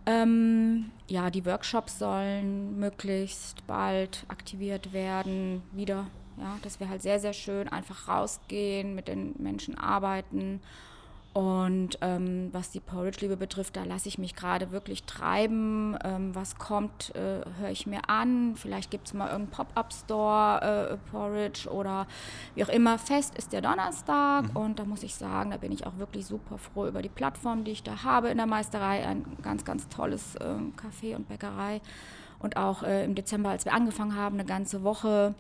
Ähm, 0.07 0.91
ja, 1.07 1.31
die 1.31 1.45
Workshops 1.45 1.99
sollen 1.99 2.79
möglichst 2.79 3.67
bald 3.67 4.25
aktiviert 4.29 4.93
werden, 4.93 5.63
wieder. 5.73 6.07
Ja, 6.39 6.57
das 6.63 6.81
wäre 6.81 6.91
halt 6.91 7.03
sehr, 7.03 7.21
sehr 7.21 7.33
schön. 7.33 7.69
Einfach 7.69 8.09
rausgehen, 8.09 8.95
mit 8.95 9.09
den 9.09 9.35
Menschen 9.39 9.77
arbeiten 9.77 10.61
und 11.39 11.99
ähm, 12.01 12.49
was 12.51 12.73
die 12.73 12.81
Porridge-Liebe 12.81 13.37
betrifft, 13.37 13.77
da 13.77 13.85
lasse 13.85 14.09
ich 14.09 14.19
mich 14.19 14.35
gerade 14.35 14.73
wirklich 14.73 15.05
treiben. 15.05 15.97
Ähm, 16.03 16.35
was 16.35 16.57
kommt, 16.59 17.15
äh, 17.15 17.43
höre 17.61 17.71
ich 17.71 17.87
mir 17.87 18.01
an. 18.09 18.57
Vielleicht 18.57 18.91
gibt 18.91 19.07
es 19.07 19.15
mal 19.15 19.31
irgendeinen 19.31 19.53
Pop-Up-Store, 19.53 20.91
äh, 20.91 21.11
Porridge 21.13 21.71
oder 21.71 22.09
wie 22.57 22.65
auch 22.65 22.69
immer. 22.69 22.99
Fest 22.99 23.39
ist 23.39 23.53
der 23.53 23.61
Donnerstag 23.61 24.53
mhm. 24.53 24.57
und 24.57 24.79
da 24.81 24.85
muss 24.85 25.05
ich 25.05 25.15
sagen, 25.15 25.53
da 25.53 25.59
bin 25.59 25.71
ich 25.71 25.87
auch 25.87 25.97
wirklich 25.99 26.27
super 26.27 26.59
froh 26.59 26.89
über 26.89 27.03
die 27.03 27.09
Plattform, 27.09 27.63
die 27.63 27.71
ich 27.71 27.85
da 27.85 28.03
habe 28.03 28.31
in 28.31 28.39
der 28.39 28.47
Meisterei. 28.47 29.07
Ein 29.07 29.25
ganz, 29.41 29.65
ganz 29.65 29.89
tolles 29.89 30.35
äh, 30.35 30.43
Café 30.43 31.15
und 31.15 31.29
Bäckerei. 31.29 31.81
Und 32.41 32.57
auch 32.57 32.83
äh, 32.83 33.05
im 33.05 33.15
Dezember, 33.15 33.51
als 33.51 33.65
wir 33.65 33.75
angefangen 33.75 34.17
haben, 34.17 34.35
eine 34.35 34.45
ganze 34.45 34.83
Woche 34.83 35.37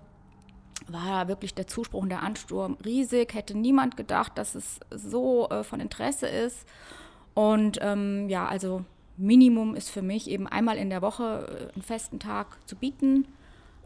war 0.87 1.29
wirklich 1.29 1.55
der 1.55 1.67
Zuspruch 1.67 2.03
und 2.03 2.09
der 2.09 2.23
Ansturm 2.23 2.77
riesig. 2.85 3.35
Hätte 3.35 3.57
niemand 3.57 3.97
gedacht, 3.97 4.39
dass 4.39 4.55
es 4.55 4.81
so 4.91 5.49
äh, 5.49 5.65
von 5.65 5.81
Interesse 5.81 6.27
ist. 6.27 6.67
Und 7.35 7.79
ähm, 7.83 8.29
ja, 8.29 8.47
also 8.47 8.85
Minimum 9.17 9.75
ist 9.75 9.91
für 9.91 10.03
mich 10.03 10.31
eben 10.31 10.47
einmal 10.47 10.77
in 10.77 10.91
der 10.91 11.03
Woche 11.03 11.71
äh, 11.71 11.75
einen 11.75 11.83
festen 11.83 12.21
Tag 12.21 12.59
zu 12.67 12.77
bieten. 12.77 13.27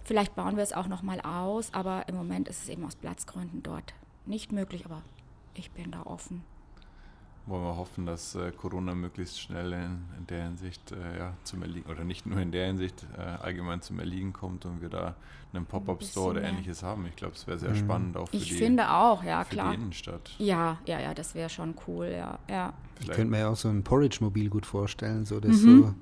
Vielleicht 0.04 0.34
bauen 0.34 0.56
wir 0.56 0.62
es 0.62 0.72
auch 0.72 0.88
noch 0.88 1.02
mal 1.02 1.20
aus, 1.20 1.72
aber 1.72 2.08
im 2.08 2.16
Moment 2.16 2.48
ist 2.48 2.62
es 2.62 2.68
eben 2.68 2.84
aus 2.84 2.96
Platzgründen 2.96 3.62
dort 3.62 3.94
nicht 4.26 4.52
möglich. 4.52 4.84
Aber 4.84 5.02
ich 5.54 5.70
bin 5.70 5.90
da 5.90 6.02
offen 6.02 6.44
wollen 7.46 7.64
wir 7.64 7.76
hoffen, 7.76 8.06
dass 8.06 8.34
äh, 8.34 8.52
Corona 8.52 8.94
möglichst 8.94 9.40
schnell 9.40 9.72
in, 9.72 10.04
in 10.18 10.26
der 10.28 10.44
Hinsicht 10.44 10.92
äh, 10.92 11.18
ja, 11.18 11.34
zum 11.44 11.62
Erliegen, 11.62 11.90
oder 11.90 12.04
nicht 12.04 12.26
nur 12.26 12.38
in 12.38 12.52
der 12.52 12.66
Hinsicht 12.66 13.06
äh, 13.16 13.20
allgemein 13.20 13.82
zum 13.82 13.98
Erliegen 13.98 14.32
kommt 14.32 14.64
und 14.64 14.80
wir 14.80 14.88
da 14.88 15.14
einen 15.52 15.66
Pop-Up-Store 15.66 16.30
oder 16.30 16.42
ähnliches 16.42 16.82
haben. 16.82 17.06
Ich 17.06 17.16
glaube, 17.16 17.34
es 17.34 17.46
wäre 17.46 17.58
sehr 17.58 17.70
mhm. 17.70 17.76
spannend 17.76 18.16
auch 18.16 18.28
für, 18.28 18.36
ich 18.36 18.48
die, 18.48 18.54
finde 18.54 18.90
auch, 18.90 19.22
ja, 19.22 19.44
für 19.44 19.54
klar. 19.54 19.70
die 19.70 19.74
Innenstadt. 19.74 20.30
Ja, 20.38 20.78
ja, 20.86 21.00
ja, 21.00 21.14
das 21.14 21.34
wäre 21.34 21.50
schon 21.50 21.74
cool, 21.86 22.06
ja. 22.06 22.38
ja. 22.48 22.72
Ich 23.02 23.10
könnte 23.10 23.30
mir 23.30 23.40
ja 23.40 23.48
auch 23.50 23.56
so 23.56 23.68
ein 23.68 23.82
Porridge-Mobil 23.82 24.48
gut 24.48 24.66
vorstellen, 24.66 25.24
so 25.24 25.40
das 25.40 25.62
mhm. 25.62 25.94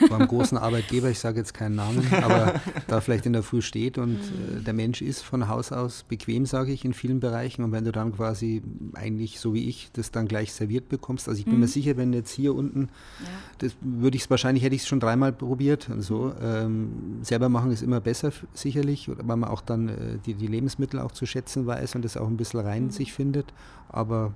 so 0.00 0.08
beim 0.08 0.26
großen 0.26 0.58
Arbeitgeber, 0.58 1.10
ich 1.10 1.18
sage 1.18 1.38
jetzt 1.38 1.54
keinen 1.54 1.76
Namen, 1.76 2.06
aber 2.22 2.60
da 2.86 3.00
vielleicht 3.00 3.26
in 3.26 3.32
der 3.32 3.42
Früh 3.42 3.62
steht 3.62 3.98
und 3.98 4.14
mhm. 4.14 4.58
äh, 4.58 4.62
der 4.62 4.74
Mensch 4.74 5.02
ist 5.02 5.22
von 5.22 5.48
Haus 5.48 5.72
aus 5.72 6.02
bequem, 6.02 6.46
sage 6.46 6.72
ich, 6.72 6.84
in 6.84 6.92
vielen 6.92 7.20
Bereichen. 7.20 7.62
Und 7.62 7.72
wenn 7.72 7.84
du 7.84 7.92
dann 7.92 8.12
quasi 8.14 8.62
eigentlich 8.94 9.40
so 9.40 9.54
wie 9.54 9.68
ich 9.68 9.90
das 9.92 10.10
dann 10.10 10.28
gleich 10.28 10.52
serviert 10.52 10.88
bekommst, 10.88 11.28
also 11.28 11.38
ich 11.38 11.44
bin 11.44 11.54
mhm. 11.54 11.60
mir 11.60 11.68
sicher, 11.68 11.96
wenn 11.96 12.12
jetzt 12.12 12.32
hier 12.32 12.54
unten, 12.54 12.88
ja. 13.20 13.26
das 13.58 13.76
würde 13.80 14.16
ich 14.16 14.24
es 14.24 14.30
wahrscheinlich, 14.30 14.64
hätte 14.64 14.74
ich 14.74 14.82
es 14.82 14.88
schon 14.88 15.00
dreimal 15.00 15.32
probiert 15.32 15.88
und 15.88 16.02
so. 16.02 16.32
Ähm, 16.40 17.20
selber 17.22 17.48
machen 17.48 17.70
ist 17.70 17.82
immer 17.82 18.00
besser 18.00 18.32
sicherlich, 18.52 19.08
weil 19.08 19.36
man 19.36 19.48
auch 19.48 19.60
dann 19.60 19.88
äh, 19.88 19.94
die, 20.26 20.34
die 20.34 20.46
Lebensmittel 20.46 21.00
auch 21.00 21.12
zu 21.12 21.26
schätzen 21.26 21.66
weiß 21.66 21.94
und 21.94 22.04
das 22.04 22.16
auch 22.16 22.26
ein 22.26 22.36
bisschen 22.36 22.60
rein 22.60 22.84
mhm. 22.84 22.90
sich 22.90 23.12
findet. 23.12 23.52
Aber 23.88 24.34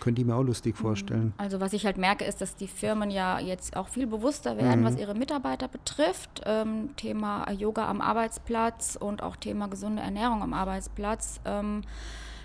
könnte 0.00 0.20
ich 0.20 0.26
mir 0.26 0.34
auch 0.34 0.42
lustig 0.42 0.76
vorstellen. 0.76 1.32
Also 1.38 1.60
was 1.60 1.72
ich 1.72 1.86
halt 1.86 1.96
merke, 1.96 2.24
ist, 2.24 2.40
dass 2.40 2.56
die 2.56 2.68
Firmen 2.68 3.10
ja 3.10 3.38
jetzt 3.38 3.76
auch 3.76 3.88
viel 3.88 4.06
bewusster 4.06 4.56
werden, 4.56 4.80
mhm. 4.80 4.84
was 4.84 4.96
ihre 4.96 5.14
Mitarbeiter 5.14 5.68
betrifft. 5.68 6.42
Ähm, 6.44 6.90
Thema 6.96 7.50
Yoga 7.50 7.88
am 7.88 8.00
Arbeitsplatz 8.00 8.96
und 9.00 9.22
auch 9.22 9.36
Thema 9.36 9.68
gesunde 9.68 10.02
Ernährung 10.02 10.42
am 10.42 10.52
Arbeitsplatz. 10.52 11.40
Ähm, 11.44 11.82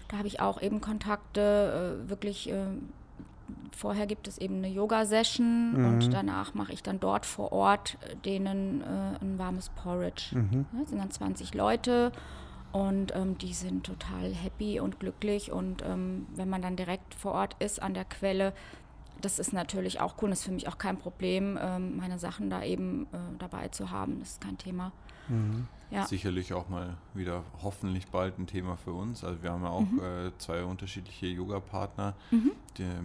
da 0.07 0.17
habe 0.17 0.27
ich 0.27 0.39
auch 0.39 0.61
eben 0.61 0.81
Kontakte, 0.81 2.01
äh, 2.05 2.09
wirklich. 2.09 2.49
Äh, 2.49 2.65
vorher 3.75 4.07
gibt 4.07 4.27
es 4.27 4.37
eben 4.37 4.57
eine 4.57 4.67
Yoga-Session 4.67 5.73
mhm. 5.73 5.85
und 5.85 6.13
danach 6.13 6.53
mache 6.53 6.73
ich 6.73 6.83
dann 6.83 6.99
dort 6.99 7.25
vor 7.25 7.51
Ort 7.51 7.97
äh, 8.01 8.15
denen 8.17 8.81
äh, 8.81 9.23
ein 9.23 9.37
warmes 9.37 9.69
Porridge. 9.69 10.31
Mhm. 10.33 10.65
Ja, 10.73 10.85
sind 10.85 10.99
dann 10.99 11.11
20 11.11 11.53
Leute 11.53 12.11
und 12.71 13.13
ähm, 13.15 13.37
die 13.37 13.53
sind 13.53 13.85
total 13.85 14.33
happy 14.33 14.79
und 14.79 14.99
glücklich. 14.99 15.51
Und 15.51 15.83
ähm, 15.83 16.27
wenn 16.35 16.49
man 16.49 16.61
dann 16.61 16.75
direkt 16.75 17.15
vor 17.15 17.33
Ort 17.33 17.55
ist 17.59 17.81
an 17.81 17.93
der 17.93 18.05
Quelle, 18.05 18.53
das 19.21 19.39
ist 19.39 19.53
natürlich 19.53 19.99
auch 19.99 20.15
cool. 20.21 20.29
Das 20.29 20.39
ist 20.39 20.45
für 20.45 20.51
mich 20.51 20.67
auch 20.67 20.77
kein 20.77 20.97
Problem, 20.97 21.57
ähm, 21.61 21.97
meine 21.97 22.19
Sachen 22.19 22.49
da 22.49 22.63
eben 22.63 23.07
äh, 23.11 23.17
dabei 23.37 23.67
zu 23.69 23.91
haben. 23.91 24.19
Das 24.19 24.29
ist 24.31 24.41
kein 24.41 24.57
Thema. 24.57 24.91
Mhm. 25.27 25.67
Ja. 25.91 26.05
Sicherlich 26.05 26.53
auch 26.53 26.69
mal 26.69 26.97
wieder 27.15 27.43
hoffentlich 27.63 28.07
bald 28.09 28.37
ein 28.37 28.45
Thema 28.45 28.77
für 28.77 28.93
uns. 28.93 29.23
Also 29.23 29.41
wir 29.41 29.51
haben 29.51 29.63
ja 29.63 29.69
auch 29.69 29.81
mhm. 29.81 29.99
äh, 29.99 30.37
zwei 30.37 30.63
unterschiedliche 30.63 31.25
Yoga-Partner, 31.25 32.13
mhm. 32.29 32.51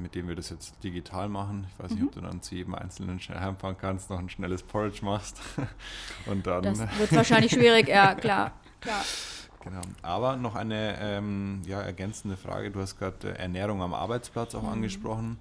mit 0.03 0.15
denen 0.15 0.29
wir 0.29 0.37
das 0.37 0.51
jetzt 0.51 0.85
digital 0.85 1.31
machen. 1.31 1.67
Ich 1.71 1.83
weiß 1.83 1.93
nicht, 1.93 2.03
ob 2.03 2.15
mhm. 2.15 2.21
du 2.21 2.27
dann 2.27 2.43
zu 2.43 2.55
jedem 2.55 2.75
einzelnen 2.75 3.21
schnell 3.21 3.41
heimfahren 3.41 3.77
kannst, 3.79 4.11
noch 4.11 4.19
ein 4.19 4.29
schnelles 4.29 4.63
Porridge 4.63 5.03
machst. 5.03 5.41
Und 6.27 6.47
dann 6.47 6.63
das 6.63 6.81
wird 6.99 7.13
wahrscheinlich 7.13 7.53
schwierig, 7.53 7.89
ja, 7.89 8.15
klar. 8.15 8.53
klar. 8.83 9.03
Genau. 9.65 9.81
Aber 10.03 10.37
noch 10.37 10.55
eine 10.55 10.99
ähm, 11.01 11.63
ja, 11.67 11.81
ergänzende 11.81 12.37
Frage. 12.37 12.71
Du 12.71 12.81
hast 12.81 12.99
gerade 12.99 13.31
äh, 13.31 13.39
Ernährung 13.39 13.83
am 13.83 13.95
Arbeitsplatz 13.95 14.55
auch 14.55 14.63
mhm. 14.63 14.69
angesprochen. 14.69 15.39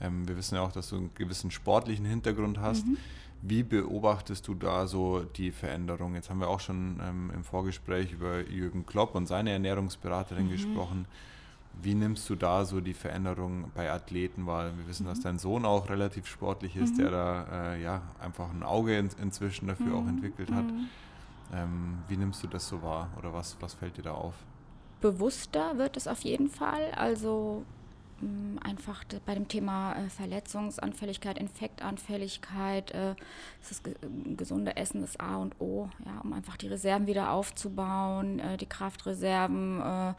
Ähm, 0.00 0.26
wir 0.26 0.36
wissen 0.36 0.54
ja 0.54 0.62
auch, 0.62 0.72
dass 0.72 0.88
du 0.88 0.96
einen 0.96 1.10
gewissen 1.14 1.50
sportlichen 1.50 2.06
Hintergrund 2.06 2.58
hast. 2.58 2.86
Mhm. 2.86 2.96
Wie 3.42 3.62
beobachtest 3.62 4.48
du 4.48 4.54
da 4.54 4.86
so 4.86 5.20
die 5.20 5.50
Veränderung? 5.50 6.14
Jetzt 6.14 6.30
haben 6.30 6.40
wir 6.40 6.48
auch 6.48 6.60
schon 6.60 7.00
ähm, 7.02 7.30
im 7.34 7.44
Vorgespräch 7.44 8.12
über 8.12 8.40
Jürgen 8.48 8.86
Klopp 8.86 9.14
und 9.14 9.26
seine 9.26 9.50
Ernährungsberaterin 9.50 10.46
mhm. 10.46 10.50
gesprochen. 10.50 11.06
Wie 11.82 11.94
nimmst 11.94 12.28
du 12.30 12.34
da 12.34 12.64
so 12.64 12.80
die 12.80 12.94
Veränderung 12.94 13.70
bei 13.74 13.92
Athleten 13.92 14.46
wahr? 14.46 14.70
Wir 14.74 14.88
wissen, 14.88 15.04
dass 15.04 15.18
mhm. 15.18 15.22
dein 15.22 15.38
Sohn 15.38 15.66
auch 15.66 15.90
relativ 15.90 16.26
sportlich 16.26 16.76
ist, 16.76 16.96
der 16.98 17.08
mhm. 17.08 17.12
da 17.12 17.74
äh, 17.74 17.82
ja 17.82 18.02
einfach 18.20 18.50
ein 18.50 18.62
Auge 18.62 18.96
in, 18.96 19.10
inzwischen 19.20 19.68
dafür 19.68 19.94
auch 19.96 20.06
entwickelt 20.08 20.50
hat. 20.50 20.64
Ähm, 21.52 21.98
wie 22.08 22.16
nimmst 22.16 22.42
du 22.42 22.46
das 22.46 22.68
so 22.68 22.82
wahr 22.82 23.10
oder 23.18 23.32
was, 23.32 23.56
was 23.60 23.74
fällt 23.74 23.96
dir 23.96 24.02
da 24.02 24.12
auf? 24.12 24.34
Bewusster 25.00 25.78
wird 25.78 25.96
es 25.96 26.08
auf 26.08 26.20
jeden 26.20 26.48
Fall. 26.48 26.90
Also 26.96 27.64
mh, 28.20 28.28
mm, 28.28 28.58
einfach 28.62 29.04
bei 29.24 29.34
dem 29.34 29.48
Thema 29.48 29.94
äh, 29.94 30.08
Verletzungsanfälligkeit, 30.08 31.38
Infektanfälligkeit, 31.38 32.90
äh, 32.92 33.14
das 33.68 33.82
gesunde 34.36 34.76
Essen 34.76 35.04
ist 35.04 35.20
A 35.20 35.36
und 35.36 35.60
O, 35.60 35.88
ja, 36.04 36.20
um 36.22 36.32
einfach 36.32 36.56
die 36.56 36.68
Reserven 36.68 37.06
wieder 37.06 37.30
aufzubauen, 37.30 38.38
äh, 38.40 38.56
die 38.56 38.66
Kraftreserven, 38.66 39.80
äh, 39.80 40.14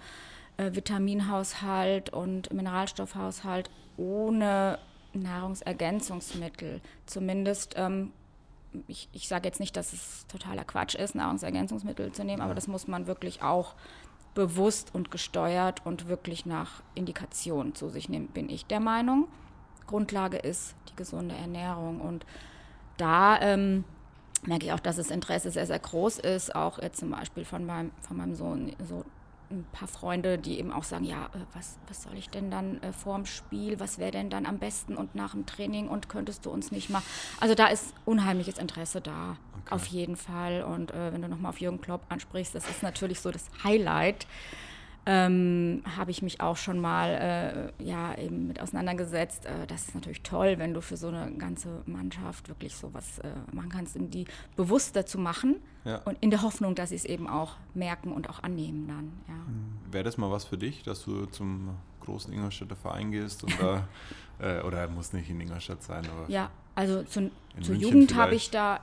äh, 0.58 0.76
Vitaminhaushalt 0.76 2.12
und 2.12 2.52
Mineralstoffhaushalt 2.54 3.70
ohne 3.98 4.80
Nahrungsergänzungsmittel. 5.13 6.82
Zumindest 7.06 7.74
ähm, 7.78 8.12
ich, 8.88 9.10
ich 9.13 9.28
sage 9.28 9.48
jetzt 9.48 9.60
nicht, 9.60 9.76
dass 9.76 9.94
es 9.94 10.26
totaler 10.28 10.63
Quatsch 10.63 10.96
ist, 10.96 11.16
Nahrungsergänzungsmittel 11.16 12.12
zu 12.12 12.24
nehmen, 12.24 12.42
aber 12.42 12.56
das 12.56 12.68
muss 12.68 12.88
man 12.88 13.08
wirklich 13.08 13.42
auch 13.42 13.76
bewusst 14.34 14.94
und 14.94 15.10
gesteuert 15.10 15.86
und 15.86 16.08
wirklich 16.08 16.46
nach 16.46 16.84
Indikation 16.94 17.74
zu 17.74 17.90
sich 17.90 18.08
nehmen, 18.10 18.28
bin 18.28 18.50
ich 18.50 18.66
der 18.66 18.80
Meinung. 18.80 19.28
Grundlage 19.88 20.38
ist 20.38 20.76
die 20.90 20.96
gesunde 20.96 21.36
Ernährung 21.36 22.02
und 22.02 22.26
da 22.98 23.40
ähm, 23.42 23.84
merke 24.46 24.66
ich 24.66 24.74
auch, 24.74 24.80
dass 24.80 24.98
das 24.98 25.10
Interesse 25.10 25.50
sehr, 25.52 25.66
sehr 25.66 25.80
groß 25.80 26.20
ist, 26.20 26.56
auch 26.56 26.80
jetzt 26.80 27.00
zum 27.00 27.12
Beispiel 27.12 27.46
von 27.46 27.66
meinem, 27.66 27.92
von 28.02 28.18
meinem 28.18 28.36
Sohn, 28.36 28.76
so 28.88 29.04
ein 29.50 29.66
paar 29.72 29.88
Freunde, 29.88 30.38
die 30.38 30.60
eben 30.60 30.72
auch 30.72 30.84
sagen, 30.84 31.06
ja, 31.06 31.26
äh, 31.28 31.40
was, 31.54 31.80
was 31.88 32.04
soll 32.04 32.16
ich 32.18 32.30
denn 32.30 32.52
dann 32.52 32.82
äh, 32.82 32.92
vorm 32.94 33.26
Spiel, 33.26 33.80
was 33.80 33.98
wäre 33.98 34.12
denn 34.12 34.30
dann 34.30 34.46
am 34.46 34.60
besten 34.60 34.96
und 34.96 35.16
nach 35.16 35.32
dem 35.32 35.46
Training 35.46 35.88
und 35.88 36.10
könntest 36.10 36.46
du 36.46 36.50
uns 36.50 36.72
nicht 36.72 36.90
mal. 36.90 37.02
Also 37.40 37.56
da 37.56 37.68
ist 37.68 37.94
unheimliches 38.06 38.58
Interesse 38.58 39.02
da, 39.02 39.38
okay. 39.62 39.76
auf 39.76 39.86
jeden 39.88 40.16
Fall. 40.16 40.64
Und 40.64 40.92
äh, 40.92 41.14
wenn 41.14 41.22
du 41.22 41.30
nochmal 41.30 41.50
auf 41.50 41.62
Jürgen 41.62 41.82
Klopp 41.82 42.02
ansprichst, 42.10 42.56
das 42.56 42.70
ist 42.70 42.84
natürlich 42.84 43.20
so 43.20 43.32
das 43.32 43.46
Highlight 43.64 44.28
ähm, 45.10 45.84
habe 45.96 46.12
ich 46.12 46.22
mich 46.22 46.41
auch 46.41 46.58
schon 46.58 46.80
mal 46.80 47.72
äh, 47.80 47.84
ja, 47.84 48.13
eben 48.17 48.48
mit 48.48 48.60
auseinandergesetzt. 48.60 49.46
Äh, 49.46 49.65
das 49.65 49.88
ist 49.88 49.96
natürlich 49.96 50.22
toll, 50.22 50.56
wenn 50.58 50.74
du 50.74 50.82
für 50.82 50.98
so 50.98 51.08
eine 51.08 51.32
ganze 51.38 51.82
Mannschaft 51.86 52.50
wirklich 52.50 52.76
sowas 52.76 53.20
äh, 53.20 53.30
machen 53.56 53.70
kannst, 53.70 53.96
um 53.96 54.10
die 54.12 54.26
bewusster 54.58 55.06
zu 55.06 55.17
machen 55.17 55.62
ja. 55.86 56.00
und 56.00 56.17
in 56.20 56.30
der 56.30 56.41
Hoffnung, 56.41 56.76
dass 56.76 56.89
sie 56.89 56.98
es 56.98 57.06
eben 57.06 57.30
auch 57.30 57.56
merken 57.74 58.12
und 58.12 58.30
auch 58.30 58.43
annehmen 58.43 58.86
dann. 58.89 59.13
Ja. 59.30 59.46
Hm. 59.46 59.93
Wäre 59.93 60.04
das 60.04 60.17
mal 60.17 60.30
was 60.30 60.43
für 60.43 60.58
dich, 60.58 60.84
dass 60.84 61.06
du 61.06 61.26
zum 61.28 61.70
großen 62.02 62.34
Ingolstädter 62.34 62.76
Verein 62.76 63.12
gehst 63.12 63.46
und 63.46 63.58
da, 63.62 63.88
äh, 64.39 64.62
oder 64.63 64.89
muss 64.89 65.13
nicht 65.13 65.30
in 65.30 65.39
Ingolstadt 65.39 65.84
sein, 65.84 66.06
aber 66.06 66.30
ja, 66.30 66.52
also 66.76 67.04
zu, 67.04 67.32
zur 67.62 67.76
Jugend 67.76 68.13
habe 68.15 68.36
ich 68.36 68.52
da 68.52 68.82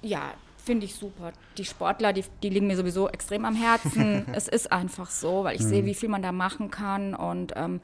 ja 0.00 0.32
Finde 0.64 0.86
ich 0.86 0.94
super. 0.94 1.32
Die 1.58 1.64
Sportler, 1.64 2.12
die, 2.12 2.24
die 2.42 2.48
liegen 2.48 2.68
mir 2.68 2.76
sowieso 2.76 3.08
extrem 3.08 3.44
am 3.44 3.56
Herzen. 3.56 4.26
es 4.32 4.46
ist 4.46 4.70
einfach 4.70 5.10
so, 5.10 5.42
weil 5.42 5.56
ich 5.56 5.62
mhm. 5.62 5.68
sehe, 5.68 5.84
wie 5.84 5.94
viel 5.94 6.08
man 6.08 6.22
da 6.22 6.30
machen 6.30 6.70
kann. 6.70 7.14
Und 7.14 7.52
ähm, 7.56 7.80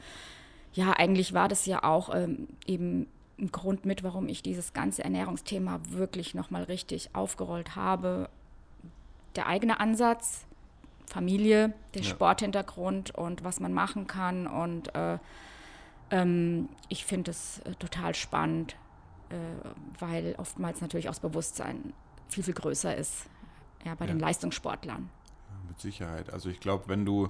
ja, 0.74 0.92
eigentlich 0.92 1.34
war 1.34 1.48
das 1.48 1.66
ja 1.66 1.82
auch 1.82 2.14
ähm, 2.14 2.46
eben 2.66 3.08
ein 3.38 3.50
Grund 3.50 3.84
mit, 3.84 4.04
warum 4.04 4.28
ich 4.28 4.42
dieses 4.42 4.72
ganze 4.72 5.02
Ernährungsthema 5.02 5.80
wirklich 5.88 6.34
nochmal 6.34 6.64
richtig 6.64 7.10
aufgerollt 7.14 7.74
habe. 7.74 8.28
Der 9.34 9.46
eigene 9.46 9.80
Ansatz, 9.80 10.46
Familie, 11.06 11.72
der 11.94 12.02
ja. 12.02 12.08
Sporthintergrund 12.08 13.12
und 13.12 13.42
was 13.42 13.58
man 13.58 13.72
machen 13.72 14.06
kann. 14.06 14.46
Und 14.46 14.94
äh, 14.94 15.18
ähm, 16.12 16.68
ich 16.88 17.04
finde 17.04 17.32
es 17.32 17.58
äh, 17.60 17.74
total 17.74 18.14
spannend, 18.14 18.76
äh, 19.30 19.34
weil 19.98 20.36
oftmals 20.38 20.80
natürlich 20.80 21.08
auch 21.08 21.12
das 21.12 21.20
Bewusstsein 21.20 21.92
viel, 22.28 22.44
viel 22.44 22.54
größer 22.54 22.96
ist 22.96 23.24
ja, 23.84 23.94
bei 23.94 24.06
ja. 24.06 24.12
den 24.12 24.20
Leistungssportlern. 24.20 25.08
mit 25.66 25.80
Sicherheit. 25.80 26.30
Also 26.32 26.48
ich 26.48 26.60
glaube, 26.60 26.84
wenn 26.88 27.04
du 27.04 27.28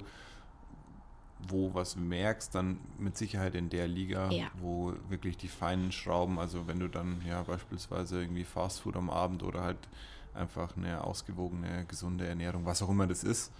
wo 1.46 1.72
was 1.74 1.96
merkst, 1.96 2.54
dann 2.54 2.78
mit 2.98 3.16
Sicherheit 3.16 3.54
in 3.54 3.70
der 3.70 3.86
Liga, 3.86 4.30
ja. 4.30 4.48
wo 4.60 4.94
wirklich 5.08 5.36
die 5.36 5.48
feinen 5.48 5.92
Schrauben, 5.92 6.38
also 6.38 6.66
wenn 6.66 6.80
du 6.80 6.88
dann 6.88 7.22
ja 7.26 7.42
beispielsweise 7.42 8.20
irgendwie 8.20 8.44
Fastfood 8.44 8.96
am 8.96 9.10
Abend 9.10 9.42
oder 9.42 9.62
halt 9.62 9.78
einfach 10.34 10.76
eine 10.76 11.04
ausgewogene, 11.04 11.84
gesunde 11.86 12.26
Ernährung, 12.26 12.66
was 12.66 12.82
auch 12.82 12.88
immer 12.88 13.06
das 13.06 13.24
ist, 13.24 13.52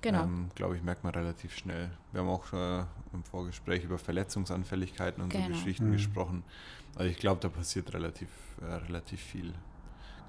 genau. 0.00 0.24
ähm, 0.24 0.50
glaube 0.54 0.76
ich, 0.76 0.82
merkt 0.82 1.04
man 1.04 1.14
relativ 1.14 1.56
schnell. 1.56 1.90
Wir 2.12 2.22
haben 2.22 2.28
auch 2.28 2.52
äh, 2.52 2.84
im 3.12 3.22
Vorgespräch 3.24 3.84
über 3.84 3.98
Verletzungsanfälligkeiten 3.98 5.22
und 5.22 5.30
genau. 5.30 5.46
so 5.46 5.52
Geschichten 5.52 5.88
mhm. 5.88 5.92
gesprochen. 5.92 6.44
Also 6.96 7.10
ich 7.10 7.18
glaube, 7.18 7.40
da 7.40 7.48
passiert 7.48 7.92
relativ, 7.94 8.28
äh, 8.60 8.64
relativ 8.64 9.20
viel. 9.20 9.54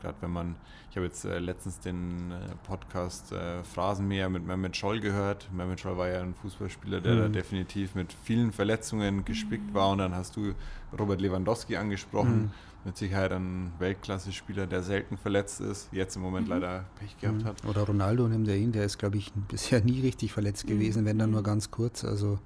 Gerade 0.01 0.17
wenn 0.21 0.31
man, 0.31 0.55
ich 0.89 0.97
habe 0.97 1.05
jetzt 1.05 1.25
äh, 1.25 1.39
letztens 1.39 1.79
den 1.79 2.31
äh, 2.31 2.35
Podcast 2.67 3.31
äh, 3.31 3.63
Phrasenmäher 3.63 4.29
mit 4.29 4.45
Mehmet 4.45 4.75
Scholl 4.75 4.99
gehört. 4.99 5.47
Mehmet 5.53 5.79
Scholl 5.79 5.97
war 5.97 6.09
ja 6.09 6.21
ein 6.21 6.33
Fußballspieler, 6.33 7.01
der 7.01 7.15
mhm. 7.15 7.19
da 7.19 7.27
definitiv 7.29 7.93
mit 7.93 8.13
vielen 8.23 8.51
Verletzungen 8.51 9.23
gespickt 9.25 9.69
mhm. 9.69 9.73
war. 9.73 9.89
Und 9.89 9.99
dann 9.99 10.15
hast 10.15 10.35
du 10.35 10.53
Robert 10.97 11.21
Lewandowski 11.21 11.77
angesprochen. 11.77 12.41
Mhm. 12.43 12.51
Mit 12.83 12.97
Sicherheit 12.97 13.31
ein 13.31 13.71
Weltklasse-Spieler, 13.77 14.65
der 14.65 14.81
selten 14.81 15.15
verletzt 15.15 15.61
ist, 15.61 15.89
jetzt 15.91 16.15
im 16.15 16.23
Moment 16.23 16.47
mhm. 16.47 16.53
leider 16.53 16.85
Pech 16.99 17.15
gehabt 17.19 17.43
mhm. 17.43 17.45
hat. 17.45 17.65
Oder 17.65 17.83
Ronaldo 17.83 18.27
nimmt 18.27 18.47
er 18.47 18.57
ihn, 18.57 18.71
der 18.71 18.85
ist, 18.85 18.97
glaube 18.97 19.17
ich, 19.17 19.31
bisher 19.33 19.81
nie 19.81 20.01
richtig 20.01 20.33
verletzt 20.33 20.65
mhm. 20.65 20.69
gewesen, 20.69 21.05
wenn 21.05 21.19
dann 21.19 21.29
nur 21.29 21.43
ganz 21.43 21.69
kurz. 21.69 22.03
Also 22.03 22.39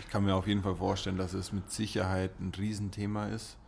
ich 0.00 0.08
kann 0.08 0.24
mir 0.24 0.34
auf 0.34 0.46
jeden 0.46 0.62
Fall 0.62 0.76
vorstellen, 0.76 1.18
dass 1.18 1.34
es 1.34 1.52
mit 1.52 1.70
Sicherheit 1.70 2.40
ein 2.40 2.52
Riesenthema 2.56 3.26
ist 3.26 3.58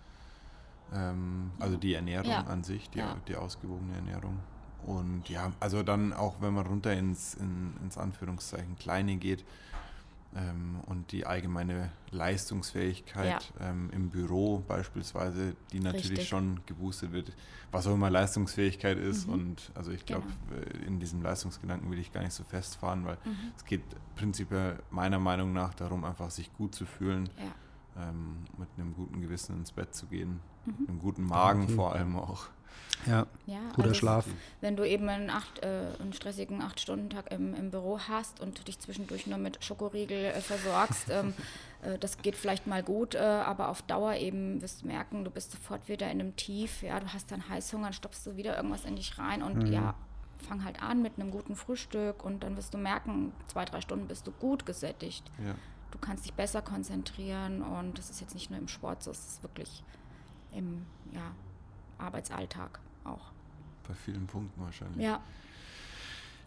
ähm, 0.93 1.51
also 1.59 1.77
die 1.77 1.95
Ernährung 1.95 2.31
ja. 2.31 2.45
an 2.45 2.65
sich, 2.65 2.91
die, 2.91 2.99
ja. 2.99 3.17
die 3.29 3.37
ausgewogene 3.37 3.95
Ernährung. 3.95 4.39
Und 4.87 5.29
ja, 5.29 5.53
also 5.61 5.83
dann 5.83 6.13
auch, 6.13 6.37
wenn 6.41 6.53
man 6.53 6.67
runter 6.67 6.93
ins, 6.93 7.35
in, 7.35 7.73
ins 7.83 7.97
Anführungszeichen 7.97 8.77
Kleine 8.77 9.17
geht, 9.17 9.45
ähm, 10.37 10.81
und 10.87 11.13
die 11.13 11.27
allgemeine 11.27 11.91
Leistungsfähigkeit 12.11 13.53
ja. 13.61 13.69
ähm, 13.69 13.91
im 13.93 14.11
Büro 14.11 14.65
beispielsweise, 14.67 15.55
die 15.73 15.81
natürlich 15.81 16.11
Richtig. 16.11 16.29
schon 16.29 16.61
geboostet 16.67 17.13
wird, 17.13 17.33
was 17.71 17.87
auch 17.87 17.95
immer 17.95 18.11
Leistungsfähigkeit 18.11 18.99
ist. 18.99 19.27
Mhm. 19.27 19.33
Und 19.33 19.73
also 19.75 19.93
ich 19.93 20.05
glaube, 20.07 20.27
genau. 20.51 20.61
Äh, 20.61 20.87
in 20.87 20.99
diesem 20.99 21.23
Leistungsgedanken 21.23 21.91
will 21.91 21.99
ich 21.99 22.13
gar 22.13 22.23
nicht 22.23 22.33
so 22.33 22.43
festfahren, 22.43 23.05
weil 23.05 23.17
mhm. 23.25 23.53
es 23.57 23.65
geht 23.65 23.83
prinzipiell 24.17 24.81
meiner 24.91 25.19
Meinung 25.19 25.53
nach 25.53 25.75
darum, 25.75 26.05
einfach 26.05 26.31
sich 26.31 26.53
gut 26.55 26.75
zu 26.75 26.87
fühlen, 26.87 27.29
ja. 27.39 27.45
Ähm, 27.99 28.45
mit 28.59 28.69
einem 28.77 28.95
guten 28.95 29.21
Gewissen 29.21 29.57
ins 29.57 29.73
Bett 29.73 29.95
zu 29.95 30.07
gehen, 30.07 30.41
mhm. 30.65 30.89
einem 30.89 30.99
guten 30.99 31.25
Magen 31.25 31.69
vor 31.69 31.95
allem 31.95 32.17
auch. 32.17 32.49
Ja, 33.07 33.27
ja 33.47 33.61
guter 33.71 33.89
also 33.89 33.95
Schlaf. 33.95 34.27
Wenn 34.61 34.77
du 34.77 34.85
eben 34.85 35.09
einen, 35.09 35.31
acht, 35.31 35.63
äh, 35.63 35.89
einen 36.01 36.13
stressigen 36.13 36.63
Acht-Stunden-Tag 36.63 37.31
im, 37.33 37.55
im 37.55 37.71
Büro 37.71 37.99
hast 38.09 38.41
und 38.41 38.67
dich 38.67 38.79
zwischendurch 38.79 39.27
nur 39.27 39.39
mit 39.39 39.63
Schokoriegel 39.65 40.27
äh, 40.27 40.41
versorgst, 40.41 41.11
ähm, 41.11 41.35
äh, 41.83 41.99
das 41.99 42.19
geht 42.19 42.37
vielleicht 42.37 42.67
mal 42.67 42.83
gut, 42.83 43.15
äh, 43.15 43.19
aber 43.19 43.69
auf 43.69 43.83
Dauer 43.83 44.15
eben 44.15 44.63
wirst 44.63 44.83
du 44.83 44.87
merken, 44.87 45.25
du 45.25 45.31
bist 45.31 45.53
sofort 45.53 45.89
wieder 45.89 46.11
in 46.11 46.21
einem 46.21 46.37
Tief, 46.37 46.83
ja, 46.83 46.99
du 46.99 47.13
hast 47.13 47.31
dann 47.31 47.49
Heißhunger, 47.49 47.85
dann 47.85 47.93
stopfst 47.93 48.27
du 48.27 48.37
wieder 48.37 48.57
irgendwas 48.57 48.85
in 48.85 48.97
dich 48.97 49.19
rein 49.19 49.43
und 49.43 49.65
mhm. 49.65 49.73
ja, 49.73 49.95
fang 50.49 50.65
halt 50.65 50.83
an 50.83 51.03
mit 51.03 51.19
einem 51.19 51.31
guten 51.31 51.57
Frühstück 51.57 52.25
und 52.25 52.43
dann 52.43 52.57
wirst 52.57 52.75
du 52.75 52.79
merken, 52.79 53.33
zwei, 53.47 53.65
drei 53.65 53.81
Stunden 53.81 54.09
bist 54.09 54.27
du 54.27 54.33
gut 54.33 54.67
gesättigt. 54.67 55.31
Ja. 55.45 55.55
Du 55.95 55.99
kannst 56.01 56.25
dich 56.25 56.35
besser 56.35 56.61
konzentrieren 56.61 57.63
und 57.63 57.97
das 57.97 58.11
ist 58.11 58.21
jetzt 58.21 58.35
nicht 58.35 58.51
nur 58.51 58.59
im 58.59 58.67
Sport 58.67 59.05
so, 59.05 59.13
es 59.13 59.19
ist 59.19 59.43
wirklich 59.45 59.85
im 60.53 60.85
ja, 61.13 61.31
Arbeitsalltag 61.99 62.81
auch. 63.05 63.31
Bei 63.87 63.95
vielen 63.95 64.27
Punkten 64.27 64.61
wahrscheinlich. 64.61 65.05
Ja. 65.05 65.21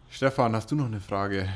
Stefan, 0.09 0.53
hast 0.53 0.69
du 0.69 0.75
noch 0.75 0.87
eine 0.87 0.99
Frage? 0.99 1.47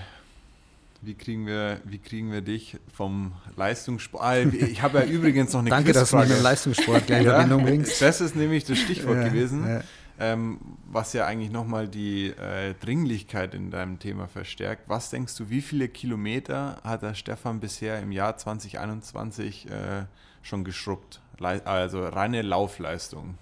Wie 1.01 1.15
kriegen 1.15 1.45
wir, 1.45 1.81
wie 1.83 1.97
kriegen 1.97 2.31
wir 2.31 2.41
dich 2.41 2.79
vom 2.93 3.33
Leistungssport? 3.57 4.23
Ah, 4.23 4.37
ich 4.37 4.81
habe 4.81 4.99
ja 4.99 5.05
übrigens 5.05 5.51
noch 5.51 5.59
eine 5.59 5.69
Danke, 5.71 5.91
dass 5.91 6.11
du 6.11 6.17
mit 6.17 6.29
dem 6.29 6.41
Leistungssport 6.41 7.07
gleich 7.07 7.25
in 7.25 7.29
Verbindung 7.29 7.65
bringst. 7.65 8.01
Das 8.01 8.21
ist 8.21 8.37
nämlich 8.37 8.63
das 8.63 8.77
Stichwort 8.77 9.17
ja, 9.17 9.27
gewesen, 9.27 9.67
ja. 9.67 9.81
Ähm, 10.23 10.59
was 10.85 11.13
ja 11.13 11.25
eigentlich 11.25 11.49
nochmal 11.49 11.87
die 11.87 12.27
äh, 12.27 12.75
Dringlichkeit 12.75 13.55
in 13.55 13.71
deinem 13.71 13.97
Thema 13.97 14.27
verstärkt. 14.27 14.87
Was 14.87 15.09
denkst 15.09 15.35
du, 15.35 15.49
wie 15.49 15.61
viele 15.61 15.89
Kilometer 15.89 16.79
hat 16.83 17.01
der 17.01 17.15
Stefan 17.15 17.59
bisher 17.59 17.99
im 17.99 18.11
Jahr 18.11 18.37
2021 18.37 19.71
äh, 19.71 20.05
schon 20.43 20.63
geschrubbt? 20.63 21.21
Le 21.39 21.65
also 21.65 22.07
reine 22.07 22.43
Laufleistung. 22.43 23.39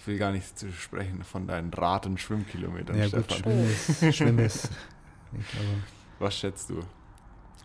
Ich 0.00 0.08
will 0.08 0.18
gar 0.18 0.32
nicht 0.32 0.58
zu 0.58 0.72
sprechen 0.72 1.22
von 1.22 1.46
deinen 1.46 1.72
Rad- 1.72 2.06
und 2.06 2.18
Schwimmkilometern, 2.18 2.98
ja, 2.98 3.06
Stefan. 3.06 3.42
Gut, 3.42 3.76
Schwimmen 4.02 4.12
Schwimm 4.12 4.38
ist 4.40 4.70
Was 6.18 6.36
schätzt 6.36 6.70
du? 6.70 6.80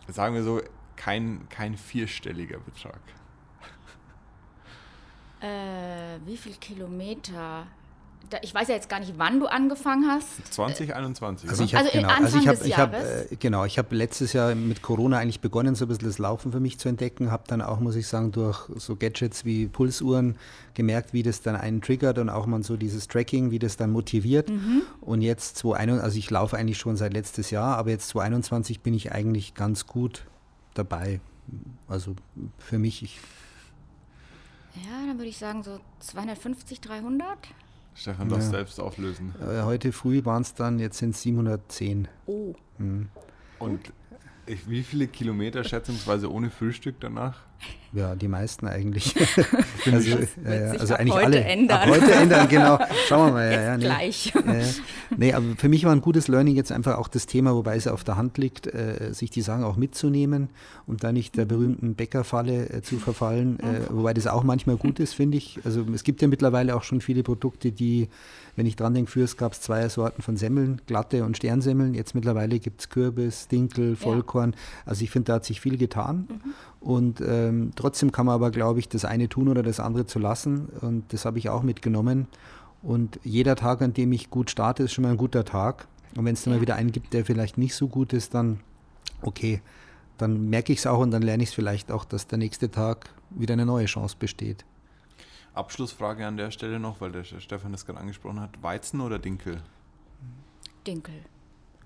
Sagen 0.06 0.36
wir 0.36 0.44
so, 0.44 0.62
kein, 0.94 1.48
kein 1.48 1.76
vierstelliger 1.76 2.60
Betrag. 2.60 3.00
Äh, 5.40 6.18
wie 6.24 6.36
viel 6.36 6.54
Kilometer? 6.54 7.66
Da, 8.30 8.38
ich 8.42 8.54
weiß 8.54 8.68
ja 8.68 8.74
jetzt 8.74 8.88
gar 8.88 9.00
nicht, 9.00 9.14
wann 9.16 9.40
du 9.40 9.46
angefangen 9.46 10.06
hast. 10.08 10.52
2021. 10.52 11.48
Also 11.48 11.64
ich 11.64 11.74
habe 11.74 11.86
also 11.86 11.98
genau, 11.98 12.08
also 12.08 12.38
ich 12.38 12.48
habe 12.48 12.66
ich 12.66 12.78
hab, 12.78 12.94
äh, 12.94 13.36
genau, 13.38 13.64
ich 13.64 13.78
habe 13.78 13.94
letztes 13.94 14.32
Jahr 14.32 14.54
mit 14.54 14.82
Corona 14.82 15.18
eigentlich 15.18 15.40
begonnen, 15.40 15.74
so 15.74 15.84
ein 15.84 15.88
bisschen 15.88 16.06
das 16.06 16.18
Laufen 16.18 16.52
für 16.52 16.60
mich 16.60 16.78
zu 16.78 16.88
entdecken, 16.88 17.30
habe 17.30 17.44
dann 17.46 17.62
auch, 17.62 17.80
muss 17.80 17.96
ich 17.96 18.06
sagen, 18.06 18.32
durch 18.32 18.68
so 18.76 18.96
Gadgets 18.96 19.44
wie 19.44 19.66
Pulsuhren 19.66 20.36
gemerkt, 20.74 21.12
wie 21.12 21.22
das 21.22 21.42
dann 21.42 21.56
einen 21.56 21.80
triggert 21.80 22.18
und 22.18 22.28
auch 22.28 22.46
mal 22.46 22.62
so 22.62 22.76
dieses 22.76 23.08
Tracking, 23.08 23.50
wie 23.50 23.58
das 23.58 23.76
dann 23.76 23.90
motiviert. 23.90 24.48
Mhm. 24.48 24.82
Und 25.00 25.22
jetzt 25.22 25.56
2021, 25.58 26.04
also 26.04 26.18
ich 26.18 26.30
laufe 26.30 26.56
eigentlich 26.56 26.78
schon 26.78 26.96
seit 26.96 27.12
letztes 27.12 27.50
Jahr, 27.50 27.76
aber 27.76 27.90
jetzt 27.90 28.08
2021 28.08 28.80
bin 28.80 28.94
ich 28.94 29.12
eigentlich 29.12 29.54
ganz 29.54 29.86
gut 29.86 30.24
dabei. 30.74 31.20
Also 31.88 32.16
für 32.58 32.78
mich, 32.78 33.02
ich 33.02 33.20
ja, 34.84 35.06
dann 35.06 35.16
würde 35.16 35.28
ich 35.28 35.38
sagen 35.38 35.62
so 35.62 35.80
250, 36.00 36.80
300. 36.80 37.26
Stefan, 37.96 38.28
das 38.28 38.44
ja. 38.44 38.50
selbst 38.50 38.78
auflösen. 38.78 39.34
Äh, 39.40 39.62
heute 39.62 39.90
früh 39.90 40.24
waren 40.24 40.42
es 40.42 40.54
dann, 40.54 40.78
jetzt 40.78 40.98
sind 40.98 41.14
es 41.14 41.22
710. 41.22 42.08
Oh. 42.26 42.54
Mhm. 42.78 43.08
Und 43.58 43.92
ich, 44.44 44.68
wie 44.68 44.82
viele 44.82 45.08
Kilometer 45.08 45.64
schätzungsweise 45.64 46.30
ohne 46.30 46.50
Frühstück 46.50 46.96
danach? 47.00 47.40
Ja, 47.92 48.14
die 48.14 48.28
meisten 48.28 48.66
eigentlich. 48.66 49.14
also, 49.90 50.18
äh, 50.44 50.76
also 50.78 50.94
eigentlich 50.94 51.14
heute 51.14 51.24
alle. 51.24 51.44
Ändern. 51.44 51.78
Ab 51.78 51.88
heute 51.88 52.12
ändern, 52.12 52.48
genau. 52.48 52.78
Schauen 53.08 53.28
wir 53.28 53.32
mal. 53.32 53.52
Ja, 53.52 53.62
ja, 53.62 53.76
nee. 53.76 53.84
gleich. 53.84 54.34
Äh, 54.34 54.64
nee, 55.16 55.32
aber 55.32 55.46
für 55.56 55.70
mich 55.70 55.84
war 55.84 55.92
ein 55.92 56.02
gutes 56.02 56.28
Learning 56.28 56.56
jetzt 56.56 56.72
einfach 56.72 56.98
auch 56.98 57.08
das 57.08 57.26
Thema, 57.26 57.54
wobei 57.54 57.76
es 57.76 57.86
auf 57.86 58.04
der 58.04 58.16
Hand 58.16 58.36
liegt, 58.36 58.66
äh, 58.66 59.12
sich 59.12 59.30
die 59.30 59.40
Sachen 59.40 59.64
auch 59.64 59.76
mitzunehmen 59.76 60.48
und 60.86 61.04
da 61.04 61.12
nicht 61.12 61.38
der 61.38 61.46
berühmten 61.46 61.94
Bäckerfalle 61.94 62.68
äh, 62.68 62.82
zu 62.82 62.98
verfallen, 62.98 63.60
äh, 63.60 63.88
wobei 63.88 64.12
das 64.12 64.26
auch 64.26 64.42
manchmal 64.42 64.76
gut 64.76 65.00
ist, 65.00 65.14
finde 65.14 65.38
ich. 65.38 65.60
Also 65.64 65.86
es 65.94 66.04
gibt 66.04 66.20
ja 66.20 66.28
mittlerweile 66.28 66.76
auch 66.76 66.82
schon 66.82 67.00
viele 67.00 67.22
Produkte, 67.22 67.72
die 67.72 68.08
wenn 68.56 68.64
ich 68.64 68.74
dran 68.74 68.94
denke, 68.94 69.10
früher 69.10 69.26
gab 69.36 69.52
es 69.52 69.60
zwei 69.60 69.86
Sorten 69.88 70.22
von 70.22 70.36
Semmeln, 70.36 70.80
glatte 70.86 71.24
und 71.24 71.36
Sternsemmeln. 71.36 71.94
Jetzt 71.94 72.14
mittlerweile 72.14 72.58
gibt 72.58 72.80
es 72.80 72.88
Kürbis, 72.88 73.48
Dinkel, 73.48 73.96
Vollkorn. 73.96 74.52
Ja. 74.52 74.58
Also 74.86 75.04
ich 75.04 75.10
finde, 75.10 75.26
da 75.26 75.34
hat 75.34 75.44
sich 75.44 75.60
viel 75.60 75.76
getan. 75.76 76.26
Mhm. 76.28 76.54
Und 76.86 77.20
ähm, 77.20 77.72
trotzdem 77.74 78.12
kann 78.12 78.26
man 78.26 78.36
aber, 78.36 78.52
glaube 78.52 78.78
ich, 78.78 78.88
das 78.88 79.04
eine 79.04 79.28
tun 79.28 79.48
oder 79.48 79.64
das 79.64 79.80
andere 79.80 80.06
zu 80.06 80.20
lassen. 80.20 80.66
Und 80.80 81.12
das 81.12 81.24
habe 81.24 81.36
ich 81.36 81.48
auch 81.48 81.64
mitgenommen. 81.64 82.28
Und 82.80 83.18
jeder 83.24 83.56
Tag, 83.56 83.82
an 83.82 83.92
dem 83.92 84.12
ich 84.12 84.30
gut 84.30 84.50
starte, 84.50 84.84
ist 84.84 84.92
schon 84.92 85.02
mal 85.02 85.10
ein 85.10 85.16
guter 85.16 85.44
Tag. 85.44 85.88
Und 86.16 86.24
wenn 86.24 86.34
es 86.34 86.44
dann 86.44 86.52
ja. 86.52 86.58
mal 86.58 86.62
wieder 86.62 86.76
einen 86.76 86.92
gibt, 86.92 87.12
der 87.12 87.24
vielleicht 87.24 87.58
nicht 87.58 87.74
so 87.74 87.88
gut 87.88 88.12
ist, 88.12 88.34
dann 88.34 88.60
okay, 89.20 89.62
dann 90.16 90.48
merke 90.48 90.72
ich 90.72 90.78
es 90.78 90.86
auch 90.86 91.00
und 91.00 91.10
dann 91.10 91.22
lerne 91.22 91.42
ich 91.42 91.48
es 91.48 91.54
vielleicht 91.56 91.90
auch, 91.90 92.04
dass 92.04 92.28
der 92.28 92.38
nächste 92.38 92.70
Tag 92.70 93.10
wieder 93.30 93.54
eine 93.54 93.66
neue 93.66 93.86
Chance 93.86 94.14
besteht. 94.16 94.64
Abschlussfrage 95.54 96.24
an 96.24 96.36
der 96.36 96.52
Stelle 96.52 96.78
noch, 96.78 97.00
weil 97.00 97.10
der 97.10 97.24
Stefan 97.24 97.72
das 97.72 97.84
gerade 97.84 97.98
angesprochen 97.98 98.38
hat. 98.38 98.62
Weizen 98.62 99.00
oder 99.00 99.18
Dinkel? 99.18 99.60
Dinkel. 100.86 101.14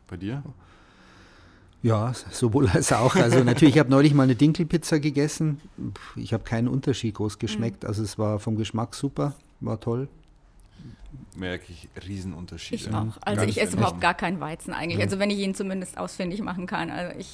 Bei 0.09 0.19
dir? 0.19 0.43
Ja, 1.83 2.13
sowohl 2.31 2.69
als 2.69 2.93
auch. 2.93 3.17
Also 3.17 3.43
natürlich, 3.43 3.75
ich 3.75 3.79
habe 3.79 3.91
neulich 3.91 4.13
mal 4.13 4.25
eine 4.25 4.35
Dinkelpizza 4.35 4.99
gegessen. 4.99 5.61
Ich 6.17 6.33
habe 6.33 6.45
keinen 6.45 6.69
Unterschied 6.69 7.15
groß 7.15 7.39
geschmeckt. 7.39 7.85
Mhm. 7.85 7.89
Also 7.89 8.03
es 8.03 8.19
war 8.19 8.39
vom 8.39 8.57
Geschmack 8.57 8.95
super, 8.95 9.35
war 9.61 9.81
toll. 9.81 10.09
Merke 11.37 11.73
ich 11.73 11.89
Riesenunterschiede. 12.07 12.83
Ich 12.83 12.95
auch. 12.95 13.17
Also 13.23 13.41
Ganz 13.41 13.51
ich 13.51 13.63
esse 13.63 13.77
überhaupt 13.77 14.01
gar 14.01 14.15
keinen 14.15 14.41
Weizen 14.41 14.75
eigentlich. 14.75 14.99
Mhm. 14.99 15.05
Also 15.05 15.19
wenn 15.19 15.31
ich 15.31 15.39
ihn 15.39 15.55
zumindest 15.55 15.97
ausfindig 15.97 16.43
machen 16.43 16.67
kann. 16.67 16.91
Also 16.91 17.19
ich 17.19 17.31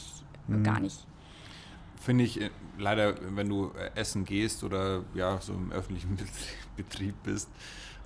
mhm. 0.47 0.63
gar 0.63 0.81
nicht 0.81 1.07
finde 2.07 2.25
ich 2.25 2.41
äh, 2.41 2.51
leider, 2.79 3.15
wenn 3.35 3.49
du 3.49 3.73
äh, 3.77 3.91
essen 3.99 4.25
gehst 4.25 4.65
oder 4.65 5.03
ja, 5.15 5.39
so 5.41 5.53
im 5.53 5.73
öffentlichen 5.73 6.17
Betrieb 6.77 7.15
bist, 7.25 7.51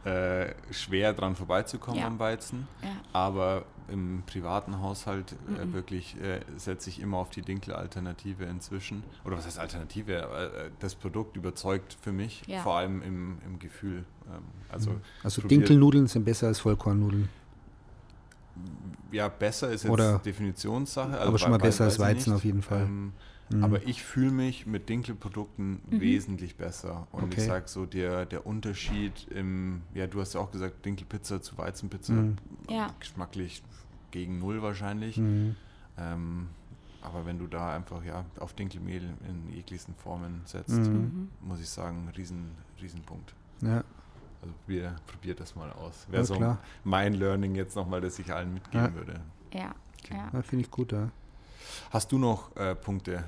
äh, 0.04 0.54
schwer 0.72 1.12
dran 1.12 1.36
vorbeizukommen 1.36 2.00
ja. 2.00 2.06
am 2.06 2.18
Weizen. 2.18 2.66
Ja. 2.82 2.88
Aber 3.12 3.64
im 3.90 4.22
privaten 4.26 4.80
Haushalt 4.80 5.32
äh, 5.32 5.64
mhm. 5.64 5.72
wirklich 5.72 6.20
äh, 6.20 6.40
setze 6.56 6.90
ich 6.90 7.00
immer 7.00 7.18
auf 7.18 7.30
die 7.30 7.42
Dinkel-Alternative 7.42 8.44
inzwischen. 8.44 9.02
Oder 9.24 9.36
was 9.36 9.46
heißt 9.46 9.58
Alternative? 9.58 10.12
Äh, 10.12 10.70
das 10.80 10.94
Produkt 10.94 11.36
überzeugt 11.36 11.96
für 12.00 12.12
mich, 12.12 12.42
ja. 12.46 12.60
vor 12.60 12.76
allem 12.76 13.02
im, 13.02 13.38
im 13.46 13.58
Gefühl. 13.58 14.04
Ähm, 14.28 14.42
also 14.68 14.90
mhm. 14.90 15.00
also 15.22 15.42
Dinkelnudeln 15.42 16.06
sind 16.06 16.24
besser 16.24 16.46
als 16.46 16.60
Vollkornnudeln. 16.60 17.28
Ja, 19.12 19.28
besser 19.28 19.70
ist 19.70 19.84
jetzt 19.84 19.92
Oder 19.92 20.18
Definitionssache. 20.18 21.12
Also 21.12 21.28
aber 21.28 21.38
schon 21.38 21.50
mal 21.50 21.58
besser 21.58 21.84
als 21.84 21.98
Weizen 21.98 22.30
nicht. 22.30 22.36
auf 22.36 22.44
jeden 22.44 22.62
Fall. 22.62 22.82
Ähm, 22.82 23.12
Mhm. 23.52 23.64
Aber 23.64 23.86
ich 23.86 24.02
fühle 24.02 24.30
mich 24.30 24.66
mit 24.66 24.88
Dinkelprodukten 24.88 25.80
mhm. 25.88 26.00
wesentlich 26.00 26.56
besser. 26.56 27.08
Und 27.12 27.24
okay. 27.24 27.34
ich 27.38 27.44
sage 27.46 27.68
so, 27.68 27.84
der, 27.86 28.26
der 28.26 28.46
Unterschied 28.46 29.26
im, 29.28 29.82
ja, 29.94 30.06
du 30.06 30.20
hast 30.20 30.34
ja 30.34 30.40
auch 30.40 30.50
gesagt, 30.50 30.84
Dinkelpizza 30.84 31.42
zu 31.42 31.58
Weizenpizza, 31.58 32.12
mhm. 32.12 32.36
ja. 32.68 32.94
geschmacklich 33.00 33.62
gegen 34.10 34.38
null 34.38 34.62
wahrscheinlich. 34.62 35.16
Mhm. 35.18 35.56
Ähm, 35.98 36.48
aber 37.02 37.26
wenn 37.26 37.38
du 37.38 37.46
da 37.46 37.74
einfach 37.74 38.04
ja 38.04 38.24
auf 38.38 38.52
Dinkelmehl 38.52 39.02
in 39.26 39.52
jeglichsten 39.54 39.94
Formen 39.94 40.42
setzt, 40.44 40.76
mhm. 40.76 41.28
muss 41.40 41.60
ich 41.60 41.68
sagen, 41.68 42.08
riesen, 42.16 42.50
Riesenpunkt. 42.80 43.34
Ja. 43.62 43.82
Also 44.42 44.54
wir 44.66 44.96
probiert 45.06 45.40
das 45.40 45.54
mal 45.54 45.70
aus. 45.72 46.06
Wäre 46.08 46.24
so 46.24 46.36
klar. 46.36 46.58
mein 46.84 47.14
Learning 47.14 47.54
jetzt 47.54 47.74
nochmal, 47.74 48.00
das 48.00 48.18
ich 48.18 48.32
allen 48.32 48.54
mitgeben 48.54 48.86
ja. 48.86 48.94
würde. 48.94 49.20
Ja, 49.52 49.74
okay. 49.98 50.20
ja 50.32 50.42
Finde 50.42 50.64
ich 50.64 50.70
gut, 50.70 50.92
ja. 50.92 51.10
Hast 51.90 52.12
du 52.12 52.18
noch 52.18 52.54
äh, 52.56 52.74
Punkte, 52.74 53.24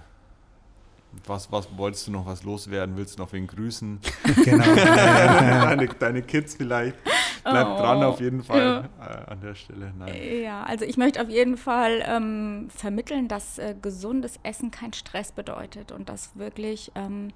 was, 1.27 1.51
was 1.53 1.69
wolltest 1.77 2.07
du 2.07 2.13
noch 2.13 2.27
was 2.27 2.43
loswerden? 2.43 2.97
Willst 2.97 3.19
du 3.19 3.23
noch 3.23 3.33
wen 3.33 3.47
grüßen? 3.47 4.01
genau. 4.45 4.65
deine, 4.75 5.87
deine, 5.87 6.23
Kids 6.23 6.55
vielleicht. 6.55 6.97
Bleib 7.45 7.67
oh, 7.67 7.77
dran 7.77 8.03
auf 8.03 8.21
jeden 8.21 8.43
Fall 8.43 8.89
ja. 9.01 9.07
äh, 9.07 9.31
an 9.31 9.41
der 9.41 9.55
Stelle. 9.55 9.93
Nein. 9.99 10.15
Ja, 10.43 10.63
also 10.63 10.85
ich 10.85 10.97
möchte 10.97 11.21
auf 11.21 11.29
jeden 11.29 11.57
Fall 11.57 12.05
ähm, 12.07 12.69
vermitteln, 12.71 13.29
dass 13.29 13.59
äh, 13.59 13.75
gesundes 13.81 14.39
Essen 14.43 14.71
kein 14.71 14.93
Stress 14.93 15.33
bedeutet 15.33 15.91
und 15.93 16.09
dass 16.09 16.37
wirklich, 16.37 16.93
ähm, 16.95 17.33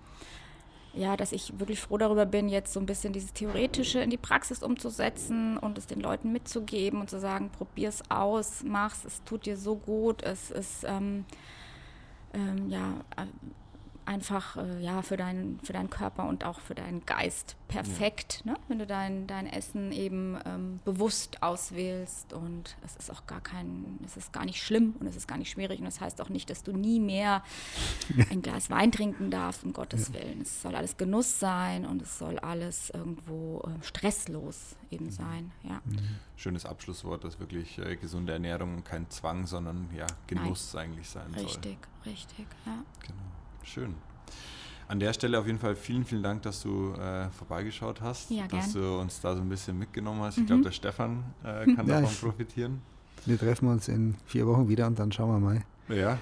ja, 0.95 1.17
dass 1.17 1.33
ich 1.33 1.59
wirklich 1.59 1.81
froh 1.81 1.99
darüber 1.99 2.25
bin, 2.25 2.49
jetzt 2.49 2.73
so 2.73 2.81
ein 2.81 2.87
bisschen 2.87 3.13
dieses 3.13 3.33
Theoretische 3.33 3.99
in 3.99 4.11
die 4.11 4.17
Praxis 4.17 4.63
umzusetzen 4.63 5.59
und 5.59 5.77
es 5.77 5.87
den 5.87 6.01
Leuten 6.01 6.33
mitzugeben 6.33 7.01
und 7.01 7.11
zu 7.11 7.19
sagen, 7.19 7.51
probier 7.51 7.89
es 7.89 8.09
aus, 8.09 8.63
mach's, 8.65 9.05
es 9.05 9.23
tut 9.25 9.45
dir 9.47 9.57
so 9.57 9.77
gut, 9.77 10.23
es 10.23 10.51
ist. 10.51 10.85
Ähm, 10.85 11.25
ähm, 12.37 12.69
ja, 12.69 12.95
einfach 14.07 14.57
äh, 14.57 14.83
ja, 14.83 15.03
für, 15.03 15.17
deinen, 15.17 15.61
für 15.61 15.73
deinen 15.73 15.91
Körper 15.91 16.27
und 16.29 16.45
auch 16.45 16.61
für 16.61 16.75
deinen 16.75 17.05
Geist 17.05 17.57
perfekt, 17.69 18.43
ja. 18.45 18.53
ne? 18.53 18.59
wenn 18.69 18.79
du 18.79 18.87
dein, 18.87 19.27
dein 19.27 19.47
Essen 19.47 19.93
eben 19.93 20.39
ähm, 20.47 20.81
bewusst 20.85 21.43
auswählst 21.43 22.33
und 22.33 22.77
es 22.85 22.97
ist 22.97 23.11
auch 23.11 23.27
gar 23.27 23.41
kein, 23.41 23.99
es 24.05 24.17
ist 24.17 24.33
gar 24.33 24.45
nicht 24.45 24.63
schlimm 24.63 24.95
und 25.01 25.07
es 25.07 25.17
ist 25.17 25.27
gar 25.27 25.37
nicht 25.37 25.51
schwierig 25.51 25.81
und 25.81 25.85
das 25.85 26.01
heißt 26.01 26.21
auch 26.21 26.29
nicht, 26.29 26.49
dass 26.49 26.63
du 26.63 26.73
nie 26.73 27.01
mehr 27.01 27.43
ein 28.31 28.43
Glas 28.43 28.71
Wein 28.71 28.93
trinken 28.93 29.31
darfst, 29.31 29.65
um 29.65 29.73
Gottes 29.73 30.09
ja. 30.09 30.15
Willen. 30.15 30.43
Es 30.43 30.63
soll 30.63 30.77
alles 30.77 30.97
Genuss 30.97 31.41
sein 31.41 31.85
und 31.85 32.03
es 32.03 32.19
soll 32.19 32.39
alles 32.39 32.91
irgendwo 32.91 33.61
äh, 33.67 33.85
stresslos 33.85 34.77
eben 34.91 35.07
mhm. 35.07 35.11
sein. 35.11 35.53
Ja. 35.65 35.81
Mhm. 35.85 35.99
Schönes 36.37 36.65
Abschlusswort, 36.65 37.25
dass 37.25 37.41
wirklich 37.41 37.79
äh, 37.79 37.97
gesunde 37.97 38.33
Ernährung 38.33 38.85
kein 38.85 39.11
Zwang, 39.11 39.47
sondern 39.47 39.89
ja, 39.97 40.07
Genuss 40.27 40.75
Nein. 40.75 40.85
eigentlich 40.85 41.09
sein 41.09 41.35
richtig, 41.35 41.53
soll. 41.53 41.63
Richtig, 41.63 41.79
richtig, 42.07 42.47
ja. 42.65 42.85
Genau. 43.01 43.36
Schön. 43.67 43.95
An 44.89 45.01
der 45.01 45.13
Stelle 45.13 45.39
auf 45.39 45.47
jeden 45.47 45.59
Fall 45.59 45.75
vielen, 45.75 46.05
vielen 46.05 46.23
Dank, 46.23 46.43
dass 46.43 46.63
du 46.63 46.93
äh, 46.93 47.29
vorbeigeschaut 47.31 48.01
hast, 48.01 48.31
ja, 48.31 48.47
dass 48.47 48.73
du 48.73 49.01
uns 49.01 49.21
da 49.21 49.35
so 49.35 49.43
ein 49.43 49.49
bisschen 49.49 49.77
mitgenommen 49.77 50.21
hast. 50.23 50.37
Ich 50.37 50.45
mhm. 50.45 50.47
glaube, 50.47 50.63
der 50.63 50.71
Stefan 50.71 51.25
äh, 51.43 51.75
kann 51.75 51.89
ja, 51.89 52.01
davon 52.01 52.15
profitieren. 52.31 52.81
Wir 53.25 53.37
treffen 53.37 53.69
uns 53.69 53.89
in 53.89 54.15
vier 54.25 54.47
Wochen 54.47 54.69
wieder 54.69 54.87
und 54.87 54.99
dann 54.99 55.11
schauen 55.11 55.31
wir 55.31 55.41
mal. 55.41 55.63
Ja, 55.89 56.19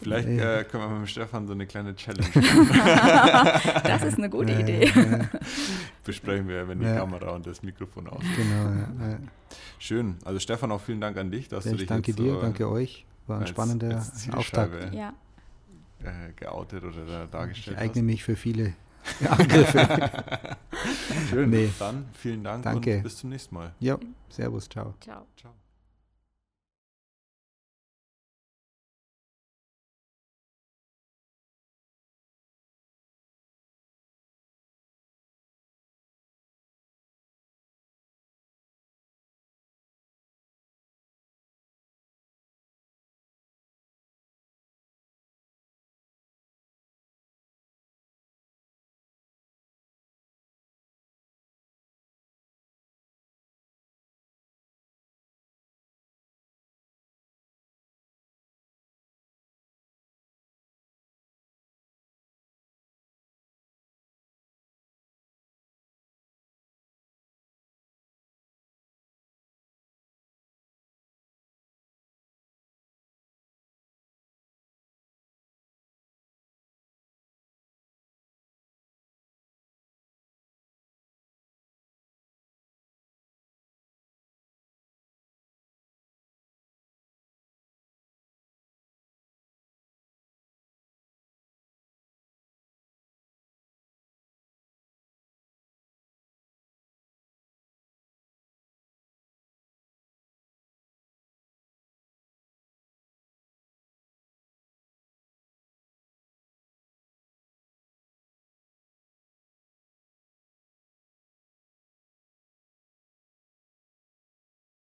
vielleicht 0.00 0.28
äh, 0.28 0.64
können 0.64 0.82
wir 0.82 0.88
mit 0.90 0.98
dem 0.98 1.06
Stefan 1.06 1.46
so 1.46 1.52
eine 1.54 1.66
kleine 1.66 1.94
Challenge 1.94 2.26
machen. 2.34 3.82
das 3.84 4.02
ist 4.02 4.18
eine 4.18 4.30
gute 4.30 4.52
Idee. 4.52 4.90
Besprechen 6.04 6.48
wir, 6.48 6.68
wenn 6.68 6.80
die 6.80 6.86
Kamera 6.86 7.30
und 7.30 7.46
das 7.46 7.62
Mikrofon 7.62 8.08
aus. 8.08 8.22
Genau, 8.36 9.08
ja. 9.08 9.18
Schön. 9.78 10.16
Also 10.24 10.38
Stefan, 10.38 10.70
auch 10.72 10.80
vielen 10.80 11.00
Dank 11.00 11.16
an 11.16 11.30
dich, 11.30 11.48
dass 11.48 11.64
du 11.64 11.76
dich 11.76 11.86
danke 11.86 12.12
jetzt 12.12 12.18
dir, 12.18 12.34
so 12.34 12.40
danke 12.40 12.68
euch. 12.68 13.06
War 13.26 13.36
ein 13.36 13.42
als, 13.42 13.50
spannender 13.50 13.96
als 13.96 14.30
Auftakt. 14.30 14.94
Ja 14.94 15.14
äh, 16.04 16.32
geoutet 16.36 16.84
oder 16.84 17.26
dargestellt 17.26 17.76
Ich 17.76 17.82
eigne 17.82 18.02
hast. 18.02 18.06
mich 18.06 18.24
für 18.24 18.36
viele 18.36 18.74
Angriffe. 19.28 20.10
Schön. 21.28 21.50
Nee. 21.50 21.70
Dann 21.78 22.06
vielen 22.14 22.42
Dank 22.42 22.62
Danke. 22.64 22.96
und 22.96 23.02
bis 23.02 23.16
zum 23.18 23.30
nächsten 23.30 23.54
Mal. 23.54 23.74
Ja, 23.80 23.98
servus, 24.30 24.68
ciao. 24.68 24.94
Ciao. 25.00 25.26
ciao. 25.36 25.63